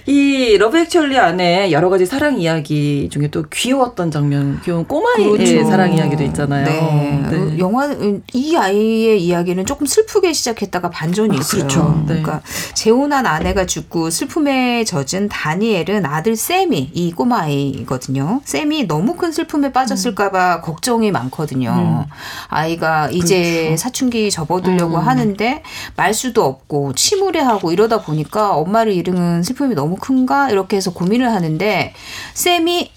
이 0.05 0.55
러브 0.59 0.77
액츄얼리 0.77 1.17
안에 1.17 1.71
여러 1.71 1.89
가지 1.89 2.05
사랑 2.05 2.37
이야기 2.39 3.09
중에 3.11 3.29
또 3.29 3.43
귀여웠던 3.51 4.11
장면, 4.11 4.59
귀여운 4.63 4.85
꼬마의 4.85 5.27
그렇죠. 5.31 5.63
사랑 5.63 5.91
이야기도 5.93 6.23
있잖아요. 6.25 6.44
거잖아요. 6.47 6.65
네. 6.65 7.23
네. 7.29 7.59
영화 7.59 7.89
이 8.33 8.55
아이의 8.55 9.23
이야기는 9.23 9.65
조금 9.65 9.85
슬프게 9.85 10.33
시작했다가 10.33 10.89
반전이 10.89 11.35
아, 11.35 11.39
있어요. 11.39 11.61
그렇죠. 11.61 11.95
네. 11.99 12.21
그러니까 12.21 12.41
재혼한 12.73 13.25
아내가 13.25 13.65
죽고 13.65 14.09
슬픔에 14.09 14.83
젖은 14.83 15.29
다니엘은 15.29 16.05
아들 16.05 16.35
샘이 16.35 16.91
이 16.93 17.11
꼬마 17.11 17.41
아이거든요. 17.41 18.41
샘이 18.45 18.87
너무 18.87 19.15
큰 19.15 19.31
슬픔에 19.31 19.71
빠졌을까봐 19.71 20.57
음. 20.57 20.61
걱정이 20.61 21.11
많거든요. 21.11 22.05
음. 22.07 22.11
아이가 22.47 23.09
이제 23.11 23.65
그렇죠. 23.65 23.77
사춘기 23.77 24.31
접어들려고 24.31 24.95
음. 24.97 25.07
하는데 25.07 25.63
말수도 25.95 26.43
없고 26.43 26.93
침울해하고 26.93 27.71
이러다 27.71 28.01
보니까 28.01 28.55
엄마를 28.55 28.93
잃은 28.93 29.43
슬픔이 29.43 29.75
너무 29.75 29.95
큰가 29.95 30.49
이렇게 30.49 30.77
해서 30.77 30.93
고민을 30.93 31.31
하는데 31.31 31.93
샘이 32.33 32.91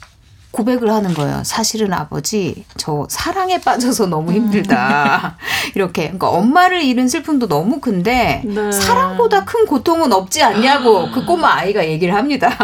고백을 0.51 0.91
하는 0.91 1.15
거예요. 1.15 1.43
사실은 1.45 1.93
아버지, 1.93 2.65
저 2.77 3.07
사랑에 3.11 3.61
빠져서 3.61 4.07
너무 4.07 4.33
힘들다. 4.33 5.37
음. 5.39 5.45
이렇게. 5.77 6.05
그러니까 6.05 6.29
엄마를 6.31 6.83
잃은 6.83 7.09
슬픔도 7.09 7.49
너무 7.49 7.81
큰데, 7.81 8.43
네. 8.45 8.73
사랑보다 8.73 9.45
큰 9.45 9.67
고통은 9.67 10.13
없지 10.13 10.43
않냐고 10.43 11.11
그 11.11 11.25
꼬마 11.25 11.57
아이가 11.57 11.87
얘기를 11.87 12.15
합니다. 12.15 12.57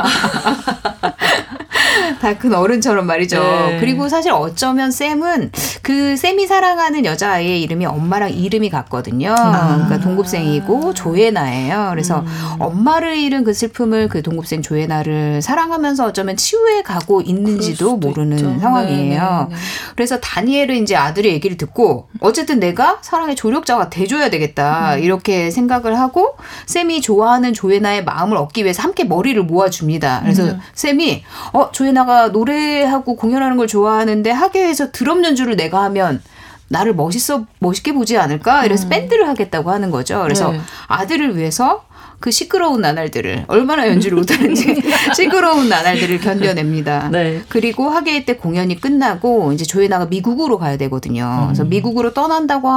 다 2.21 2.35
큰 2.35 2.53
어른처럼 2.55 3.07
말이죠. 3.07 3.41
네. 3.41 3.77
그리고 3.81 4.09
사실 4.09 4.33
어쩌면 4.33 4.91
쌤은 4.91 5.53
그 5.83 6.17
쌤이 6.17 6.47
사랑하는 6.47 7.05
여자아이의 7.05 7.63
이름이 7.63 7.87
엄마랑 7.87 8.31
이름이 8.31 8.71
같거든요. 8.71 9.35
아. 9.37 9.75
그러니까 9.75 10.01
동급생이고 10.01 10.95
조예나예요. 10.95 11.89
그래서 11.91 12.21
음. 12.21 12.27
엄마를 12.59 13.17
잃은 13.17 13.45
그 13.45 13.55
슬픔을 13.55 14.09
그 14.09 14.23
동급생 14.23 14.63
조예나를 14.63 15.43
사랑하면서 15.43 16.07
어쩌면 16.07 16.37
치유해 16.37 16.83
가고 16.83 17.21
있는지도 17.21 17.97
모르는 17.97 18.37
있죠. 18.37 18.59
상황이에요. 18.61 19.49
네, 19.51 19.55
네, 19.55 19.61
네. 19.61 19.63
그래서 19.95 20.19
다니엘은 20.21 20.83
이제 20.83 20.97
아들의 20.97 21.33
얘기를 21.33 21.57
듣고 21.57 22.09
어쨌든 22.21 22.59
내가 22.59 22.99
사랑의 23.03 23.37
조력자가 23.37 23.91
돼줘야 23.91 24.29
되겠다 24.31 24.97
음. 24.97 25.03
이렇게 25.03 25.51
생각을 25.51 25.99
하고 25.99 26.37
쌤이 26.67 27.01
좋아하는 27.01 27.53
조예나의 27.53 28.05
마음을 28.05 28.37
얻기 28.37 28.65
위해서 28.65 28.83
함께 28.83 29.05
머리를 29.05 29.41
모아줍니다. 29.43 30.21
그래서 30.23 30.43
음. 30.45 30.61
쌤이 30.75 31.25
어 31.53 31.71
조 31.73 31.84
예나가 31.87 32.29
노래하고 32.29 33.17
공연하는 33.17 33.57
걸 33.57 33.67
좋아하는데 33.67 34.31
학교에서 34.31 34.91
드럼 34.91 35.25
연주를 35.25 35.57
내가 35.57 35.83
하면 35.85 36.23
나를 36.69 36.95
멋있어 36.95 37.45
멋있게 37.59 37.93
보지 37.93 38.19
않을까? 38.19 38.65
이래서 38.65 38.87
음. 38.87 38.91
밴드를 38.91 39.29
하겠다고 39.29 39.71
하는 39.71 39.91
거죠. 39.91 40.23
그래서 40.23 40.53
네. 40.53 40.61
아들을 40.89 41.37
위해서 41.37 41.85
그 42.25 42.31
시끄러운 42.31 42.81
나날들을 42.81 43.45
얼마나 43.49 43.87
연주를 43.87 44.17
못하는지 44.17 44.81
시끄러운 45.15 45.69
나날들을 45.69 46.21
견뎌냅니다. 46.21 47.11
네. 47.13 47.43
그리고 47.51 47.91
학예회 47.91 48.25
때 48.25 48.37
공연이 48.37 48.81
끝나고 48.81 49.53
이제 49.53 49.67
조예나가 49.67 50.07
미국으로 50.07 50.57
가야 50.57 50.79
되거든요. 50.79 51.41
음. 51.43 51.47
그래서 51.49 51.65
미국으로 51.65 52.15
떠난다고 52.15 52.71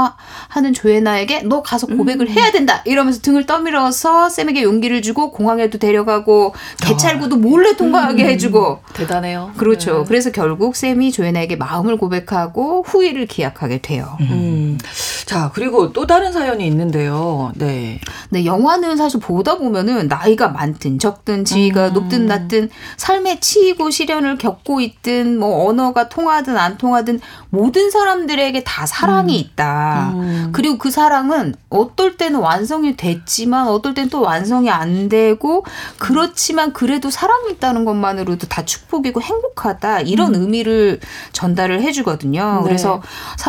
하는 0.50 0.74
조예나에게 0.74 1.43
너 1.43 1.62
가서 1.62 1.88
고백을 1.88 2.28
음. 2.28 2.32
해야 2.34 2.52
된다 2.52 2.82
이러면서 2.84 3.22
등을 3.22 3.45
떠밀어서 3.45 4.28
쌤에게 4.28 4.64
용기를 4.64 5.02
주고 5.02 5.32
공항에도 5.32 5.78
데려가고 5.78 6.54
개찰구도 6.82 7.38
몰래 7.38 7.78
통과하게 7.78 8.24
음. 8.24 8.30
해주고 8.32 8.80
대단해요. 8.95 9.54
그렇죠. 9.56 10.00
네. 10.00 10.04
그래서 10.10 10.30
결국 10.32 10.76
쌤이 10.76 11.14
조예나에게 11.14 11.56
마음을 11.56 11.95
고백하고 11.95 12.84
후회를 12.86 13.28
기약하게 13.28 13.78
돼요. 13.78 14.18
음. 14.20 14.78
자 15.26 15.52
그리고 15.54 15.93
또 15.93 16.06
다른 16.06 16.34
사연이 16.34 16.68
있는데요. 16.68 17.54
네. 17.56 18.02
네 18.30 18.45
영화는 18.45 18.98
사실 18.98 19.22
보 19.22 19.36
보다 19.38 19.55
보면은 19.59 20.07
나이가 20.07 20.47
많든 20.47 20.97
적든 20.97 21.45
지위가 21.45 21.89
음. 21.89 21.93
높든 21.93 22.25
낮든 22.25 22.71
삶에 22.97 23.39
치이고 23.39 23.91
시련을 23.91 24.39
겪고 24.39 24.81
있든 24.81 25.38
뭐 25.38 25.69
언어가 25.69 26.09
통하든 26.09 26.57
안 26.57 26.79
통하든 26.79 27.19
모든 27.51 27.91
사람들에게 27.91 28.63
다 28.63 28.88
사랑이 28.88 29.38
음. 29.38 29.39
있다. 29.39 30.11
음. 30.15 30.49
그리고 30.53 30.79
그 30.79 30.89
사랑은 30.89 31.53
어떨 31.69 32.17
때는 32.17 32.39
완성이 32.39 32.97
됐지만 32.97 33.67
어떨 33.67 33.93
때는 33.93 34.09
또 34.09 34.21
완성이 34.21 34.71
안 34.71 35.07
되고 35.07 35.63
그렇지만 35.99 36.73
그래도 36.73 37.11
사랑이 37.11 37.51
있다는 37.51 37.85
것만으로도 37.85 38.47
다 38.47 38.65
축복이고 38.65 39.21
행복하다. 39.21 40.01
이런 40.01 40.33
음. 40.33 40.41
의미를 40.41 40.99
전달을 41.31 41.83
해주거든요. 41.83 42.61
네. 42.61 42.63
그래서 42.63 43.03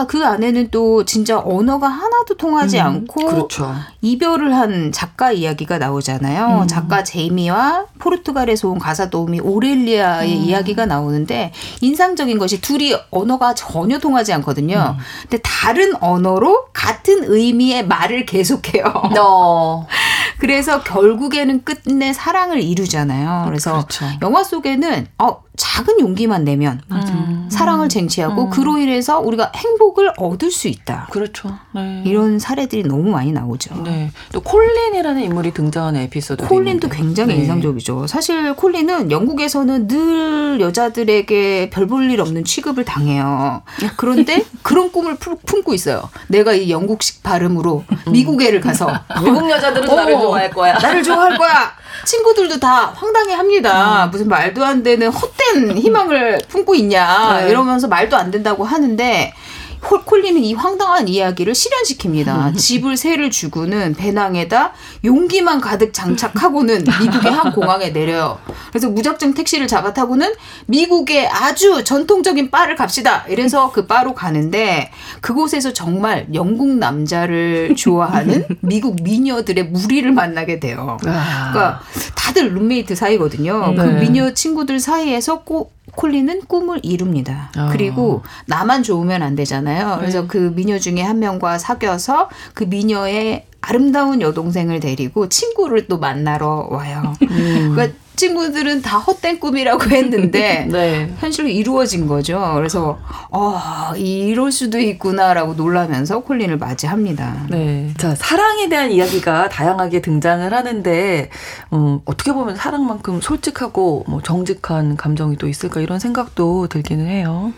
그 0.09 0.22
안에는 0.26 0.68
또 0.70 1.07
진짜 1.07 1.39
언어가 1.39 1.89
하나도 1.89 2.36
통하지 2.36 2.78
음. 2.78 2.84
않고 2.84 3.26
그렇죠. 3.26 3.74
이별을 4.03 4.55
한 4.55 4.93
작가 4.93 5.32
이야기가 5.32 5.78
나오잖아요. 5.79 6.62
음. 6.62 6.66
작가 6.66 7.03
제이미와 7.03 7.87
포르투갈에서 7.99 8.68
온 8.68 8.79
가사 8.79 9.11
도우미 9.11 9.41
오렐리아의 9.41 10.37
음. 10.37 10.43
이야기가 10.45 10.87
나오는데 10.87 11.53
인상적인 11.81 12.39
것이 12.39 12.61
둘이 12.61 12.95
언어가 13.11 13.55
전혀 13.55 13.99
통하지 13.99 14.33
않거든요. 14.35 14.97
음. 14.97 15.03
근데 15.22 15.39
다른 15.43 15.95
언어로 16.01 16.66
같은 16.72 17.24
의미의 17.24 17.87
말을 17.87 18.26
계속해요. 18.26 18.85
어. 19.18 19.87
그래서 20.39 20.83
결국에는 20.83 21.64
끝내 21.64 22.12
사랑을 22.12 22.62
이루잖아요. 22.62 23.45
그래서 23.47 23.72
그렇죠. 23.72 24.07
영화 24.22 24.45
속에는 24.45 25.07
어 25.18 25.43
작은 25.59 26.01
용기만 26.01 26.45
내면 26.45 26.81
음. 26.91 27.49
사랑을 27.51 27.89
쟁취하고 27.89 28.45
음. 28.45 28.51
그로 28.51 28.79
인해서 28.79 29.19
우리가 29.19 29.51
행복을 29.55 30.13
얻을 30.17 30.51
수 30.51 30.69
있다. 30.69 31.09
그렇죠. 31.11 31.59
네. 31.75 32.03
이런 32.07 32.39
사례들이 32.39 32.85
너무 32.85 33.11
많이 33.11 33.33
나오죠. 33.33 33.83
네. 33.83 34.11
또 34.33 34.41
콜린이라는 34.41 35.21
인물이 35.23 35.53
등장하는 35.53 36.01
에피소드. 36.03 36.47
콜린도 36.47 36.87
있는데. 36.87 36.97
굉장히 36.97 37.35
네. 37.35 37.41
인상적이죠. 37.41 38.07
사실 38.07 38.55
콜린은 38.55 39.11
영국에서는 39.11 39.89
늘 39.89 40.61
여자들에게 40.61 41.71
별 41.71 41.89
볼 41.89 42.09
일 42.11 42.21
없는 42.21 42.45
취급을 42.45 42.85
당해요. 42.85 43.63
그런데 43.97 44.45
그런 44.63 44.93
꿈을 44.93 45.17
품고 45.17 45.75
있어요. 45.75 46.09
내가 46.29 46.53
이 46.53 46.71
영국식 46.71 47.23
발음으로 47.23 47.85
미국에를 48.11 48.61
가서 48.61 48.89
미국 49.25 49.51
여자들은 49.51 49.91
어, 49.91 49.95
나를 49.97 50.13
좋아할 50.15 50.51
거야. 50.51 50.75
나를 50.79 51.03
좋아할 51.03 51.37
거야. 51.37 51.73
친구들도 52.05 52.61
다 52.61 52.93
황당해 52.95 53.35
합니다. 53.35 54.05
음. 54.05 54.11
무슨 54.11 54.29
말도 54.29 54.65
안 54.65 54.83
되는 54.83 55.09
헛된 55.09 55.48
희망을 55.77 56.41
품고 56.49 56.75
있냐. 56.77 57.41
네. 57.41 57.51
이러면서 57.51 57.89
말도 57.89 58.17
안 58.17 58.31
된다고 58.31 58.65
하는데 58.65 59.33
콜콜리는 59.81 60.43
이 60.43 60.55
황당한 60.55 61.09
이야기를 61.09 61.53
실현시킵니다. 61.53 62.57
집을 62.59 62.97
새를 62.97 63.31
주고는 63.31 63.95
배낭에다 63.95 64.72
용기만 65.05 65.61
가득 65.61 65.93
장착하고는 65.93 66.85
미국의 67.01 67.33
한 67.33 67.53
공항에 67.53 67.91
내려요. 67.91 68.39
그래서 68.70 68.89
무작정 68.89 69.35
택시를 69.35 69.66
잡아 69.66 69.93
타고는 69.93 70.35
미국의 70.66 71.29
아주 71.29 71.85
전통적인 71.85 72.51
바를 72.51 72.76
갑시다. 72.76 73.24
이래서 73.29 73.72
그 73.72 73.87
바로 73.87 74.14
가는데 74.14 74.91
그곳에서 75.20 75.72
정말 75.72 76.26
영국 76.35 76.68
남자를 76.68 77.74
좋아하는 77.76 78.45
미국 78.61 79.03
미녀들의 79.03 79.64
무리를 79.64 80.11
만나게 80.12 80.61
돼요. 80.61 80.97
아. 81.07 81.51
그러니까 81.53 81.81
다들 82.14 82.55
룸메이트 82.55 82.95
사이거든요. 82.95 83.74
그 83.74 83.81
네. 83.81 83.87
그 83.87 84.01
미녀 84.01 84.33
친구들 84.35 84.81
사이에서 84.81 85.43
꼭 85.43 85.78
콜린은 85.99 86.43
꿈을 86.47 86.79
이룹니다. 86.85 87.51
어. 87.59 87.69
그리고 87.73 88.23
나만 88.47 88.85
좋으면 88.85 89.21
안 89.21 89.35
되잖아요. 89.35 89.97
그래서 89.99 90.23
네. 90.23 90.29
그 90.29 90.53
미녀 90.55 90.79
중에 90.79 91.03
한 91.03 91.19
명과 91.19 91.59
사귀어서 91.59 92.31
그 92.55 92.63
미녀의 92.65 93.47
아름다운 93.61 94.21
여동생을 94.21 94.79
데리고 94.79 95.29
친구를 95.29 95.89
또 95.89 95.99
만나러 95.99 96.69
와요. 96.71 97.15
음. 97.23 97.73
그러니까 97.75 97.99
친구들은 98.19 98.83
다 98.83 98.99
헛된 98.99 99.41
꿈이라고 99.41 99.85
했는데 99.89 100.66
네. 100.71 101.11
현실로 101.19 101.49
이루어진 101.49 102.07
거죠. 102.07 102.53
그래서 102.57 102.99
어, 103.31 103.93
이럴 103.97 104.53
수도 104.53 104.79
있구나라고 104.79 105.55
놀라면서 105.55 106.21
콜린을 106.21 106.59
맞이합니다. 106.59 107.47
네. 107.49 107.95
자, 107.97 108.14
사랑에 108.14 108.69
대한 108.69 108.91
이야기가 108.91 109.49
다양하게 109.49 110.03
등장을 110.03 110.53
하는데 110.53 111.31
음, 111.73 112.01
어떻게 112.05 112.33
보면 112.33 112.57
사랑만큼 112.57 113.21
솔직하고 113.21 114.05
뭐 114.09 114.21
정직한 114.23 114.97
감정이 114.97 115.37
또 115.37 115.49
있을까 115.49 115.81
이런 115.81 115.99
생각도 115.99 116.66
들기는 116.69 117.07
해요. 117.07 117.53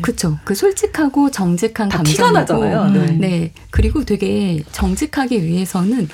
그렇죠. 0.00 0.38
그 0.44 0.54
솔직하고 0.54 1.30
정직한 1.30 1.88
감정이 1.88 2.14
티가 2.16 2.30
나잖아요. 2.30 2.84
네. 2.90 3.06
네. 3.18 3.52
그리고 3.70 4.04
되게 4.04 4.62
정직하기 4.72 5.42
위해서는 5.44 6.08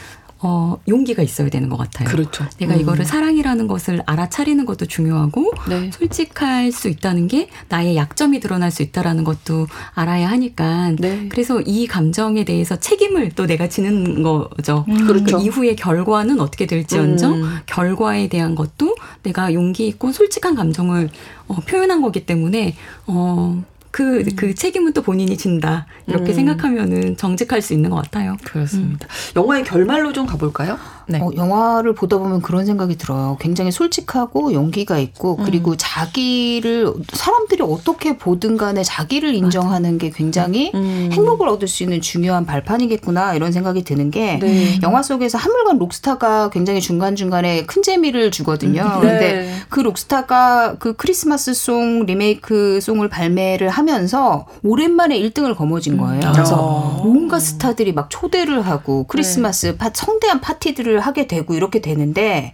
어, 0.44 0.76
용기가 0.88 1.22
있어야 1.22 1.48
되는 1.48 1.68
것 1.68 1.76
같아요. 1.76 2.08
그렇죠. 2.08 2.44
내가 2.58 2.74
음. 2.74 2.80
이거를 2.80 3.04
사랑이라는 3.04 3.68
것을 3.68 4.02
알아차리는 4.06 4.64
것도 4.66 4.86
중요하고 4.86 5.52
네. 5.68 5.90
솔직할 5.92 6.72
수 6.72 6.88
있다는 6.88 7.28
게 7.28 7.48
나의 7.68 7.96
약점이 7.96 8.40
드러날 8.40 8.72
수 8.72 8.82
있다라는 8.82 9.22
것도 9.22 9.68
알아야 9.94 10.28
하니까 10.30 10.96
네. 10.98 11.28
그래서 11.30 11.60
이 11.60 11.86
감정에 11.86 12.44
대해서 12.44 12.76
책임을 12.76 13.30
또 13.36 13.46
내가 13.46 13.68
지는 13.68 14.24
거죠. 14.24 14.84
음. 14.88 15.06
그렇죠. 15.06 15.38
그 15.38 15.44
이후의 15.44 15.76
결과는 15.76 16.40
어떻게 16.40 16.66
될지언정 16.66 17.34
음. 17.34 17.58
결과에 17.66 18.28
대한 18.28 18.56
것도 18.56 18.96
내가 19.22 19.54
용기 19.54 19.86
있고 19.86 20.10
솔직한 20.10 20.56
감정을 20.56 21.10
어, 21.46 21.54
표현한 21.54 22.02
거기 22.02 22.26
때문에 22.26 22.74
어, 23.06 23.62
그, 23.92 24.20
음. 24.20 24.28
그 24.36 24.54
책임은 24.54 24.94
또 24.94 25.02
본인이 25.02 25.36
진다. 25.36 25.86
이렇게 26.06 26.32
음. 26.32 26.34
생각하면은 26.34 27.16
정직할 27.16 27.62
수 27.62 27.74
있는 27.74 27.90
것 27.90 27.96
같아요. 27.96 28.36
그렇습니다. 28.42 29.06
음. 29.06 29.40
영화의 29.40 29.64
결말로 29.64 30.12
좀 30.12 30.26
가볼까요? 30.26 30.78
네. 31.08 31.20
어, 31.20 31.30
영화를 31.34 31.94
보다 31.94 32.18
보면 32.18 32.42
그런 32.42 32.66
생각이 32.66 32.96
들어요. 32.96 33.36
굉장히 33.40 33.70
솔직하고 33.72 34.52
용기가 34.52 34.98
있고 34.98 35.36
음. 35.38 35.44
그리고 35.44 35.76
자기를 35.76 36.92
사람들이 37.12 37.62
어떻게 37.62 38.16
보든 38.16 38.56
간에 38.56 38.82
자기를 38.82 39.34
인정하는 39.34 39.98
게 39.98 40.10
굉장히 40.10 40.70
음. 40.74 41.10
행복을 41.12 41.48
얻을 41.48 41.68
수 41.68 41.82
있는 41.82 42.00
중요한 42.00 42.46
발판이겠구나 42.46 43.34
이런 43.34 43.52
생각이 43.52 43.82
드는 43.84 44.10
게 44.10 44.38
네. 44.38 44.78
영화 44.82 45.02
속에서 45.02 45.38
하물간 45.38 45.78
록스타가 45.78 46.50
굉장히 46.50 46.80
중간중간에 46.80 47.66
큰 47.66 47.82
재미를 47.82 48.30
주거든요. 48.30 48.82
음. 48.82 49.00
네. 49.02 49.08
근데 49.08 49.52
그 49.68 49.80
록스타가 49.80 50.76
그 50.78 50.94
크리스마스 50.94 51.54
송 51.54 52.06
리메이크 52.06 52.80
송을 52.80 53.08
발매를 53.08 53.68
하면서 53.68 54.46
오랜만에 54.62 55.18
1등을 55.18 55.56
거머쥔 55.56 55.96
거예요. 55.96 56.20
음. 56.26 56.32
그래서 56.32 56.56
아. 56.56 57.02
온갖 57.04 57.40
스타들이 57.40 57.92
막 57.92 58.08
초대를 58.10 58.62
하고 58.62 59.04
크리스마스 59.04 59.66
네. 59.66 59.76
파, 59.76 59.90
성대한 59.92 60.40
파티들을 60.40 60.91
하게 61.00 61.26
되고 61.26 61.54
이렇게 61.54 61.80
되는데 61.80 62.52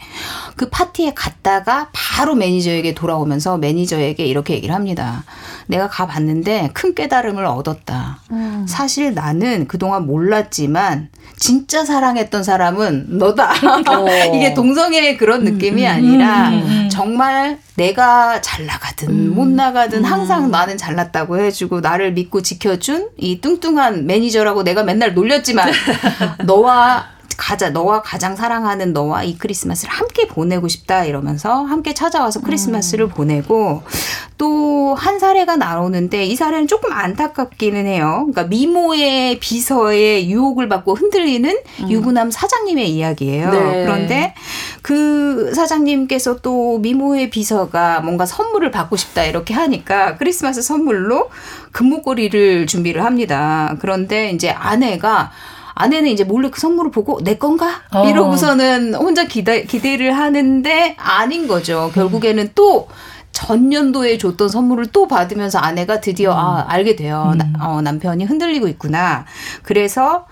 그 0.56 0.68
파티에 0.68 1.14
갔다가 1.14 1.88
바로 1.92 2.34
매니저에게 2.34 2.94
돌아오면서 2.94 3.58
매니저에게 3.58 4.24
이렇게 4.24 4.54
얘기를 4.54 4.74
합니다. 4.74 5.24
내가 5.66 5.88
가봤는데 5.88 6.70
큰 6.72 6.94
깨달음을 6.94 7.44
얻었다. 7.44 8.20
음. 8.30 8.66
사실 8.68 9.14
나는 9.14 9.68
그동안 9.68 10.06
몰랐지만 10.06 11.10
진짜 11.38 11.84
사랑했던 11.84 12.42
사람은 12.42 13.18
너다. 13.18 13.52
어. 13.52 14.06
이게 14.34 14.54
동성애의 14.54 15.16
그런 15.16 15.44
느낌이 15.44 15.86
음, 15.86 15.86
음, 15.86 15.92
아니라 15.92 16.48
음, 16.48 16.88
정말 16.90 17.58
내가 17.76 18.40
잘 18.40 18.66
나가든 18.66 19.34
못 19.34 19.46
나가든 19.46 20.04
항상 20.04 20.50
나는 20.50 20.76
잘났다고 20.76 21.38
해주고 21.38 21.80
나를 21.80 22.12
믿고 22.12 22.42
지켜준 22.42 23.10
이 23.16 23.40
뚱뚱한 23.40 24.06
매니저라고 24.06 24.64
내가 24.64 24.82
맨날 24.82 25.14
놀렸지만 25.14 25.70
너와 26.44 27.17
가자 27.38 27.70
너와 27.70 28.02
가장 28.02 28.36
사랑하는 28.36 28.92
너와 28.92 29.22
이 29.22 29.38
크리스마스를 29.38 29.94
함께 29.94 30.26
보내고 30.26 30.68
싶다 30.68 31.04
이러면서 31.04 31.62
함께 31.62 31.94
찾아와서 31.94 32.40
크리스마스를 32.40 33.06
음. 33.06 33.10
보내고 33.10 33.82
또 34.36 34.68
한 34.98 35.18
사례가 35.18 35.56
나오는데 35.56 36.24
이 36.24 36.36
사례는 36.36 36.66
조금 36.66 36.92
안타깝기는 36.92 37.86
해요. 37.86 38.26
그러니까 38.30 38.44
미모의 38.44 39.38
비서의 39.38 40.30
유혹을 40.30 40.68
받고 40.68 40.94
흔들리는 40.94 41.50
음. 41.80 41.90
유부남 41.90 42.30
사장님의 42.30 42.90
이야기예요. 42.90 43.50
네. 43.50 43.84
그런데 43.84 44.34
그 44.82 45.52
사장님께서 45.54 46.38
또 46.40 46.78
미모의 46.78 47.30
비서가 47.30 48.00
뭔가 48.00 48.26
선물을 48.26 48.70
받고 48.70 48.96
싶다 48.96 49.24
이렇게 49.24 49.54
하니까 49.54 50.16
크리스마스 50.16 50.62
선물로 50.62 51.30
금목걸이를 51.72 52.66
준비를 52.66 53.04
합니다. 53.04 53.76
그런데 53.80 54.30
이제 54.30 54.50
아내가 54.50 55.30
아내는 55.78 56.10
이제 56.10 56.24
몰래 56.24 56.50
그 56.50 56.60
선물을 56.60 56.90
보고 56.90 57.20
내 57.22 57.38
건가? 57.38 57.82
어. 57.94 58.08
이러고서는 58.08 58.94
혼자 58.94 59.26
기대, 59.26 59.62
기대를 59.62 60.16
하는데 60.16 60.96
아닌 60.98 61.46
거죠. 61.46 61.92
결국에는 61.94 62.50
또 62.56 62.88
전년도에 63.30 64.18
줬던 64.18 64.48
선물을 64.48 64.86
또 64.86 65.06
받으면서 65.06 65.60
아내가 65.60 66.00
드디어 66.00 66.32
음. 66.32 66.36
아, 66.36 66.64
알게 66.68 66.96
돼요. 66.96 67.30
음. 67.32 67.38
나, 67.38 67.46
어, 67.60 67.80
남편이 67.80 68.24
흔들리고 68.24 68.66
있구나. 68.66 69.24
그래서 69.62 70.26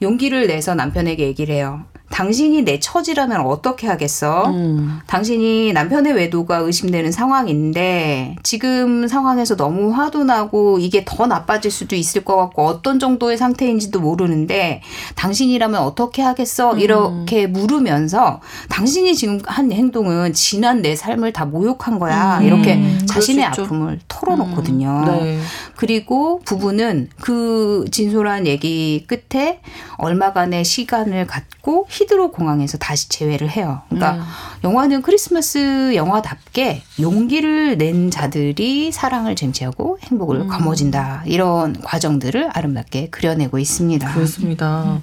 용기를 0.00 0.46
내서 0.46 0.74
남편에게 0.74 1.24
얘기를 1.24 1.54
해요. 1.54 1.84
당신이 2.10 2.62
내 2.62 2.78
처지라면 2.78 3.40
어떻게 3.40 3.86
하겠어? 3.86 4.48
음. 4.50 5.00
당신이 5.06 5.72
남편의 5.72 6.12
외도가 6.14 6.58
의심되는 6.58 7.10
상황인데 7.10 8.36
지금 8.42 9.08
상황에서 9.08 9.56
너무 9.56 9.92
화도 9.92 10.24
나고 10.24 10.78
이게 10.78 11.04
더 11.04 11.26
나빠질 11.26 11.70
수도 11.70 11.96
있을 11.96 12.24
것 12.24 12.36
같고 12.36 12.64
어떤 12.64 12.98
정도의 12.98 13.36
상태인지도 13.36 14.00
모르는데 14.00 14.82
당신이라면 15.16 15.80
어떻게 15.80 16.22
하겠어? 16.22 16.74
음. 16.74 16.80
이렇게 16.80 17.46
물으면서 17.46 18.40
당신이 18.68 19.14
지금 19.16 19.40
한 19.44 19.72
행동은 19.72 20.32
지난 20.32 20.82
내 20.82 20.94
삶을 20.94 21.32
다 21.32 21.44
모욕한 21.44 21.98
거야. 21.98 22.38
음. 22.38 22.46
이렇게 22.46 22.98
자신의 23.06 23.44
아픔을 23.46 24.00
털어놓거든요. 24.06 25.04
음. 25.08 25.24
네. 25.24 25.40
그리고 25.74 26.40
부부는 26.44 27.08
그 27.20 27.84
진솔한 27.90 28.46
얘기 28.46 29.06
끝에 29.06 29.60
얼마간의 29.98 30.64
시간을 30.64 31.26
갖고 31.26 31.55
히드로 31.88 32.30
공항에서 32.30 32.78
다시 32.78 33.08
재회를 33.08 33.50
해요. 33.50 33.82
그러니까 33.88 34.14
음. 34.14 34.22
영화는 34.64 35.02
크리스마스 35.02 35.94
영화답게 35.94 36.82
용기를 37.00 37.78
낸 37.78 38.10
자들이 38.10 38.92
사랑을 38.92 39.34
쟁취하고 39.36 39.98
행복을 40.02 40.42
음. 40.42 40.48
거머쥔다. 40.48 41.22
이런 41.26 41.80
과정들을 41.82 42.50
아름답게 42.52 43.10
그려내고 43.10 43.58
있습니다. 43.58 44.14
그렇습니다. 44.14 44.84
음. 44.84 45.02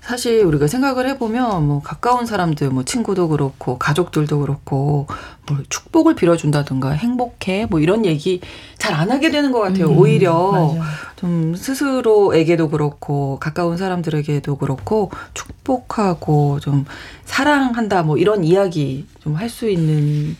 사실 0.00 0.44
우리가 0.44 0.66
생각을 0.66 1.08
해보면 1.10 1.66
뭐 1.66 1.82
가까운 1.82 2.26
사람들, 2.26 2.70
뭐 2.70 2.84
친구도 2.84 3.28
그렇고 3.28 3.78
가족들도 3.78 4.40
그렇고 4.40 5.06
뭐 5.46 5.58
축복을 5.68 6.14
빌어준다든가 6.14 6.90
행복해 6.92 7.66
뭐 7.70 7.80
이런 7.80 8.04
얘기 8.06 8.40
잘 8.78 8.94
안 8.94 9.10
하게 9.10 9.30
되는 9.30 9.50
것 9.52 9.60
같아요. 9.60 9.88
음, 9.90 9.98
오히려 9.98 10.52
맞아요. 10.52 10.82
좀 11.16 11.54
스스로에게도 11.54 12.70
그렇고 12.70 13.38
가까운 13.40 13.76
사람들에게도 13.76 14.56
그렇고 14.56 15.10
축복하고 15.34 16.60
좀 16.60 16.84
사랑한다 17.24 18.02
뭐 18.02 18.16
이런 18.18 18.44
이야기 18.44 19.06
좀 19.22 19.34
할 19.36 19.48
수 19.48 19.68
있는 19.68 20.36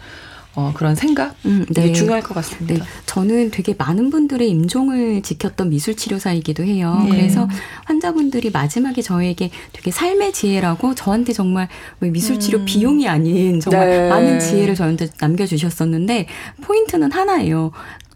어, 0.56 0.72
그런 0.74 0.94
생각 0.94 1.34
음, 1.46 1.66
네. 1.70 1.92
중요할 1.92 2.22
것 2.22 2.34
같습니다. 2.34 2.84
네. 2.84 2.90
저는 3.06 3.50
되게 3.50 3.74
많은 3.76 4.10
분들의 4.10 4.48
임종을 4.48 5.22
지켰던 5.22 5.70
미술 5.70 5.96
치료사이기도 5.96 6.62
해요. 6.62 7.00
네. 7.04 7.10
그래서 7.10 7.48
환자분들이 7.84 8.50
마지막에 8.50 9.02
저에게 9.02 9.50
되게 9.72 9.90
삶의 9.90 10.32
지혜라고 10.32 10.94
저한테 10.94 11.32
정말 11.32 11.68
미술 11.98 12.38
치료 12.38 12.58
음. 12.58 12.64
비용이 12.64 13.08
아닌 13.08 13.60
정말 13.60 13.88
네. 13.88 14.08
많은 14.08 14.40
지혜를 14.40 14.74
저한테 14.74 15.08
남겨주셨었는데 15.20 16.26
포인트는 16.62 17.10
하나예요. 17.10 17.72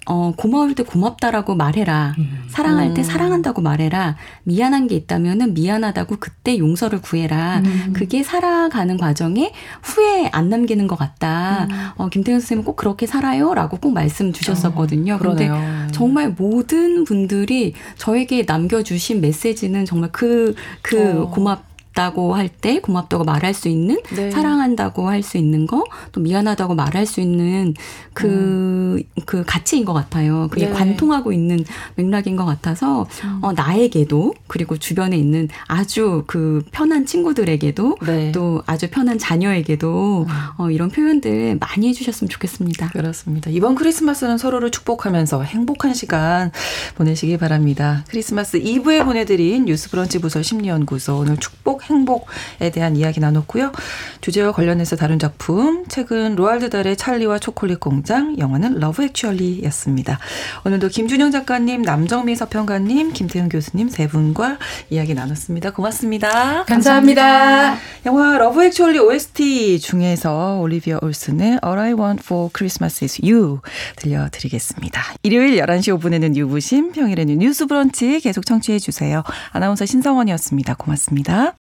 어, 0.09 0.32
고마울 0.34 0.74
때 0.74 0.82
고맙다라고 0.82 1.54
말해라. 1.54 2.14
음. 2.18 2.44
사랑할 2.48 2.94
때 2.94 3.02
음. 3.02 3.04
사랑한다고 3.04 3.61
말해라. 3.61 4.16
미안한 4.44 4.86
게 4.86 4.96
있다면은 4.96 5.52
미안하다고 5.52 6.16
그때 6.18 6.56
용서를 6.56 7.02
구해라. 7.02 7.61
음. 7.64 7.92
그게 7.94 8.22
살아가는 8.22 8.96
과정에 8.96 9.52
후회 9.82 10.30
안 10.32 10.48
남기는 10.48 10.86
것 10.86 10.96
같다. 10.96 11.68
음. 11.70 11.88
어, 11.96 12.09
김태현 12.09 12.40
선생님은 12.40 12.64
꼭 12.64 12.76
그렇게 12.76 13.06
살아요. 13.06 13.52
라고 13.52 13.76
꼭 13.76 13.92
말씀 13.92 14.32
주셨었거든요. 14.32 15.14
어, 15.14 15.18
그런데 15.18 15.50
정말 15.92 16.30
모든 16.30 17.04
분들이 17.04 17.74
저에게 17.98 18.44
남겨주신 18.46 19.20
메시지는 19.20 19.84
정말 19.84 20.11
그, 20.11 20.54
그 20.80 21.22
어. 21.22 21.30
고맙 21.30 21.68
고맙다고 21.99 22.34
할 22.34 22.49
때 22.49 22.80
고맙다고 22.80 23.24
말할 23.24 23.55
수 23.55 23.68
있는 23.68 24.01
네. 24.14 24.30
사랑한다고 24.30 25.09
할 25.09 25.22
수 25.22 25.36
있는 25.36 25.66
거 25.66 25.84
또 26.12 26.20
미안하다고 26.20 26.74
말할 26.74 27.07
수 27.07 27.20
있는 27.20 27.74
그그 28.14 28.28
음. 28.28 29.03
그 29.26 29.44
가치인 29.46 29.84
것 29.84 29.92
같아요. 29.92 30.49
그게 30.51 30.66
네. 30.66 30.72
관통하고 30.72 31.32
있는 31.32 31.64
맥락인 31.96 32.36
것 32.36 32.44
같아서 32.44 33.07
음. 33.24 33.38
어, 33.42 33.53
나에게도 33.53 34.34
그리고 34.46 34.76
주변에 34.76 35.16
있는 35.16 35.49
아주 35.66 36.24
그 36.26 36.62
편한 36.70 37.05
친구들에게도 37.05 37.96
네. 38.07 38.32
또 38.32 38.62
아주 38.66 38.88
편한 38.90 39.18
자녀에게도 39.18 40.26
음. 40.28 40.34
어, 40.57 40.70
이런 40.70 40.88
표현들 40.90 41.59
많이 41.61 41.88
해주셨으면 41.88 42.28
좋겠습니다. 42.28 42.88
그렇습니다. 42.90 43.51
이번 43.51 43.74
크리스마스는 43.74 44.38
서로를 44.38 44.70
축복하면서 44.70 45.42
행복한 45.42 45.94
시간 45.94 46.51
보내시기 46.96 47.36
바랍니다. 47.38 48.05
크리스마스 48.09 48.57
이브에 48.57 49.05
보내드린 49.05 49.64
뉴스브런치 49.66 50.20
부설 50.20 50.44
심리연구소 50.44 51.18
오늘 51.18 51.36
축복 51.36 51.88
행복에 51.89 52.70
대한 52.72 52.97
이야기 52.97 53.20
나눴고요. 53.20 53.72
주제와 54.20 54.53
관련해서 54.53 54.97
다른 54.97 55.18
작품, 55.18 55.84
책은 55.89 56.36
로알드 56.36 56.70
달의 56.70 56.97
찰리와 56.97 57.39
초콜릿 57.39 57.80
공장, 57.80 58.39
영화는 58.39 58.78
러브 58.78 59.05
액츄얼리였습니다. 59.05 60.18
오늘도 60.64 60.89
김준영 60.89 61.30
작가님, 61.30 61.82
남정미 61.82 62.36
서평가님, 62.36 63.12
김태훈 63.12 63.49
교수님 63.49 63.89
세 63.89 64.07
분과 64.09 64.59
이야기 64.91 65.14
나눴습니다. 65.14 65.72
고맙습니다. 65.72 66.64
감사합니다. 66.64 67.22
감사합니다. 67.22 67.78
영화 68.07 68.39
러브 68.39 68.64
액츄얼리 68.64 68.99
OST 68.99 69.80
중에서 69.80 70.59
올리비아 70.61 70.99
올슨의 71.03 71.61
All 71.64 71.78
I 71.78 71.93
Want 71.93 72.22
for 72.24 72.51
Christmas 72.55 73.05
is 73.05 73.20
You 73.22 73.61
들려드리겠습니다. 73.97 75.03
일요일 75.22 75.59
11시 75.59 75.99
5분에는 75.99 76.36
유부심, 76.36 76.93
평일에는 76.93 77.39
뉴스 77.39 77.66
브런치 77.66 78.20
계속 78.20 78.47
청취해 78.47 78.78
주세요. 78.78 79.22
아나운서 79.51 79.86
신성원이었습니다. 79.86 80.74
고맙습니다. 80.74 81.59